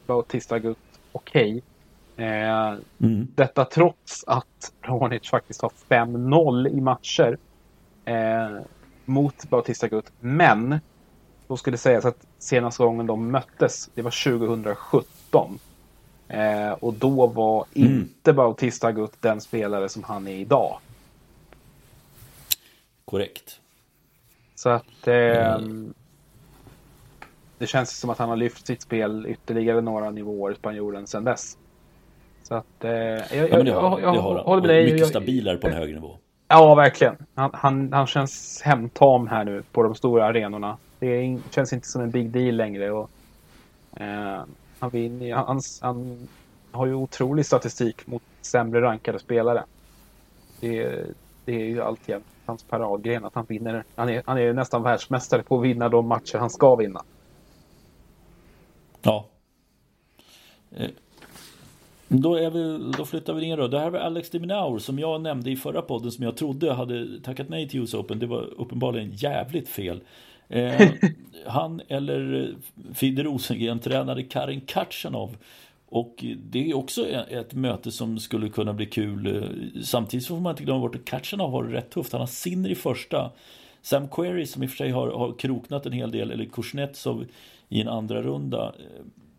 Bautista 0.07 0.55
Agut 0.55 0.79
okej. 1.13 1.63
Okay. 2.15 2.27
Eh, 2.27 2.75
mm. 3.01 3.29
Detta 3.35 3.65
trots 3.65 4.25
att 4.27 4.73
Raonic 4.83 5.31
faktiskt 5.31 5.63
har 5.63 5.73
5-0 5.89 6.69
i 6.69 6.81
matcher 6.81 7.39
eh, 8.05 8.61
mot 9.05 9.51
Bautista 9.51 9.89
Gut. 9.89 10.13
Men 10.21 10.81
då 11.49 11.57
skulle 11.57 11.75
det 11.75 11.79
sägas 11.79 12.05
att 12.05 12.27
senaste 12.39 12.83
gången 12.83 13.07
de 13.07 13.31
möttes, 13.31 13.91
det 13.95 14.03
var 14.03 14.39
2017. 14.39 15.59
Eh, 16.29 16.73
och 16.73 16.95
då 16.95 17.27
var 17.27 17.65
mm. 17.75 17.93
inte 17.93 18.33
Bautista 18.33 18.93
Gut 18.93 19.13
den 19.21 19.41
spelare 19.41 19.89
som 19.89 20.03
han 20.03 20.29
är 20.29 20.37
idag. 20.37 20.79
Korrekt. 23.05 23.61
Så 24.55 24.69
att... 24.69 25.09
Eh, 25.09 25.55
mm. 25.55 25.95
det 27.59 27.67
känns 27.67 27.99
som 27.99 28.11
att 28.11 28.19
han 28.19 28.29
har 28.29 28.37
lyft 28.37 28.67
sitt 28.67 28.83
spel 28.83 29.27
ytterligare 29.29 29.81
några 29.81 30.11
nivåer, 30.11 30.55
spanjoren, 30.55 31.07
sedan 31.07 31.25
dess. 31.25 31.59
Så 32.43 32.55
att... 32.55 32.85
Eh, 32.85 32.91
jag, 32.91 33.51
ja, 33.51 33.57
men 33.57 33.67
det 33.67 33.73
har, 33.73 34.01
jag, 34.01 34.17
jag, 34.17 34.21
har 34.21 34.43
håller 34.43 34.63
med 34.63 34.71
dig. 34.71 34.93
Mycket 34.93 35.09
stabilare 35.09 35.57
på 35.57 35.67
en 35.67 35.73
högre 35.73 35.95
nivå. 35.95 36.19
Ja, 36.49 36.75
verkligen. 36.75 37.17
Han, 37.35 37.51
han, 37.53 37.93
han 37.93 38.07
känns 38.07 38.63
hemtam 38.63 39.29
här 39.29 39.45
nu 39.45 39.63
på 39.73 39.83
de 39.83 39.95
stora 39.95 40.27
arenorna. 40.27 40.77
Det 40.99 41.39
känns 41.51 41.73
inte 41.73 41.89
som 41.89 42.03
en 42.03 42.11
big 42.11 42.31
deal 42.31 42.57
längre. 42.57 42.91
Och, 42.91 43.11
eh, 43.97 44.43
han, 44.79 44.91
vinner, 44.91 45.35
han, 45.35 45.61
han 45.81 46.29
har 46.71 46.87
ju 46.87 46.95
otrolig 46.95 47.47
statistik 47.47 48.07
mot 48.07 48.23
sämre 48.41 48.81
rankade 48.81 49.19
spelare. 49.19 49.65
Det, 50.61 51.05
det 51.45 51.53
är 51.53 51.67
ju 51.67 51.83
alltjämt 51.83 52.25
hans 52.47 52.63
paradgren 52.63 53.25
att 53.25 53.35
han 53.35 53.45
vinner. 53.49 53.85
Han 53.95 54.09
är, 54.09 54.23
han 54.27 54.39
är 54.39 54.53
nästan 54.53 54.83
världsmästare 54.83 55.43
på 55.43 55.59
att 55.59 55.65
vinna 55.65 55.89
de 55.89 56.09
matcher 56.09 56.39
han 56.39 56.51
ska 56.51 56.77
vinna. 56.77 57.03
Ja. 59.03 59.29
Eh, 60.71 60.91
då, 62.09 62.35
är 62.35 62.51
vi, 62.51 62.93
då 62.99 63.05
flyttar 63.05 63.35
vi 63.35 63.41
ner 63.41 63.57
då. 63.57 63.69
Det 63.69 63.81
här 63.81 63.91
var 63.91 63.99
Alex 63.99 64.31
Diminaur 64.31 64.79
som 64.79 64.99
jag 64.99 65.21
nämnde 65.21 65.51
i 65.51 65.57
förra 65.57 65.83
podden 65.83 66.13
som 66.13 66.25
jag 66.25 66.37
trodde 66.37 66.73
hade 66.73 67.21
tackat 67.21 67.49
nej 67.49 67.69
till 67.69 67.81
US 67.81 67.95
Open. 67.95 68.19
Det 68.19 68.27
var 68.27 68.43
uppenbarligen 68.57 69.11
jävligt 69.13 69.69
fel. 69.69 70.01
Eh, 70.49 70.91
han 71.47 71.81
eller 71.89 72.55
Fidde 72.95 73.23
Rosengren 73.23 73.79
tränade 73.79 74.23
Karin 74.23 74.61
Katjanov. 74.61 75.37
Och 75.89 76.25
det 76.37 76.71
är 76.71 76.77
också 76.77 77.09
ett 77.09 77.55
möte 77.55 77.91
som 77.91 78.19
skulle 78.19 78.49
kunna 78.49 78.73
bli 78.73 78.87
kul. 78.87 79.45
Samtidigt 79.85 80.27
får 80.27 80.41
man 80.41 80.51
inte 80.51 80.65
glömma 80.65 80.81
bort 80.81 80.95
att 80.95 81.05
Katjanov 81.05 81.51
har 81.51 81.65
det 81.65 81.73
rätt 81.73 81.91
tufft. 81.91 82.13
Han 82.13 82.21
har 82.21 82.27
Sinner 82.27 82.71
i 82.71 82.75
första. 82.75 83.31
Sam 83.83 84.09
Query 84.09 84.47
som 84.47 84.63
i 84.63 84.67
och 84.67 84.71
för 84.71 84.77
sig 84.77 84.91
har, 84.91 85.11
har 85.11 85.33
kroknat 85.39 85.87
en 85.87 85.93
hel 85.93 86.11
del, 86.11 86.31
eller 86.31 86.45
Kuznetsov 86.45 87.27
i 87.69 87.81
en 87.81 87.89
andra 87.89 88.23
runda. 88.23 88.73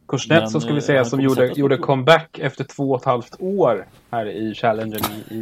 Kuznetsov 0.08 0.60
ska 0.60 0.74
vi 0.74 0.82
säga 0.82 1.06
som 1.06 1.22
gjorde, 1.22 1.54
gjorde 1.56 1.78
comeback 1.78 2.40
efter 2.40 2.64
två 2.64 2.92
och 2.92 3.00
ett 3.00 3.06
halvt 3.06 3.36
år 3.40 3.88
här 4.12 4.26
i 4.26 4.56
Challengen 4.56 5.00
i, 5.30 5.36
i, 5.36 5.42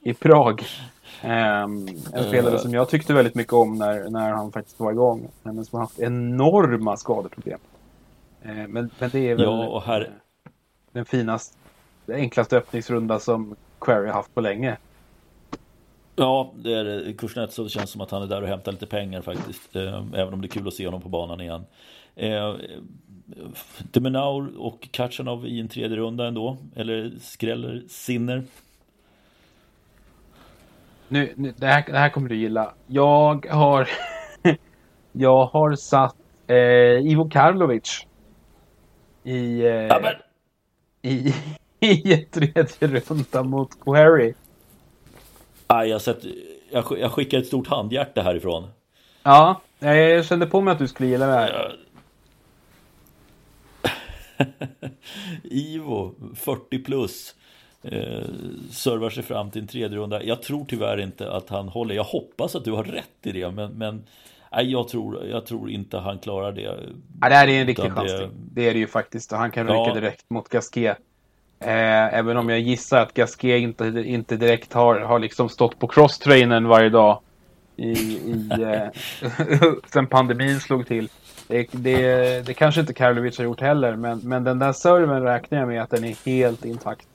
i 0.10 0.14
Prag. 0.14 0.62
Um, 1.24 1.88
en 2.12 2.24
spelare 2.24 2.54
uh, 2.54 2.58
som 2.58 2.74
jag 2.74 2.88
tyckte 2.88 3.14
väldigt 3.14 3.34
mycket 3.34 3.52
om 3.52 3.78
när, 3.78 4.10
när 4.10 4.30
han 4.30 4.52
faktiskt 4.52 4.80
var 4.80 4.92
igång. 4.92 5.28
Men 5.42 5.64
som 5.64 5.76
har 5.76 5.86
haft 5.86 5.98
enorma 5.98 6.96
skadeproblem. 6.96 7.58
Uh, 8.46 8.68
men, 8.68 8.90
men 8.98 9.10
det 9.10 9.18
är 9.18 9.34
väl 9.34 9.44
ja, 9.44 9.82
här... 9.86 10.10
den 10.92 11.04
finaste, 11.04 11.56
enklaste 12.08 12.56
öppningsrunda 12.56 13.18
som 13.20 13.56
Query 13.80 14.06
har 14.06 14.14
haft 14.14 14.34
på 14.34 14.40
länge. 14.40 14.76
Ja, 16.16 16.52
det 16.56 16.74
är 16.74 16.84
det. 16.84 17.12
Kuznetsov 17.12 17.68
känns 17.68 17.90
som 17.90 18.00
att 18.00 18.10
han 18.10 18.22
är 18.22 18.26
där 18.26 18.42
och 18.42 18.48
hämtar 18.48 18.72
lite 18.72 18.86
pengar 18.86 19.22
faktiskt. 19.22 19.76
Uh, 19.76 20.04
även 20.14 20.34
om 20.34 20.40
det 20.40 20.46
är 20.46 20.50
kul 20.50 20.68
att 20.68 20.74
se 20.74 20.86
honom 20.86 21.02
på 21.02 21.08
banan 21.08 21.40
igen. 21.40 21.64
Demenaur 23.92 24.52
och 24.58 24.88
Kachanov 24.90 25.46
i 25.46 25.60
en 25.60 25.68
tredje 25.68 25.96
runda 25.96 26.26
ändå. 26.26 26.56
Eller 26.76 27.12
skräller 27.20 27.82
Sinner. 27.88 28.44
Nu, 31.08 31.34
nu, 31.36 31.54
det, 31.56 31.66
här, 31.66 31.84
det 31.86 31.98
här 31.98 32.08
kommer 32.08 32.28
du 32.28 32.36
gilla. 32.36 32.74
Jag 32.86 33.46
har... 33.46 33.88
jag 35.12 35.46
har 35.46 35.74
satt 35.74 36.16
eh, 36.46 37.06
Ivo 37.06 37.30
Karlovic 37.30 38.06
i... 39.24 39.60
Eh, 39.60 39.70
ja, 39.70 40.12
i, 41.02 41.34
i 41.80 42.12
ett 42.12 42.32
tredje 42.32 43.00
runda 43.00 43.42
mot 43.42 43.80
Query. 43.84 44.34
Ah, 45.66 45.84
jag, 45.84 46.00
sett, 46.00 46.24
jag, 46.70 46.84
jag 46.98 47.12
skickar 47.12 47.38
ett 47.38 47.46
stort 47.46 47.68
handhjärta 47.68 48.22
härifrån. 48.22 48.68
Ja, 49.22 49.60
jag 49.78 50.24
kände 50.24 50.46
på 50.46 50.60
mig 50.60 50.72
att 50.72 50.78
du 50.78 50.88
skulle 50.88 51.08
gilla 51.08 51.26
det 51.26 51.32
här. 51.32 51.76
Ivo, 55.42 56.14
40 56.36 56.78
plus 56.78 57.34
eh, 57.82 58.24
servar 58.70 59.10
sig 59.10 59.22
fram 59.22 59.50
till 59.50 59.62
en 59.62 59.68
tredje 59.68 59.98
runda. 59.98 60.22
Jag 60.22 60.42
tror 60.42 60.64
tyvärr 60.68 61.00
inte 61.00 61.32
att 61.32 61.48
han 61.48 61.68
håller. 61.68 61.94
Jag 61.94 62.04
hoppas 62.04 62.56
att 62.56 62.64
du 62.64 62.72
har 62.72 62.84
rätt 62.84 63.26
i 63.26 63.32
det, 63.32 63.50
men, 63.50 63.72
men 63.72 64.04
nej, 64.52 64.70
jag, 64.70 64.88
tror, 64.88 65.26
jag 65.26 65.46
tror 65.46 65.70
inte 65.70 65.98
han 65.98 66.18
klarar 66.18 66.52
det. 66.52 66.62
Ja, 67.20 67.28
det 67.28 67.34
här 67.34 67.48
är 67.48 67.60
en 67.60 67.66
riktig 67.66 67.92
chans. 67.92 68.12
Det... 68.12 68.30
det 68.32 68.68
är 68.68 68.72
det 68.72 68.78
ju 68.78 68.86
faktiskt. 68.86 69.32
Han 69.32 69.50
kan 69.50 69.68
ja. 69.68 69.94
direkt 69.94 70.30
mot 70.30 70.48
Gasquet. 70.48 70.98
Eh, 71.60 72.14
även 72.14 72.36
om 72.36 72.48
jag 72.48 72.60
gissar 72.60 73.02
att 73.02 73.14
Gasquet 73.14 73.60
inte, 73.60 73.84
inte 73.84 74.36
direkt 74.36 74.72
har, 74.72 75.00
har 75.00 75.18
liksom 75.18 75.48
stått 75.48 75.78
på 75.78 75.88
crosstrainern 75.88 76.68
varje 76.68 76.88
dag 76.88 77.20
i, 77.76 77.90
i, 77.90 78.48
eh, 78.50 78.88
sen 79.92 80.06
pandemin 80.06 80.60
slog 80.60 80.86
till. 80.86 81.08
Det, 81.48 81.68
det, 81.72 82.46
det 82.46 82.54
kanske 82.54 82.80
inte 82.80 82.92
Karlovic 82.92 83.38
har 83.38 83.44
gjort 83.44 83.60
heller, 83.60 83.96
men, 83.96 84.18
men 84.18 84.44
den 84.44 84.58
där 84.58 84.72
serven 84.72 85.22
räknar 85.22 85.58
jag 85.58 85.68
med 85.68 85.82
att 85.82 85.90
den 85.90 86.04
är 86.04 86.26
helt 86.26 86.64
intakt. 86.64 87.08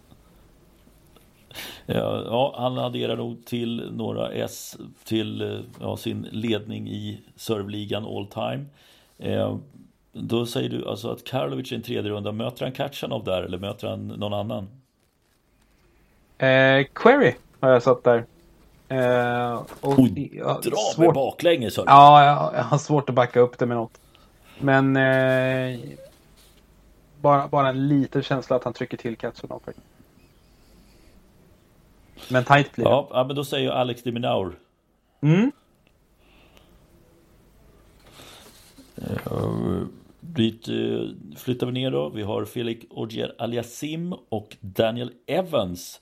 Ja, 1.86 2.24
ja, 2.26 2.56
han 2.58 2.78
adderar 2.78 3.18
nog 3.18 3.46
till 3.46 3.92
några 3.92 4.32
S 4.32 4.78
till 5.04 5.64
ja, 5.82 5.98
sin 5.98 6.28
ledning 6.32 6.90
i 6.90 7.22
servligan 7.36 8.06
all 8.06 8.28
time. 8.28 8.66
Eh, 9.18 9.58
då 10.12 10.46
säger 10.46 10.70
du 10.70 10.88
alltså 10.88 11.12
att 11.12 11.24
Karlovic 11.24 11.72
i 11.72 11.76
en 11.76 11.82
tredje 11.82 12.12
runda, 12.12 12.32
möter 12.32 12.66
han 12.66 12.74
Katjanov 12.74 13.24
där 13.24 13.44
eller 13.44 13.58
möter 13.58 13.88
han 13.88 14.08
någon 14.08 14.34
annan? 14.34 14.68
Eh, 16.38 16.86
Query 16.94 17.34
har 17.60 17.70
jag 17.70 17.84
satt 17.84 18.04
där. 18.04 18.26
Eh, 18.88 19.54
och, 19.82 20.00
Oj, 20.00 20.32
ja, 20.34 20.60
dra 20.64 20.76
svårt... 20.76 21.06
med 21.06 21.14
baklänges. 21.14 21.78
Ja, 21.78 22.26
jag, 22.26 22.60
jag 22.60 22.64
har 22.64 22.78
svårt 22.78 23.10
att 23.10 23.16
backa 23.16 23.40
upp 23.40 23.58
det 23.58 23.66
med 23.66 23.78
något. 23.78 24.00
Men 24.60 24.98
eh, 24.98 25.80
bara, 27.22 27.48
bara 27.48 27.70
en 27.70 27.88
liten 27.88 28.24
känsla 28.24 28.56
att 28.56 28.64
han 28.64 28.74
trycker 28.74 28.98
till 28.98 29.16
Katjanov. 29.16 29.62
Men 32.30 32.44
tight 32.44 32.76
blir 32.76 32.86
det. 32.86 32.92
Ja, 32.92 33.24
men 33.28 33.36
då 33.36 33.44
säger 33.44 33.66
jag 33.66 33.76
Alex 33.76 34.04
de 34.04 34.12
Minaur. 34.12 34.60
Mm. 35.22 35.52
Dit 40.20 40.70
uh, 40.70 41.10
flyttar 41.38 41.68
vi 41.68 41.74
ner 41.74 41.92
då. 41.92 42.10
Vi 42.10 42.22
har 42.22 42.46
Felix 42.46 42.86
Ogier 42.90 43.36
Aliasim 43.38 44.14
och 44.30 44.58
Daniel 44.62 45.12
Evans 45.28 46.02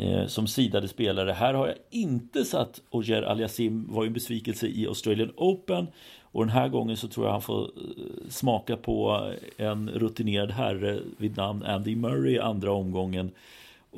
uh, 0.00 0.26
som 0.26 0.46
sidade 0.46 0.88
spelare. 0.88 1.32
Här 1.32 1.54
har 1.54 1.66
jag 1.66 1.76
inte 1.90 2.44
satt 2.44 2.80
Ogier 2.90 3.22
Aliasim, 3.22 3.86
var 3.92 4.02
ju 4.02 4.06
en 4.06 4.12
besvikelse 4.12 4.66
i 4.66 4.86
Australian 4.86 5.32
Open. 5.36 5.86
Och 6.32 6.46
den 6.46 6.54
här 6.54 6.68
gången 6.68 6.96
så 6.96 7.08
tror 7.08 7.26
jag 7.26 7.32
han 7.32 7.42
får 7.42 7.62
eh, 7.62 8.28
smaka 8.28 8.76
på 8.76 9.30
en 9.56 9.90
rutinerad 9.90 10.50
herre 10.50 11.00
vid 11.16 11.36
namn 11.36 11.62
Andy 11.62 11.96
Murray 11.96 12.38
andra 12.38 12.72
omgången. 12.72 13.30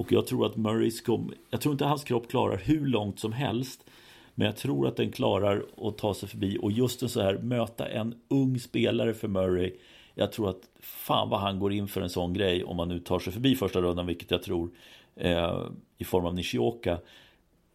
Och 0.01 0.13
jag 0.13 0.27
tror 0.27 0.47
att 0.47 0.57
Murrays 0.57 1.01
kom, 1.01 1.33
jag 1.51 1.61
tror 1.61 1.73
inte 1.73 1.85
hans 1.85 2.05
kropp 2.05 2.29
klarar 2.29 2.57
hur 2.57 2.87
långt 2.87 3.19
som 3.19 3.33
helst. 3.33 3.85
Men 4.35 4.47
jag 4.47 4.57
tror 4.57 4.89
att 4.89 4.97
den 4.97 5.13
klarar 5.13 5.65
att 5.83 5.99
ta 5.99 6.15
sig 6.15 6.29
förbi 6.29 6.59
och 6.63 6.73
just 6.73 7.03
en 7.03 7.09
så 7.09 7.23
här 7.23 7.39
möta 7.39 7.89
en 7.89 8.15
ung 8.29 8.59
spelare 8.59 9.15
för 9.15 9.29
Murray. 9.29 9.73
Jag 10.15 10.33
tror 10.33 10.51
att 10.51 10.61
fan 10.81 11.29
vad 11.29 11.41
han 11.41 11.59
går 11.59 11.73
in 11.73 11.89
för 11.89 12.01
en 12.01 12.11
sån 12.11 12.33
grej 12.33 12.65
om 12.65 12.77
man 12.77 12.89
nu 12.89 12.99
tar 12.99 13.19
sig 13.19 13.33
förbi 13.33 13.57
första 13.57 13.81
rundan, 13.81 14.07
vilket 14.07 14.31
jag 14.31 14.43
tror 14.43 14.71
eh, 15.17 15.63
i 15.99 16.05
form 16.05 16.27
av 16.27 16.35
Nishioka. 16.35 16.99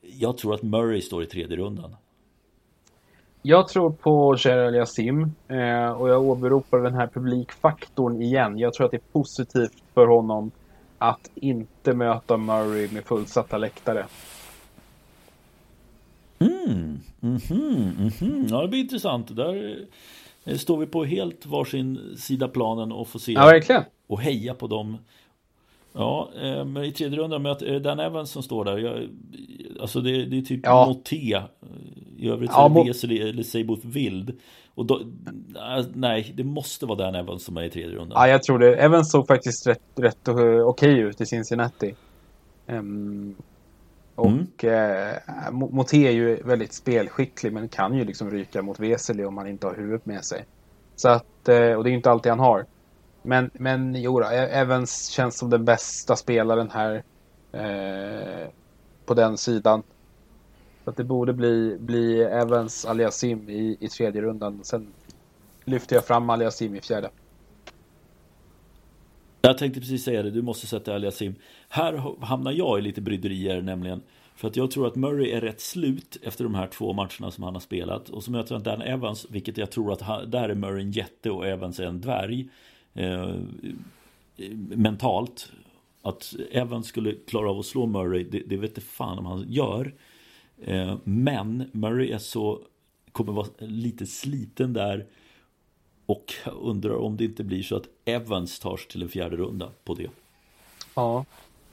Jag 0.02 0.38
tror 0.38 0.54
att 0.54 0.64
Murray 0.64 1.02
står 1.02 1.24
i 1.24 1.26
tredje 1.26 1.58
rundan. 1.58 1.96
Jag 3.42 3.68
tror 3.68 3.92
på 3.92 4.36
Gerald 4.40 4.76
Yassim 4.76 5.32
eh, 5.48 5.92
och 5.92 6.10
jag 6.10 6.24
åberopar 6.24 6.78
den 6.78 6.94
här 6.94 7.08
publikfaktorn 7.08 8.22
igen. 8.22 8.60
Jag 8.60 8.74
tror 8.74 8.86
att 8.86 8.92
det 8.92 8.98
är 8.98 9.12
positivt 9.14 9.84
för 9.94 10.08
honom 10.08 10.52
att 11.10 11.30
inte 11.36 11.94
möta 11.94 12.38
Murray 12.38 12.90
med 12.92 13.06
fullsatta 13.06 13.58
läktare. 13.58 14.06
Mm, 16.40 17.00
mm 17.22 17.38
-hmm, 17.38 17.98
mm 17.98 18.10
-hmm. 18.10 18.48
Ja, 18.50 18.62
det 18.62 18.68
blir 18.68 18.80
intressant. 18.80 19.36
Där 19.36 19.86
eh, 20.44 20.58
står 20.58 20.78
vi 20.78 20.86
på 20.86 21.06
helt 21.06 21.46
varsin 21.46 22.16
sida 22.18 22.48
planen 22.48 22.92
och 22.92 23.08
får 23.08 23.20
se 23.20 23.32
ja, 23.32 23.46
verkligen. 23.46 23.84
och 24.08 24.22
heja 24.22 24.54
på 24.54 24.68
dem. 24.68 24.98
Ja, 25.94 26.30
eh, 26.42 26.66
men 26.66 26.84
i 26.84 26.92
tredje 26.92 27.20
rundan 27.20 27.46
är 27.46 27.56
det 27.56 27.80
Dan 27.80 28.00
Evans 28.00 28.32
som 28.32 28.44
står 28.44 28.66
där. 28.66 28.78
Jag, 28.78 29.10
alltså 29.82 30.02
det, 30.02 30.26
det 30.26 30.38
är 30.38 30.42
typ 30.42 30.62
ja. 30.64 30.86
Moté. 30.88 31.42
I 32.18 32.30
övrigt 32.30 32.52
så 32.52 32.58
ja, 32.58 32.66
är 32.66 32.84
det 32.84 32.90
Vesely 32.90 33.20
eller 33.20 33.44
Seiboth 33.44 33.88
Vild. 33.88 34.40
Och 34.76 34.86
då, 34.86 35.02
nej, 35.94 36.34
det 36.38 36.44
måste 36.44 36.86
vara 36.86 36.98
Dan 36.98 37.16
Evans 37.16 37.44
som 37.44 37.58
är 37.58 37.64
i 37.64 37.70
tredje 37.70 37.96
rundan. 37.96 38.12
Ja, 38.16 38.28
jag 38.28 38.44
tror 38.44 38.60
det. 38.60 38.76
Evans 38.76 39.12
såg 39.12 39.28
faktiskt 39.28 39.68
rätt, 39.68 39.82
rätt 39.96 40.28
okej 40.28 40.62
okay 40.64 41.00
ut 41.00 41.22
i 41.22 41.26
Cincinnati. 41.26 41.96
Um, 42.68 43.36
och 44.16 44.64
mm. 44.64 45.16
eh, 45.46 45.52
Moté 45.52 46.08
är 46.08 46.12
ju 46.12 46.36
väldigt 46.36 46.74
spelskicklig 46.74 47.54
men 47.54 47.68
kan 47.68 47.98
ju 47.98 48.06
liksom 48.06 48.32
ryka 48.32 48.62
mot 48.62 48.80
Vesely 48.80 49.24
om 49.24 49.38
han 49.38 49.48
inte 49.48 49.68
har 49.68 49.76
huvudet 49.76 50.06
med 50.06 50.26
sig. 50.26 50.46
Så 50.96 51.10
att, 51.10 51.50
eh, 51.50 51.74
och 51.74 51.84
det 51.84 51.90
är 51.90 51.92
ju 51.92 51.98
inte 51.98 52.12
alltid 52.12 52.30
han 52.30 52.40
har. 52.40 52.66
Men, 53.22 53.50
men 53.54 53.96
jo 53.96 54.20
då, 54.20 54.26
e- 54.26 54.50
Evans 54.52 55.08
känns 55.08 55.38
som 55.38 55.50
den 55.50 55.66
bästa 55.66 56.16
spelaren 56.16 56.70
här 56.72 57.04
eh, 57.52 58.48
på 59.06 59.14
den 59.14 59.38
sidan. 59.38 59.84
Så 60.86 60.92
att 60.92 60.98
det 60.98 61.04
borde 61.04 61.34
bli, 61.34 61.78
bli 61.80 62.22
Evans 62.22 62.86
Aliasim 62.86 63.50
i, 63.50 63.78
i 63.80 63.88
tredje 63.88 64.22
rundan. 64.22 64.60
Sen 64.64 64.88
lyfter 65.64 65.96
jag 65.96 66.06
fram 66.06 66.30
Aliasim 66.30 66.76
i 66.76 66.82
fjärde. 66.82 67.10
Jag 69.42 69.58
tänkte 69.58 69.80
precis 69.80 70.04
säga 70.04 70.24
det, 70.24 70.32
du 70.32 70.42
måste 70.42 70.68
sätta 70.68 70.96
Aliasim. 70.96 71.36
Här 71.70 72.24
hamnar 72.26 72.52
jag 72.52 72.80
i 72.80 72.82
lite 72.82 73.02
bryderier 73.02 73.62
nämligen. 73.62 74.02
För 74.36 74.48
att 74.48 74.56
jag 74.56 74.72
tror 74.72 74.88
att 74.88 74.96
Murray 74.96 75.32
är 75.32 75.42
rätt 75.42 75.62
slut 75.62 76.18
efter 76.24 76.44
de 76.44 76.56
här 76.56 76.68
två 76.68 76.94
matcherna 76.94 77.32
som 77.32 77.44
han 77.44 77.54
har 77.54 77.62
spelat. 77.62 78.10
Och 78.10 78.24
så 78.24 78.32
möter 78.32 78.56
han 78.56 78.64
Dan 78.64 78.82
Evans, 78.82 79.26
vilket 79.30 79.58
jag 79.58 79.72
tror 79.72 79.94
att 79.94 80.02
han, 80.02 80.32
där 80.32 80.50
är 80.50 80.56
Murray 80.56 80.82
en 80.82 80.92
jätte 80.92 81.32
och 81.32 81.48
Evans 81.48 81.80
är 81.80 81.86
en 81.86 82.02
dvärg. 82.02 82.50
Eh, 82.94 83.36
mentalt. 84.76 85.52
Att 86.02 86.36
Evans 86.52 86.88
skulle 86.88 87.12
klara 87.12 87.50
av 87.50 87.60
att 87.60 87.66
slå 87.66 87.86
Murray, 87.86 88.24
det, 88.24 88.40
det 88.46 88.58
vet 88.58 88.70
inte 88.70 88.82
fan 88.82 89.20
om 89.20 89.26
han 89.26 89.46
gör. 89.50 89.94
Eh, 90.62 90.98
men 91.04 91.70
Murray 91.72 92.12
är 92.12 92.18
så, 92.18 92.60
kommer 93.12 93.34
vara 93.34 93.48
lite 93.58 94.06
sliten 94.06 94.74
där. 94.74 95.06
Och 96.06 96.34
jag 96.46 96.54
undrar 96.62 96.96
om 96.96 97.18
det 97.18 97.24
inte 97.24 97.44
blir 97.44 97.64
så 97.64 97.76
att 97.76 97.88
Evans 98.06 98.60
tar 98.60 98.78
sig 98.78 98.88
till 98.88 99.02
en 99.02 99.10
fjärde 99.10 99.36
runda 99.36 99.70
på 99.84 99.94
det. 99.94 100.10
Ja. 100.96 101.26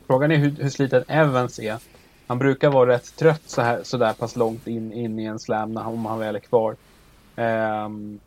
Frågan 0.06 0.30
är 0.30 0.36
hur, 0.36 0.50
hur 0.50 0.70
sliten 0.70 1.04
Evans 1.08 1.58
är. 1.58 1.78
Han 2.26 2.38
brukar 2.38 2.70
vara 2.70 2.90
rätt 2.90 3.16
trött 3.16 3.42
så, 3.46 3.62
här, 3.62 3.82
så 3.82 3.96
där 3.96 4.12
pass 4.12 4.36
långt 4.36 4.66
in, 4.66 4.92
in 4.92 5.18
i 5.18 5.24
en 5.24 5.38
slam 5.38 5.72
när, 5.72 5.86
om 5.86 6.06
han 6.06 6.18
väl 6.18 6.36
är 6.36 6.40
kvar. 6.40 6.76
Um, 7.36 8.20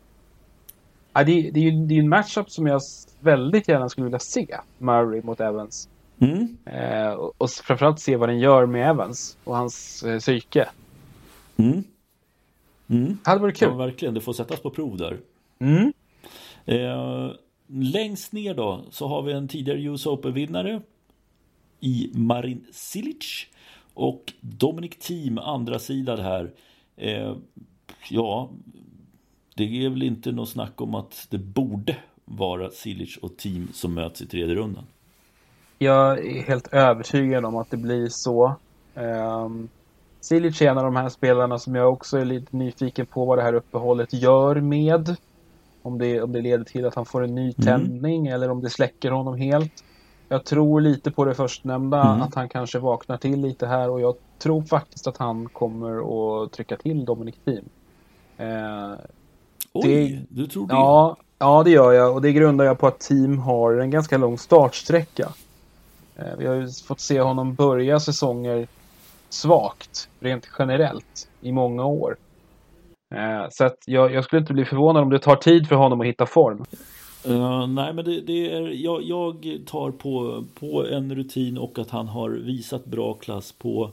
ja, 1.12 1.24
det, 1.24 1.50
det, 1.50 1.60
är 1.60 1.64
ju 1.64 1.86
det 1.86 1.94
är 1.94 1.98
en 1.98 2.08
matchup 2.08 2.50
som 2.50 2.66
jag 2.66 2.80
väldigt 3.20 3.68
gärna 3.68 3.88
skulle 3.88 4.04
vilja 4.04 4.18
se. 4.18 4.56
Murray 4.78 5.22
mot 5.22 5.40
Evans. 5.40 5.88
Mm. 6.18 6.56
Uh, 6.66 7.12
och, 7.12 7.34
och 7.38 7.50
framförallt 7.50 8.00
se 8.00 8.16
vad 8.16 8.28
den 8.28 8.38
gör 8.38 8.66
med 8.66 8.90
Evans 8.90 9.36
och 9.44 9.56
hans 9.56 10.04
uh, 10.06 10.18
psyke. 10.18 10.68
Mm. 11.56 11.84
Mm. 12.88 13.18
hade 13.24 13.40
varit 13.40 13.56
kul. 13.56 13.68
Ja, 13.68 13.74
verkligen. 13.74 14.14
Det 14.14 14.20
får 14.20 14.32
sättas 14.32 14.60
på 14.60 14.70
prov 14.70 14.96
där. 14.96 15.18
Mm. 15.58 15.92
Uh, 16.68 17.32
längst 17.66 18.32
ner 18.32 18.54
då 18.54 18.84
så 18.90 19.08
har 19.08 19.22
vi 19.22 19.32
en 19.32 19.48
tidigare 19.48 19.82
US 19.82 20.06
Open-vinnare 20.06 20.82
i 21.80 22.10
Marin 22.14 22.66
Cilic. 22.72 23.46
Och 23.94 24.32
Dominic 24.40 24.96
Team, 24.98 25.38
andra 25.38 25.78
sidan 25.78 26.18
här. 26.20 26.54
Eh, 26.96 27.36
ja, 28.10 28.50
det 29.54 29.84
är 29.84 29.90
väl 29.90 30.02
inte 30.02 30.32
något 30.32 30.48
snack 30.48 30.80
om 30.80 30.94
att 30.94 31.26
det 31.30 31.38
borde 31.38 31.96
vara 32.24 32.70
Silic 32.70 33.16
och 33.16 33.36
Team 33.36 33.68
som 33.72 33.94
möts 33.94 34.22
i 34.22 34.26
tredje 34.26 34.54
rundan. 34.54 34.84
Jag 35.78 36.18
är 36.18 36.42
helt 36.42 36.74
övertygad 36.74 37.44
om 37.44 37.56
att 37.56 37.70
det 37.70 37.76
blir 37.76 38.08
så. 38.08 38.54
Um, 38.94 39.68
Silic 40.20 40.62
är 40.62 40.70
en 40.70 40.78
av 40.78 40.84
de 40.84 40.96
här 40.96 41.08
spelarna 41.08 41.58
som 41.58 41.74
jag 41.74 41.92
också 41.92 42.18
är 42.18 42.24
lite 42.24 42.56
nyfiken 42.56 43.06
på 43.06 43.24
vad 43.24 43.38
det 43.38 43.42
här 43.42 43.54
uppehållet 43.54 44.12
gör 44.12 44.60
med. 44.60 45.16
Om 45.82 45.98
det, 45.98 46.22
om 46.22 46.32
det 46.32 46.40
leder 46.40 46.64
till 46.64 46.86
att 46.86 46.94
han 46.94 47.06
får 47.06 47.24
en 47.24 47.34
ny 47.34 47.42
mm. 47.42 47.54
tändning 47.54 48.26
mm. 48.26 48.34
eller 48.34 48.50
om 48.50 48.62
det 48.62 48.70
släcker 48.70 49.10
honom 49.10 49.36
helt. 49.36 49.84
Jag 50.28 50.44
tror 50.44 50.80
lite 50.80 51.10
på 51.10 51.24
det 51.24 51.34
förstnämnda, 51.34 52.02
mm. 52.02 52.22
att 52.22 52.34
han 52.34 52.48
kanske 52.48 52.78
vaknar 52.78 53.16
till 53.16 53.40
lite 53.40 53.66
här 53.66 53.90
och 53.90 54.00
jag 54.00 54.14
tror 54.38 54.62
faktiskt 54.62 55.06
att 55.06 55.16
han 55.16 55.48
kommer 55.48 55.98
att 56.44 56.52
trycka 56.52 56.76
till 56.76 57.04
Dominic 57.04 57.34
Thiem. 57.44 57.64
Eh, 58.36 58.98
Oj, 59.72 59.82
det, 59.82 60.42
du 60.42 60.46
tror 60.46 60.66
det? 60.66 60.74
Ja, 60.74 61.16
ja, 61.38 61.62
det 61.62 61.70
gör 61.70 61.92
jag 61.92 62.14
och 62.14 62.22
det 62.22 62.32
grundar 62.32 62.64
jag 62.64 62.78
på 62.78 62.86
att 62.86 63.00
Team 63.00 63.38
har 63.38 63.72
en 63.72 63.90
ganska 63.90 64.18
lång 64.18 64.38
startsträcka. 64.38 65.28
Eh, 66.16 66.36
vi 66.38 66.46
har 66.46 66.54
ju 66.54 66.68
fått 66.86 67.00
se 67.00 67.20
honom 67.20 67.54
börja 67.54 68.00
säsonger 68.00 68.68
svagt, 69.28 70.08
rent 70.20 70.48
generellt, 70.58 71.28
i 71.40 71.52
många 71.52 71.84
år. 71.84 72.16
Eh, 73.14 73.46
så 73.50 73.64
att 73.64 73.78
jag, 73.86 74.12
jag, 74.12 74.24
skulle 74.24 74.40
inte 74.40 74.52
bli 74.52 74.64
förvånad 74.64 75.02
om 75.02 75.10
det 75.10 75.18
tar 75.18 75.36
tid 75.36 75.68
för 75.68 75.76
honom 75.76 76.00
att 76.00 76.06
hitta 76.06 76.26
form. 76.26 76.64
Uh, 77.28 77.66
nej 77.66 77.92
men 77.92 78.04
det, 78.04 78.20
det, 78.20 78.52
är, 78.52 78.68
jag, 78.68 79.02
jag 79.02 79.58
tar 79.66 79.90
på, 79.90 80.44
på 80.60 80.86
en 80.86 81.14
rutin 81.14 81.58
och 81.58 81.78
att 81.78 81.90
han 81.90 82.08
har 82.08 82.30
visat 82.30 82.84
bra 82.84 83.14
klass 83.14 83.52
på 83.52 83.90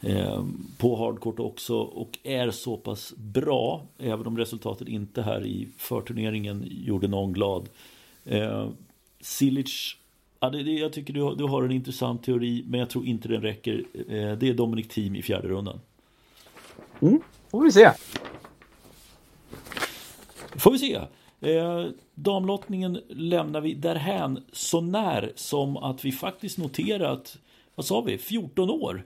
eh, 0.00 0.44
på 0.78 0.96
hardcourt 0.96 1.40
också 1.40 1.76
och 1.76 2.18
är 2.22 2.50
så 2.50 2.76
pass 2.76 3.14
bra 3.16 3.82
även 3.98 4.26
om 4.26 4.38
resultatet 4.38 4.88
inte 4.88 5.22
här 5.22 5.46
i 5.46 5.68
förturneringen 5.78 6.64
gjorde 6.66 7.08
någon 7.08 7.32
glad. 7.32 7.68
Eh, 8.24 8.68
Silic 9.20 9.96
Ja, 10.42 10.50
det, 10.50 10.62
det, 10.62 10.70
jag 10.70 10.92
tycker 10.92 11.12
du 11.12 11.22
har, 11.22 11.34
du 11.34 11.44
har 11.44 11.62
en 11.62 11.72
intressant 11.72 12.24
teori 12.24 12.64
men 12.66 12.80
jag 12.80 12.90
tror 12.90 13.06
inte 13.06 13.28
den 13.28 13.42
räcker. 13.42 13.84
Eh, 13.94 14.32
det 14.32 14.48
är 14.48 14.54
Dominic 14.54 14.88
Team 14.88 15.16
i 15.16 15.22
fjärde 15.22 15.48
rundan. 15.48 15.80
Mm, 17.00 17.20
får 17.50 17.60
vi 17.62 17.72
se. 17.72 17.90
Får 20.56 20.72
vi 20.72 20.78
se. 20.78 20.94
Eh, 21.40 21.86
damlottningen 22.14 23.00
lämnar 23.08 23.60
vi 23.60 23.74
därhän 23.74 24.44
så 24.52 24.80
när 24.80 25.32
som 25.34 25.76
att 25.76 26.04
vi 26.04 26.12
faktiskt 26.12 26.58
noterat, 26.58 27.36
vad 27.74 27.86
sa 27.86 28.00
vi, 28.00 28.18
14 28.18 28.70
år? 28.70 29.04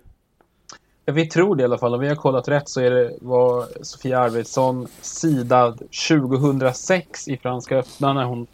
Vi 1.05 1.26
tror 1.26 1.57
det 1.57 1.62
i 1.62 1.64
alla 1.64 1.78
fall. 1.78 1.95
Om 1.95 2.01
vi 2.01 2.09
har 2.09 2.16
kollat 2.16 2.49
rätt 2.49 2.68
så 2.68 2.80
är 2.80 2.91
det 2.91 3.16
var 3.20 3.84
Sofia 3.84 4.18
Arvidsson 4.18 4.87
sidad 5.01 5.82
2006 6.09 7.28
i 7.28 7.37
Franska 7.37 7.76
öppna 7.76 8.12
när 8.12 8.24
hon 8.24 8.47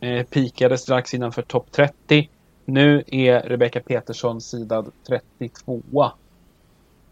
eh, 0.00 0.26
pikade 0.26 0.78
strax 0.78 1.14
innanför 1.14 1.42
topp 1.42 1.72
30. 1.72 2.28
Nu 2.64 3.04
är 3.06 3.40
Rebecca 3.40 3.80
Petersson 3.80 4.40
sidad 4.40 4.92
32 5.06 5.82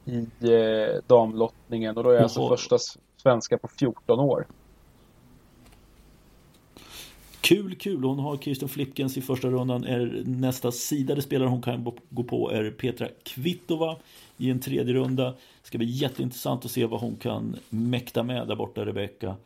i 0.04 0.18
eh, 0.40 1.02
damlottningen 1.06 1.96
och 1.96 2.04
då 2.04 2.10
är 2.10 2.14
jag 2.14 2.22
alltså 2.22 2.48
första 2.48 2.78
svenska 3.16 3.58
på 3.58 3.68
14 3.68 4.20
år. 4.20 4.46
Kul, 7.40 7.74
kul. 7.74 8.04
Hon 8.04 8.18
har 8.18 8.36
Kirsten 8.36 8.68
Flipkens 8.68 9.16
i 9.16 9.22
första 9.22 9.48
rundan. 9.48 9.84
Är 9.84 10.22
nästa 10.26 10.72
sidade 10.72 11.22
spelare 11.22 11.48
hon 11.48 11.62
kan 11.62 11.92
gå 12.08 12.22
på 12.22 12.50
är 12.50 12.70
Petra 12.70 13.08
Kvitova 13.22 13.96
i 14.36 14.50
en 14.50 14.60
tredje 14.60 14.94
runda. 14.94 15.24
Det 15.30 15.66
ska 15.66 15.78
bli 15.78 15.86
jätteintressant 15.86 16.64
att 16.64 16.70
se 16.70 16.86
vad 16.86 17.00
hon 17.00 17.16
kan 17.16 17.56
mäkta 17.68 18.22
med 18.22 18.48
där 18.48 18.56
borta, 18.56 18.86
Rebecka. 18.86 19.36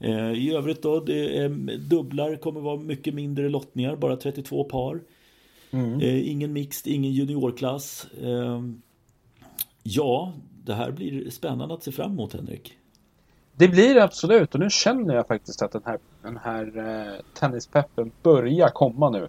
Eh, 0.00 0.32
I 0.32 0.54
övrigt 0.54 0.82
då, 0.82 1.00
det 1.00 1.48
dubblar 1.76 2.36
kommer 2.36 2.60
vara 2.60 2.76
mycket 2.76 3.14
mindre 3.14 3.48
lottningar, 3.48 3.96
bara 3.96 4.16
32 4.16 4.64
par. 4.64 5.00
Mm. 5.70 6.00
Eh, 6.00 6.30
ingen 6.30 6.52
mixed, 6.52 6.92
ingen 6.92 7.12
juniorklass. 7.12 8.06
Eh, 8.22 8.62
ja, 9.82 10.32
det 10.64 10.74
här 10.74 10.90
blir 10.90 11.30
spännande 11.30 11.74
att 11.74 11.82
se 11.82 11.92
fram 11.92 12.10
emot, 12.10 12.32
Henrik. 12.32 12.76
Det 13.54 13.68
blir 13.68 13.94
det 13.94 14.04
absolut 14.04 14.54
och 14.54 14.60
nu 14.60 14.70
känner 14.70 15.14
jag 15.14 15.26
faktiskt 15.26 15.62
att 15.62 15.72
den 15.72 15.82
här, 15.84 15.98
den 16.22 16.36
här 16.36 16.78
eh, 16.78 17.20
tennispeppen 17.34 18.12
börjar 18.22 18.68
komma 18.68 19.10
nu. 19.10 19.28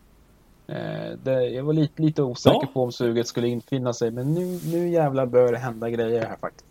Eh, 0.68 1.18
det, 1.24 1.50
jag 1.50 1.64
var 1.64 1.74
lite, 1.74 2.02
lite 2.02 2.24
osäker 2.24 2.60
ja. 2.62 2.70
på 2.74 2.84
om 2.84 2.92
suget 2.92 3.28
skulle 3.28 3.48
infinna 3.48 3.94
sig 3.94 4.12
men 4.12 4.34
nu, 4.34 4.60
nu 4.72 4.90
jävlar 4.90 5.26
börjar 5.26 5.52
det 5.52 5.58
hända 5.58 5.90
grejer 5.90 6.26
här 6.26 6.38
faktiskt. 6.42 6.66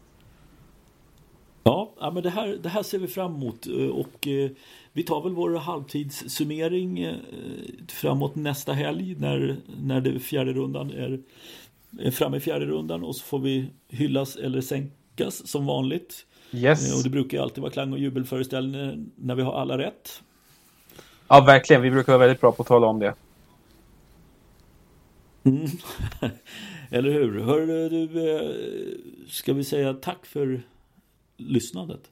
Ja, 1.63 1.95
ja 2.01 2.11
men 2.11 2.23
det 2.23 2.31
här, 2.31 2.59
det 2.63 2.69
här 2.69 2.83
ser 2.83 2.99
vi 2.99 3.09
fram 3.09 3.35
emot 3.35 3.67
eh, 3.67 3.87
och 3.87 4.29
eh, 4.29 4.51
vi 4.93 5.03
tar 5.03 5.23
väl 5.23 5.33
vår 5.33 5.55
halvtidssummering 5.55 6.99
eh, 6.99 7.15
framåt 7.89 8.35
nästa 8.35 8.73
helg 8.73 9.17
när, 9.19 9.57
när 9.83 10.01
det 10.01 10.21
fjärde 10.21 10.53
rundan 10.53 10.91
är, 10.91 11.21
är 11.99 12.11
framme 12.11 12.37
i 12.37 12.41
fjärde 12.41 12.67
rundan 12.67 13.05
och 13.05 13.17
så 13.17 13.25
får 13.25 13.39
vi 13.39 13.67
hyllas 13.89 14.37
eller 14.37 14.61
sänkas 14.61 15.49
som 15.49 15.67
vanligt. 15.67 16.27
Yes. 16.53 16.97
Och 16.97 17.03
det 17.03 17.11
brukar 17.11 17.39
ju 17.39 17.43
alltid 17.43 17.63
vara 17.63 17.73
klang 17.73 17.93
och 17.93 17.99
jubelföreställningar 17.99 19.05
när 19.17 19.35
vi 19.35 19.43
har 19.43 19.53
alla 19.53 19.79
rätt. 19.79 20.23
Ja, 21.29 21.41
verkligen. 21.41 21.83
Vi 21.83 21.91
brukar 21.91 22.13
vara 22.13 22.27
väldigt 22.27 22.41
bra 22.41 22.53
på 22.53 22.63
att 22.63 22.69
tala 22.69 22.87
om 22.87 22.99
det. 22.99 23.15
Mm. 25.45 25.67
Eller 26.91 27.11
hur? 27.11 27.41
Hör 27.41 27.67
du, 27.91 29.01
ska 29.29 29.53
vi 29.53 29.65
säga 29.65 29.95
tack 29.95 30.27
för 30.27 30.63
lyssnandet? 31.41 32.11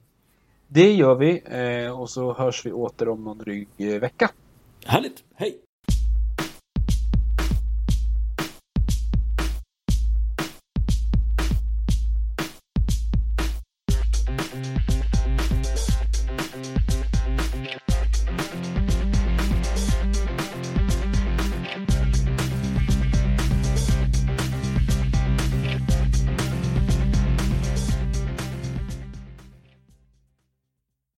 Det 0.69 0.93
gör 0.93 1.15
vi 1.15 1.43
eh, 1.47 2.01
och 2.01 2.11
så 2.11 2.35
hörs 2.35 2.67
vi 2.67 2.73
åter 2.73 3.09
om 3.09 3.25
någon 3.25 3.39
dryg 3.39 3.69
vecka. 4.01 4.31
Härligt. 4.87 5.25
Hej! 5.35 5.68